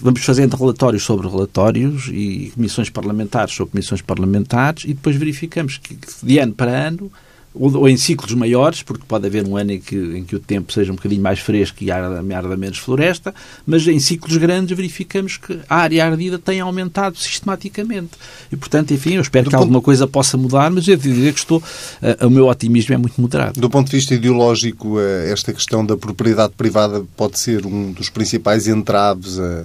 vamos 0.00 0.22
fazendo 0.24 0.56
relatórios 0.56 1.02
sobre 1.02 1.28
relatórios 1.28 2.08
e 2.08 2.52
comissões 2.54 2.90
parlamentares 2.90 3.54
sobre 3.54 3.72
comissões 3.72 4.02
parlamentares 4.02 4.84
e 4.84 4.88
depois 4.88 5.16
verificamos 5.16 5.78
que 5.78 5.98
de 6.22 6.38
ano 6.38 6.52
para 6.52 6.70
ano 6.70 7.10
ou, 7.54 7.76
ou, 7.76 7.88
em 7.88 7.96
ciclos 7.96 8.32
maiores, 8.34 8.82
porque 8.82 9.04
pode 9.06 9.26
haver 9.26 9.46
um 9.46 9.56
ano 9.56 9.72
em 9.72 9.80
que, 9.80 9.96
em 9.96 10.24
que 10.24 10.36
o 10.36 10.40
tempo 10.40 10.72
seja 10.72 10.92
um 10.92 10.96
bocadinho 10.96 11.22
mais 11.22 11.38
fresco 11.38 11.82
e 11.82 11.90
arda, 11.90 12.22
arda 12.34 12.56
menos 12.56 12.78
floresta, 12.78 13.34
mas 13.66 13.86
em 13.86 13.98
ciclos 13.98 14.36
grandes 14.36 14.76
verificamos 14.76 15.36
que 15.36 15.58
a 15.68 15.76
área 15.76 16.04
ardida 16.04 16.38
tem 16.38 16.60
aumentado 16.60 17.16
sistematicamente. 17.16 18.12
E, 18.50 18.56
portanto, 18.56 18.92
enfim, 18.92 19.14
eu 19.14 19.22
espero 19.22 19.44
Do 19.44 19.50
que 19.50 19.56
ponto... 19.56 19.62
alguma 19.62 19.80
coisa 19.80 20.06
possa 20.06 20.36
mudar, 20.36 20.70
mas 20.70 20.86
eu 20.88 20.96
devo 20.96 21.14
dizer 21.14 21.32
que 21.32 21.38
estou, 21.38 21.58
uh, 21.58 22.26
o 22.26 22.30
meu 22.30 22.46
otimismo 22.46 22.94
é 22.94 22.96
muito 22.96 23.20
moderado. 23.20 23.60
Do 23.60 23.70
ponto 23.70 23.90
de 23.90 23.96
vista 23.96 24.14
ideológico, 24.14 24.96
uh, 24.96 25.00
esta 25.30 25.52
questão 25.52 25.84
da 25.84 25.96
propriedade 25.96 26.54
privada 26.56 27.04
pode 27.16 27.38
ser 27.38 27.66
um 27.66 27.92
dos 27.92 28.08
principais 28.08 28.66
entraves 28.66 29.38
a 29.38 29.42
eh, 29.42 29.64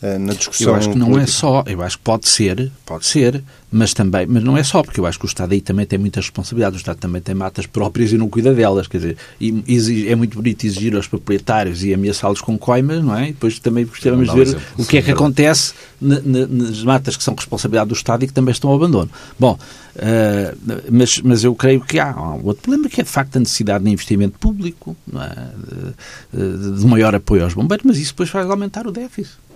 na 0.00 0.32
discussão. 0.32 0.68
Eu 0.68 0.74
acho 0.76 0.90
que 0.90 0.98
não 0.98 1.08
política. 1.08 1.30
é 1.30 1.34
só, 1.34 1.64
eu 1.66 1.82
acho 1.82 1.98
que 1.98 2.04
pode 2.04 2.28
ser, 2.28 2.70
pode 2.86 3.06
ser, 3.06 3.42
mas 3.70 3.92
também, 3.92 4.26
mas 4.26 4.44
não 4.44 4.56
é 4.56 4.62
só, 4.62 4.82
porque 4.82 5.00
eu 5.00 5.06
acho 5.06 5.18
que 5.18 5.24
o 5.24 5.26
Estado 5.26 5.52
aí 5.52 5.60
também 5.60 5.84
tem 5.84 5.98
muitas 5.98 6.24
responsabilidades, 6.24 6.76
o 6.76 6.80
Estado 6.80 6.98
também 6.98 7.20
tem 7.20 7.34
matas 7.34 7.66
próprias 7.66 8.12
e 8.12 8.16
não 8.16 8.28
cuida 8.28 8.54
delas, 8.54 8.86
quer 8.86 8.98
dizer, 8.98 9.16
e 9.40 9.62
exige, 9.66 10.08
é 10.08 10.14
muito 10.14 10.36
bonito 10.36 10.64
exigir 10.64 10.94
aos 10.94 11.08
proprietários 11.08 11.82
e 11.82 11.92
ameaçá-los 11.92 12.40
com 12.40 12.56
coimas, 12.56 13.02
não 13.02 13.16
é? 13.16 13.24
E 13.24 13.32
depois 13.32 13.58
também 13.58 13.84
gostávamos 13.84 14.28
de 14.28 14.34
ver 14.34 14.42
exemplo, 14.42 14.62
o 14.78 14.86
que 14.86 14.98
é 14.98 15.02
que 15.02 15.10
acontece 15.10 15.74
na, 16.00 16.20
na, 16.20 16.46
nas 16.46 16.82
matas 16.84 17.16
que 17.16 17.24
são 17.24 17.34
responsabilidade 17.34 17.88
do 17.88 17.94
Estado 17.94 18.24
e 18.24 18.28
que 18.28 18.32
também 18.32 18.52
estão 18.52 18.70
ao 18.70 18.76
abandono. 18.76 19.10
Bom, 19.38 19.58
uh, 19.96 20.82
mas, 20.90 21.20
mas 21.22 21.42
eu 21.42 21.54
creio 21.56 21.80
que 21.80 21.98
há 21.98 22.14
um 22.16 22.46
outro 22.46 22.62
problema 22.62 22.88
que 22.88 23.00
é 23.00 23.04
de 23.04 23.10
facto 23.10 23.36
a 23.36 23.40
necessidade 23.40 23.84
de 23.84 23.90
investimento 23.90 24.38
público, 24.38 24.96
é? 25.12 26.36
de, 26.36 26.56
de, 26.56 26.80
de 26.80 26.86
maior 26.86 27.14
apoio 27.16 27.42
aos 27.42 27.54
bombeiros, 27.54 27.84
mas 27.84 27.98
isso 27.98 28.12
depois 28.12 28.30
faz 28.30 28.48
aumentar 28.48 28.86
o 28.86 28.92
déficit 28.92 29.47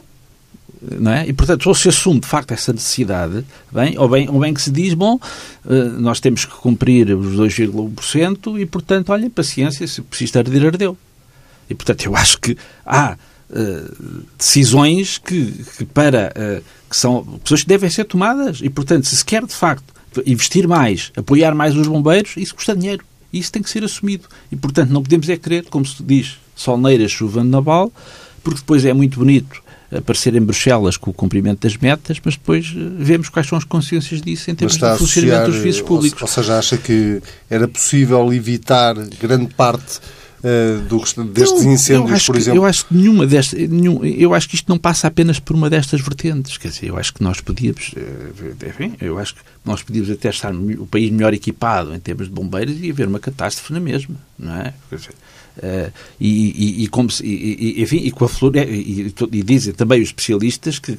não 0.91 1.12
é? 1.12 1.28
E, 1.28 1.33
portanto, 1.33 1.66
ou 1.66 1.74
se 1.74 1.89
assume 1.89 2.20
de 2.20 2.26
facto 2.26 2.53
essa 2.53 2.72
necessidade, 2.72 3.45
bem, 3.70 3.97
ou, 3.99 4.09
bem, 4.09 4.28
ou 4.28 4.41
bem 4.41 4.53
que 4.53 4.61
se 4.61 4.70
diz, 4.70 4.95
bom, 4.95 5.18
eh, 5.68 5.85
nós 5.99 6.18
temos 6.18 6.45
que 6.45 6.53
cumprir 6.53 7.14
os 7.16 7.37
2,1% 7.37 8.61
e, 8.61 8.66
portanto, 8.66 9.11
olhem, 9.11 9.30
paciência, 9.30 9.87
se 9.87 10.03
precisa 10.03 10.41
arder, 10.41 10.66
ardeu. 10.66 10.97
E, 11.70 11.74
portanto, 11.74 12.05
eu 12.05 12.16
acho 12.16 12.39
que 12.39 12.57
há 12.85 13.16
uh, 13.49 14.24
decisões 14.37 15.18
que, 15.18 15.64
que 15.76 15.85
para 15.85 16.33
uh, 16.37 16.62
que 16.91 16.97
são 16.97 17.24
pessoas 17.43 17.62
que 17.62 17.68
devem 17.68 17.89
ser 17.89 18.05
tomadas 18.05 18.61
e, 18.61 18.68
portanto, 18.68 19.07
se 19.07 19.16
se 19.16 19.24
quer 19.24 19.47
de 19.47 19.55
facto 19.55 19.85
investir 20.26 20.68
mais, 20.68 21.11
apoiar 21.16 21.55
mais 21.55 21.74
os 21.76 21.87
bombeiros, 21.87 22.37
isso 22.37 22.55
custa 22.55 22.76
dinheiro. 22.76 23.05
Isso 23.33 23.51
tem 23.51 23.62
que 23.62 23.70
ser 23.70 23.83
assumido. 23.83 24.28
E, 24.51 24.57
portanto, 24.57 24.91
não 24.91 25.03
podemos 25.03 25.26
é 25.28 25.37
querer, 25.39 25.64
como 25.70 25.87
se 25.87 26.03
diz, 26.03 26.37
solneiras 26.55 27.11
chovendo 27.11 27.49
na 27.49 27.62
bala, 27.62 27.91
porque 28.45 28.61
depois 28.61 28.85
é 28.85 28.93
muito 28.93 29.18
bonito 29.20 29.61
aparecer 29.95 30.34
em 30.34 30.40
Bruxelas 30.40 30.97
com 30.97 31.11
o 31.11 31.14
cumprimento 31.14 31.61
das 31.61 31.76
metas, 31.76 32.18
mas 32.24 32.34
depois 32.34 32.74
eh, 32.76 32.80
vemos 32.99 33.28
quais 33.28 33.47
são 33.47 33.59
as 33.59 33.64
consequências 33.64 34.22
disso 34.22 34.51
em 34.51 34.55
termos 34.55 34.76
de 34.76 34.99
funcionamento 34.99 35.47
dos 35.47 35.57
serviços 35.57 35.82
públicos. 35.82 36.22
Ou, 36.22 36.28
ou 36.28 36.34
seja, 36.34 36.59
acha 36.59 36.76
que 36.76 37.20
era 37.49 37.68
possível 37.68 38.32
evitar 38.32 38.95
grande 39.20 39.53
parte 39.55 40.01
Uh, 40.43 40.82
do, 40.88 40.99
destes 41.26 41.64
eu, 41.64 41.70
incêndios, 41.70 42.20
eu 42.20 42.26
por 42.26 42.32
que, 42.32 42.40
exemplo? 42.40 42.59
Eu 42.59 42.64
acho 42.64 42.86
que 42.86 42.95
nenhuma 42.95 43.24
destas, 43.24 43.61
nenhum, 43.61 44.05
eu 44.05 44.34
acho 44.34 44.49
que 44.49 44.57
isto 44.57 44.68
não 44.68 44.76
passa 44.76 45.07
apenas 45.07 45.38
por 45.38 45.55
uma 45.55 45.70
destas 45.70 46.01
vertentes. 46.01 46.59
Quer 46.59 46.66
dizer, 46.66 46.86
eu 46.88 46.99
acho 46.99 47.14
que 47.14 47.22
nós 47.22 47.40
podíamos, 47.40 47.95
eh, 47.97 48.68
enfim, 48.68 48.97
eu 49.01 49.20
acho 49.20 49.36
que 49.36 49.40
nós 49.64 49.84
podíamos 49.84 50.11
até 50.11 50.30
estar 50.30 50.53
o 50.53 50.84
país 50.84 51.12
melhor 51.12 51.32
equipado 51.32 51.95
em 51.95 52.01
termos 52.01 52.26
de 52.26 52.32
bombeiros 52.32 52.74
e 52.80 52.90
haver 52.90 53.07
uma 53.07 53.20
catástrofe 53.20 53.72
na 53.72 53.78
mesma, 53.78 54.16
não 54.36 54.57
é? 54.57 54.74
Quer 54.90 54.97
dizer, 54.97 55.14
Uh, 55.59 55.92
e, 56.18 56.80
e, 56.80 56.84
e, 56.84 56.88
como 56.88 57.11
se, 57.11 57.24
e, 57.26 57.82
enfim, 57.82 57.98
e 57.98 58.11
com 58.11 58.24
a 58.24 58.28
floresta, 58.28 58.70
e, 58.70 59.14
e, 59.32 59.42
dizem 59.42 59.74
também 59.74 60.00
os 60.00 60.09
especialistas 60.09 60.78
que 60.78 60.98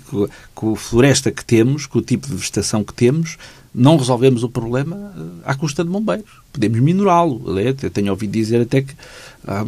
com 0.54 0.74
a 0.74 0.76
floresta 0.76 1.32
que 1.32 1.44
temos, 1.44 1.88
com 1.88 1.98
o 2.00 2.02
tipo 2.02 2.28
de 2.28 2.36
vegetação 2.36 2.84
que 2.84 2.94
temos, 2.94 3.38
não 3.74 3.98
resolvemos 3.98 4.44
o 4.44 4.50
problema 4.50 5.14
eh, 5.18 5.22
à 5.46 5.56
custa 5.56 5.84
de 5.84 5.90
bombeiros. 5.90 6.30
Podemos 6.52 6.80
minorá-lo. 6.80 7.44
Eu 7.60 7.90
tenho 7.90 8.12
ouvido 8.12 8.32
dizer 8.32 8.62
até 8.62 8.82
que. 8.82 8.94
Ah, 9.46 9.66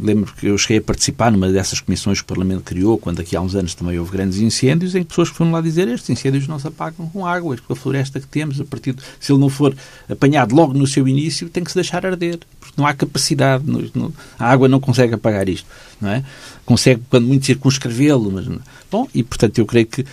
lembro 0.00 0.32
que 0.34 0.46
eu 0.46 0.56
cheguei 0.56 0.78
a 0.78 0.82
participar 0.82 1.30
numa 1.30 1.50
dessas 1.50 1.80
comissões 1.80 2.20
que 2.20 2.24
o 2.24 2.26
Parlamento 2.28 2.62
criou, 2.62 2.96
quando 2.96 3.20
aqui 3.20 3.36
há 3.36 3.40
uns 3.40 3.54
anos 3.54 3.74
também 3.74 3.98
houve 3.98 4.10
grandes 4.10 4.38
incêndios, 4.38 4.94
em 4.94 5.02
que 5.02 5.08
pessoas 5.08 5.28
foram 5.28 5.52
lá 5.52 5.60
dizer 5.60 5.86
estes 5.88 6.08
incêndios 6.08 6.48
não 6.48 6.58
se 6.58 6.66
apagam 6.66 7.06
com 7.08 7.26
água, 7.26 7.54
com 7.66 7.72
a 7.74 7.76
floresta 7.76 8.20
que 8.20 8.26
temos, 8.26 8.58
a 8.58 8.64
partir 8.64 8.94
de, 8.94 9.02
se 9.20 9.30
ele 9.30 9.40
não 9.40 9.50
for 9.50 9.76
apanhado 10.08 10.54
logo 10.54 10.72
no 10.72 10.86
seu 10.86 11.06
início, 11.06 11.50
tem 11.50 11.62
que 11.62 11.70
se 11.70 11.74
deixar 11.74 12.06
arder 12.06 12.38
não 12.78 12.86
há 12.86 12.94
capacidade, 12.94 13.64
não, 13.66 14.12
a 14.38 14.50
água 14.50 14.68
não 14.68 14.78
consegue 14.78 15.14
apagar 15.14 15.48
isto, 15.48 15.66
não 16.00 16.10
é? 16.10 16.24
Consegue, 16.64 17.02
quando 17.10 17.26
muito, 17.26 17.44
circunscrevê-lo. 17.44 18.60
Bom, 18.90 19.08
e 19.12 19.22
portanto 19.22 19.58
eu 19.58 19.66
creio 19.66 19.86
que 19.86 20.06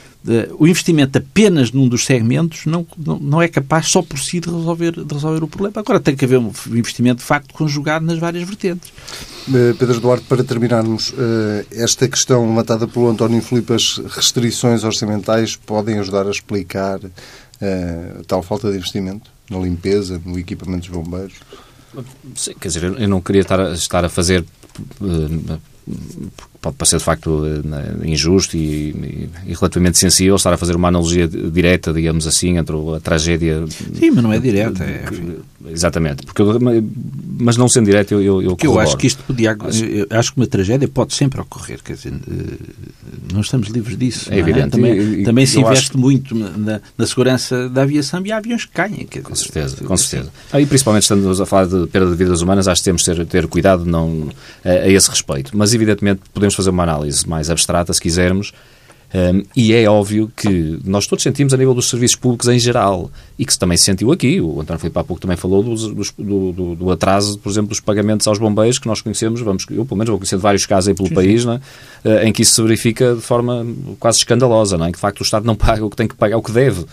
o 0.57 0.67
investimento 0.67 1.17
apenas 1.17 1.71
num 1.71 1.88
dos 1.88 2.05
segmentos 2.05 2.65
não, 2.65 2.86
não, 2.97 3.19
não, 3.19 3.41
é 3.41 3.47
capaz 3.47 3.88
só 3.88 4.01
por 4.01 4.19
si 4.19 4.39
de 4.39 4.49
resolver, 4.49 4.91
de 4.91 5.13
resolver 5.13 5.43
o 5.43 5.47
problema. 5.47 5.80
Agora 5.80 5.99
tem 5.99 6.15
que 6.15 6.26
haver 6.26 6.39
um 6.39 6.51
investimento 6.67 7.19
de 7.19 7.26
facto 7.26 7.53
conjugado 7.53 8.05
nas 8.05 8.17
várias 8.17 8.43
vertentes. 8.43 8.91
Eh, 9.53 9.76
Pedro 9.78 9.97
Eduardo, 9.97 10.23
para 10.28 10.43
terminarmos, 10.43 11.09
uh, 11.09 11.65
esta 11.71 12.07
questão 12.07 12.47
levantada 12.49 12.88
pelo 12.88 13.09
António 13.09 13.41
Filipe, 13.41 13.73
as 13.73 13.97
restrições 13.97 14.84
orçamentais 14.84 15.55
podem 15.55 15.99
ajudar 15.99 16.26
a 16.26 16.32
explicar 16.32 16.99
uh, 16.99 18.23
tal 18.26 18.41
falta 18.41 18.71
de 18.71 18.78
investimento 18.78 19.30
na 19.49 19.59
limpeza, 19.59 20.19
no 20.26 20.39
equipamento 20.39 20.89
dos 20.89 20.89
bombeiros? 20.89 21.34
Sim, 22.36 22.55
quer 22.59 22.67
dizer, 22.69 22.84
eu 22.84 23.07
não 23.07 23.21
queria 23.21 23.41
estar 23.41 23.59
a, 23.59 23.73
estar 23.73 24.03
a 24.03 24.09
fazer 24.09 24.43
pode 26.61 26.77
parecer 26.77 26.97
de 26.97 27.03
facto 27.03 27.43
eh, 27.45 28.07
injusto 28.07 28.57
e, 28.57 28.89
e, 28.89 29.29
e, 29.47 29.53
relativamente 29.53 29.97
sensível 29.99 30.36
estar 30.36 30.51
a 30.51 30.57
fazer 30.57 30.75
uma 30.75 30.88
analogia 30.88 31.27
direta, 31.27 31.93
digamos 31.93 32.25
assim, 32.25 32.57
entre 32.57 32.75
a 32.75 32.99
tragédia. 32.99 33.63
Sim, 33.67 34.11
mas 34.11 34.23
não 34.23 34.33
é 34.33 34.39
direta. 34.39 34.83
É... 34.83 35.05
Exatamente. 35.69 36.25
Porque 36.25 36.41
eu, 36.41 36.59
mas 37.39 37.55
não 37.57 37.69
sendo 37.69 37.86
direto, 37.86 38.13
eu, 38.13 38.21
eu, 38.21 38.41
eu, 38.41 38.57
eu 38.63 38.79
acho 38.79 38.97
que 38.97 39.07
isto 39.07 39.23
podia. 39.23 39.55
Acho... 39.59 39.83
acho 40.09 40.33
que 40.33 40.39
uma 40.39 40.47
tragédia 40.47 40.88
pode 40.88 41.13
sempre 41.13 41.39
ocorrer. 41.39 41.81
Quer 41.83 41.93
dizer, 41.93 42.13
eh, 42.13 42.57
não 43.34 43.41
estamos 43.41 43.68
livres 43.70 43.97
disso. 43.97 44.32
É, 44.32 44.38
é? 44.38 44.39
evidente. 44.39 44.72
Também, 44.72 45.24
também 45.24 45.45
se 45.45 45.59
investe 45.59 45.91
acho... 45.91 45.97
muito 45.97 46.36
na, 46.36 46.82
na, 46.97 47.05
segurança 47.05 47.70
da 47.70 47.84
aviação 47.84 48.26
e 48.26 48.32
há 48.32 48.38
aviões 48.38 48.66
que 48.66 48.72
caem. 48.72 49.05
Quer 49.05 49.22
com 49.22 49.36
certeza, 49.36 49.78
com 49.84 49.97
certeza. 49.97 50.32
Assim. 50.51 50.63
e 50.63 50.66
principalmente 50.66 51.03
estando 51.03 51.41
a 51.41 51.45
falar 51.45 51.68
de 51.68 51.88
perda 51.88 52.09
de 52.09 52.16
vidas 52.16 52.41
humanas, 52.41 52.68
acho 52.68 52.82
que 52.82 52.86
temos 52.86 53.03
de 53.03 53.13
ter, 53.13 53.26
ter 53.26 53.47
cuidado 53.47 53.86
não, 53.86 54.30
a, 54.63 54.70
a 54.70 54.89
esse 54.89 55.09
respeito. 55.09 55.55
Mas 55.55 55.74
evidentemente 55.74 56.22
podemos 56.34 56.55
fazer 56.55 56.70
uma 56.70 56.84
análise 56.84 57.28
mais 57.28 57.49
abstrata, 57.49 57.93
se 57.93 58.01
quisermos, 58.01 58.53
um, 59.16 59.43
e 59.55 59.72
é 59.72 59.89
óbvio 59.89 60.30
que 60.36 60.78
nós 60.84 61.07
todos 61.07 61.24
sentimos 61.24 61.53
a 61.53 61.57
nível 61.57 61.74
dos 61.74 61.89
serviços 61.89 62.18
públicos 62.18 62.49
em 62.49 62.59
geral 62.59 63.09
e 63.39 63.45
que 63.45 63.53
se 63.53 63.57
também 63.57 63.78
se 63.78 63.86
sentiu 63.86 64.11
aqui. 64.11 64.41
O 64.41 64.59
António 64.59 64.78
Filipe 64.78 64.99
há 64.99 65.03
pouco 65.05 65.22
também 65.22 65.38
falou 65.38 65.63
do, 65.63 65.74
do, 65.74 66.51
do, 66.51 66.76
do, 66.76 66.91
atraso, 66.91 67.39
por 67.39 67.49
exemplo, 67.49 67.70
dos 67.70 67.80
pagamentos 67.80 68.28
aos 68.28 68.38
bombeiros 68.38 68.78
que 68.78 68.88
nós 68.88 68.99
conhecemos. 68.99 69.39
Vamos, 69.39 69.66
eu, 69.72 69.86
pelo 69.86 69.97
menos, 69.97 70.09
vou 70.09 70.20
conhecendo 70.20 70.41
vários 70.41 70.66
casos 70.66 70.89
aí 70.89 70.93
pelo 70.93 71.07
sim, 71.07 71.16
país, 71.16 71.43
sim. 71.43 71.59
É? 72.03 72.28
em 72.28 72.34
que 72.34 72.41
isso 72.41 72.55
se 72.55 72.61
verifica 72.61 73.16
de 73.16 73.22
forma 73.22 73.66
quase 74.01 74.18
escandalosa, 74.18 74.78
não 74.78 74.86
é? 74.86 74.91
que 74.91 74.97
de 74.97 75.01
facto 75.01 75.22
o 75.22 75.24
Estado 75.24 75.45
não 75.45 75.55
paga 75.55 75.86
o 75.86 75.89
que 75.89 75.95
tem 75.95 76.09
que 76.09 76.16
pagar, 76.16 76.36
o 76.36 76.43
que 76.43 76.51
deve 76.51 76.86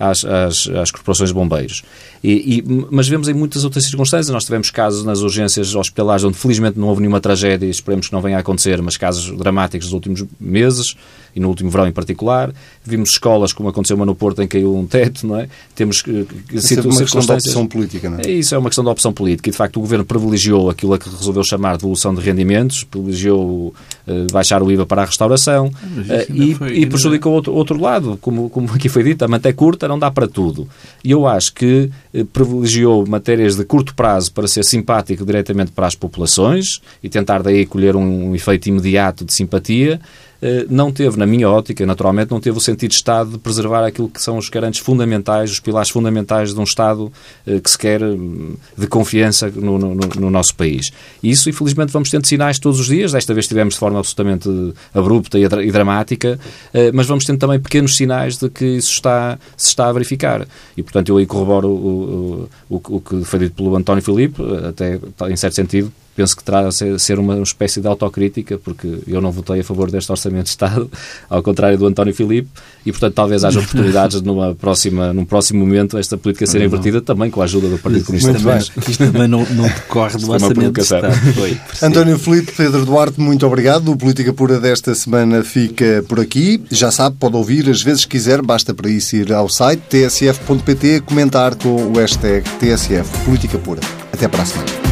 às, 0.00 0.24
às, 0.24 0.66
às 0.66 0.90
corporações 0.90 1.28
de 1.28 1.34
bombeiros. 1.34 1.82
E, 2.24 2.58
e, 2.58 2.64
mas 2.90 3.06
vemos 3.06 3.28
em 3.28 3.34
muitas 3.34 3.64
outras 3.64 3.84
circunstâncias. 3.84 4.32
Nós 4.32 4.44
tivemos 4.44 4.70
casos 4.70 5.04
nas 5.04 5.20
urgências 5.20 5.74
hospitalares 5.74 6.24
onde 6.24 6.38
felizmente 6.38 6.78
não 6.78 6.88
houve 6.88 7.02
nenhuma 7.02 7.20
tragédia 7.20 7.66
e 7.66 7.70
esperemos 7.70 8.08
que 8.08 8.12
não 8.14 8.22
venha 8.22 8.38
a 8.38 8.40
acontecer, 8.40 8.80
mas 8.80 8.96
casos 8.96 9.36
dramáticos 9.36 9.88
dos 9.88 9.94
últimos 9.94 10.24
meses 10.40 10.96
e 11.34 11.40
no 11.40 11.48
último 11.48 11.70
verão 11.70 11.86
em 11.86 11.92
particular. 11.92 12.52
Vimos 12.84 13.10
escolas, 13.10 13.52
como 13.52 13.68
aconteceu 13.68 13.96
uma 13.96 14.06
no 14.06 14.14
Porto, 14.14 14.42
em 14.42 14.46
que 14.46 14.58
caiu 14.58 14.76
um 14.76 14.86
teto, 14.86 15.26
não 15.26 15.38
é? 15.38 15.48
Temos 15.74 16.02
que 16.02 16.10
é 16.10 16.80
uma 16.80 16.98
questão 16.98 17.20
de 17.20 17.32
opção 17.32 17.66
política, 17.66 18.10
não 18.10 18.18
é? 18.18 18.22
é? 18.26 18.30
Isso 18.30 18.54
é 18.54 18.58
uma 18.58 18.68
questão 18.68 18.84
de 18.84 18.90
opção 18.90 19.12
política 19.12 19.48
e, 19.48 19.52
de 19.52 19.56
facto, 19.56 19.76
o 19.76 19.80
Governo 19.80 20.04
privilegiou 20.04 20.70
aquilo 20.70 20.94
a 20.94 20.98
que 20.98 21.08
resolveu 21.08 21.44
chamar 21.44 21.72
de 21.72 21.78
devolução 21.78 22.14
de 22.14 22.20
rendimentos, 22.20 22.84
privilegiou 22.84 23.74
uh, 24.06 24.32
baixar 24.32 24.62
o 24.62 24.70
IVA 24.70 24.86
para 24.86 25.02
a 25.02 25.04
restauração 25.04 25.66
uh, 25.66 26.34
e, 26.34 26.54
foi, 26.54 26.78
e 26.78 26.86
prejudicou 26.86 27.32
outro, 27.32 27.52
outro 27.52 27.80
lado, 27.80 28.18
como, 28.20 28.50
como 28.50 28.70
aqui 28.72 28.88
foi 28.88 29.02
dito, 29.02 29.24
a 29.24 29.28
manta 29.28 29.48
é 29.48 29.52
curta, 29.52 29.86
não 29.88 29.98
dá 29.98 30.10
para 30.10 30.26
tudo. 30.26 30.68
E 31.02 31.10
eu 31.10 31.26
acho 31.26 31.54
que 31.54 31.90
uh, 32.14 32.24
privilegiou 32.26 33.06
matérias 33.06 33.56
de 33.56 33.64
curto 33.64 33.94
prazo 33.94 34.32
para 34.32 34.46
ser 34.48 34.64
simpático 34.64 35.24
diretamente 35.24 35.72
para 35.72 35.86
as 35.86 35.94
populações 35.94 36.80
e 37.02 37.08
tentar 37.08 37.42
daí 37.42 37.66
colher 37.66 37.96
um, 37.96 38.30
um 38.30 38.34
efeito 38.34 38.68
imediato 38.68 39.24
de 39.24 39.32
simpatia, 39.32 40.00
eh, 40.00 40.29
não 40.70 40.90
teve, 40.90 41.18
na 41.18 41.26
minha 41.26 41.48
ótica, 41.48 41.84
naturalmente, 41.84 42.30
não 42.30 42.40
teve 42.40 42.56
o 42.56 42.60
sentido 42.60 42.90
de 42.90 42.96
Estado 42.96 43.32
de 43.32 43.38
preservar 43.38 43.84
aquilo 43.84 44.08
que 44.08 44.22
são 44.22 44.38
os 44.38 44.48
garantes 44.48 44.80
fundamentais, 44.80 45.50
os 45.50 45.60
pilares 45.60 45.90
fundamentais 45.90 46.54
de 46.54 46.60
um 46.60 46.64
Estado 46.64 47.12
eh, 47.46 47.60
que 47.60 47.70
se 47.70 47.76
quer 47.76 48.02
hum, 48.02 48.54
de 48.76 48.86
confiança 48.86 49.50
no, 49.50 49.78
no, 49.78 49.94
no 49.94 50.30
nosso 50.30 50.54
país. 50.54 50.90
E 51.22 51.30
isso, 51.30 51.50
infelizmente, 51.50 51.92
vamos 51.92 52.08
tendo 52.08 52.26
sinais 52.26 52.58
todos 52.58 52.80
os 52.80 52.86
dias. 52.86 53.12
Desta 53.12 53.34
vez 53.34 53.46
tivemos 53.46 53.74
de 53.74 53.80
forma 53.80 53.98
absolutamente 53.98 54.48
abrupta 54.94 55.38
e, 55.38 55.70
dramática, 55.70 56.38
eh, 56.72 56.90
mas 56.92 57.06
vamos 57.06 57.24
tendo 57.24 57.38
também 57.38 57.60
pequenos 57.60 57.96
sinais 57.96 58.38
de 58.38 58.48
que 58.48 58.64
isso 58.64 58.92
está, 58.92 59.38
se 59.56 59.68
está 59.68 59.88
a 59.88 59.92
verificar. 59.92 60.46
E, 60.76 60.82
portanto, 60.82 61.10
eu 61.10 61.18
aí 61.18 61.26
corroboro 61.26 61.68
o, 61.68 62.48
o, 62.70 62.80
o 62.88 63.00
que 63.00 63.24
foi 63.24 63.40
dito 63.40 63.56
pelo 63.56 63.76
António 63.76 64.02
Filipe, 64.02 64.42
até 64.66 64.98
em 65.28 65.36
certo 65.36 65.54
sentido, 65.54 65.92
penso 66.14 66.36
que 66.36 66.44
terá 66.44 66.66
a 66.66 66.70
ser 66.70 67.18
uma 67.18 67.40
espécie 67.42 67.80
de 67.80 67.86
autocrítica, 67.86 68.58
porque 68.58 68.98
eu 69.06 69.20
não 69.20 69.30
votei 69.30 69.60
a 69.60 69.64
favor 69.64 69.90
deste 69.90 70.10
Orçamento 70.10 70.44
de 70.44 70.50
Estado, 70.50 70.90
ao 71.28 71.42
contrário 71.42 71.78
do 71.78 71.86
António 71.86 72.14
Filipe, 72.14 72.48
e 72.84 72.92
portanto 72.92 73.14
talvez 73.14 73.44
haja 73.44 73.60
oportunidades 73.60 74.20
numa 74.22 74.54
próxima, 74.54 75.12
num 75.12 75.24
próximo 75.24 75.60
momento 75.60 75.98
esta 75.98 76.16
política 76.16 76.46
ser 76.46 76.62
invertida 76.62 77.00
também 77.00 77.30
com 77.30 77.40
a 77.40 77.44
ajuda 77.44 77.68
do 77.68 77.78
Partido 77.78 78.04
Comunista. 78.04 78.32
Muito 78.32 78.44
bem. 78.44 78.58
Isto 78.88 79.12
também 79.12 79.28
não, 79.28 79.44
não 79.50 79.64
decorre 79.64 80.18
do 80.18 80.30
Orçamento 80.30 80.72
de 80.72 80.80
Estado. 80.80 81.12
Foi, 81.34 81.58
António 81.82 82.18
Filipe, 82.18 82.52
Pedro 82.52 82.84
Duarte, 82.84 83.20
muito 83.20 83.46
obrigado. 83.46 83.90
O 83.90 83.96
Política 83.96 84.32
Pura 84.32 84.58
desta 84.58 84.94
semana 84.94 85.42
fica 85.42 86.04
por 86.08 86.20
aqui. 86.20 86.62
Já 86.70 86.90
sabe, 86.90 87.16
pode 87.18 87.36
ouvir 87.36 87.68
as 87.68 87.82
vezes 87.82 88.04
que 88.04 88.10
quiser, 88.10 88.42
basta 88.42 88.74
para 88.74 88.90
isso 88.90 89.16
ir 89.16 89.32
ao 89.32 89.48
site 89.48 89.82
tsf.pt 89.88 91.00
comentar 91.00 91.54
com 91.54 91.74
o 91.74 91.92
hashtag 91.92 92.48
TSF 92.58 93.24
Política 93.24 93.58
Pura. 93.58 93.80
Até 94.12 94.28
para 94.28 94.42
a 94.42 94.46
semana. 94.46 94.89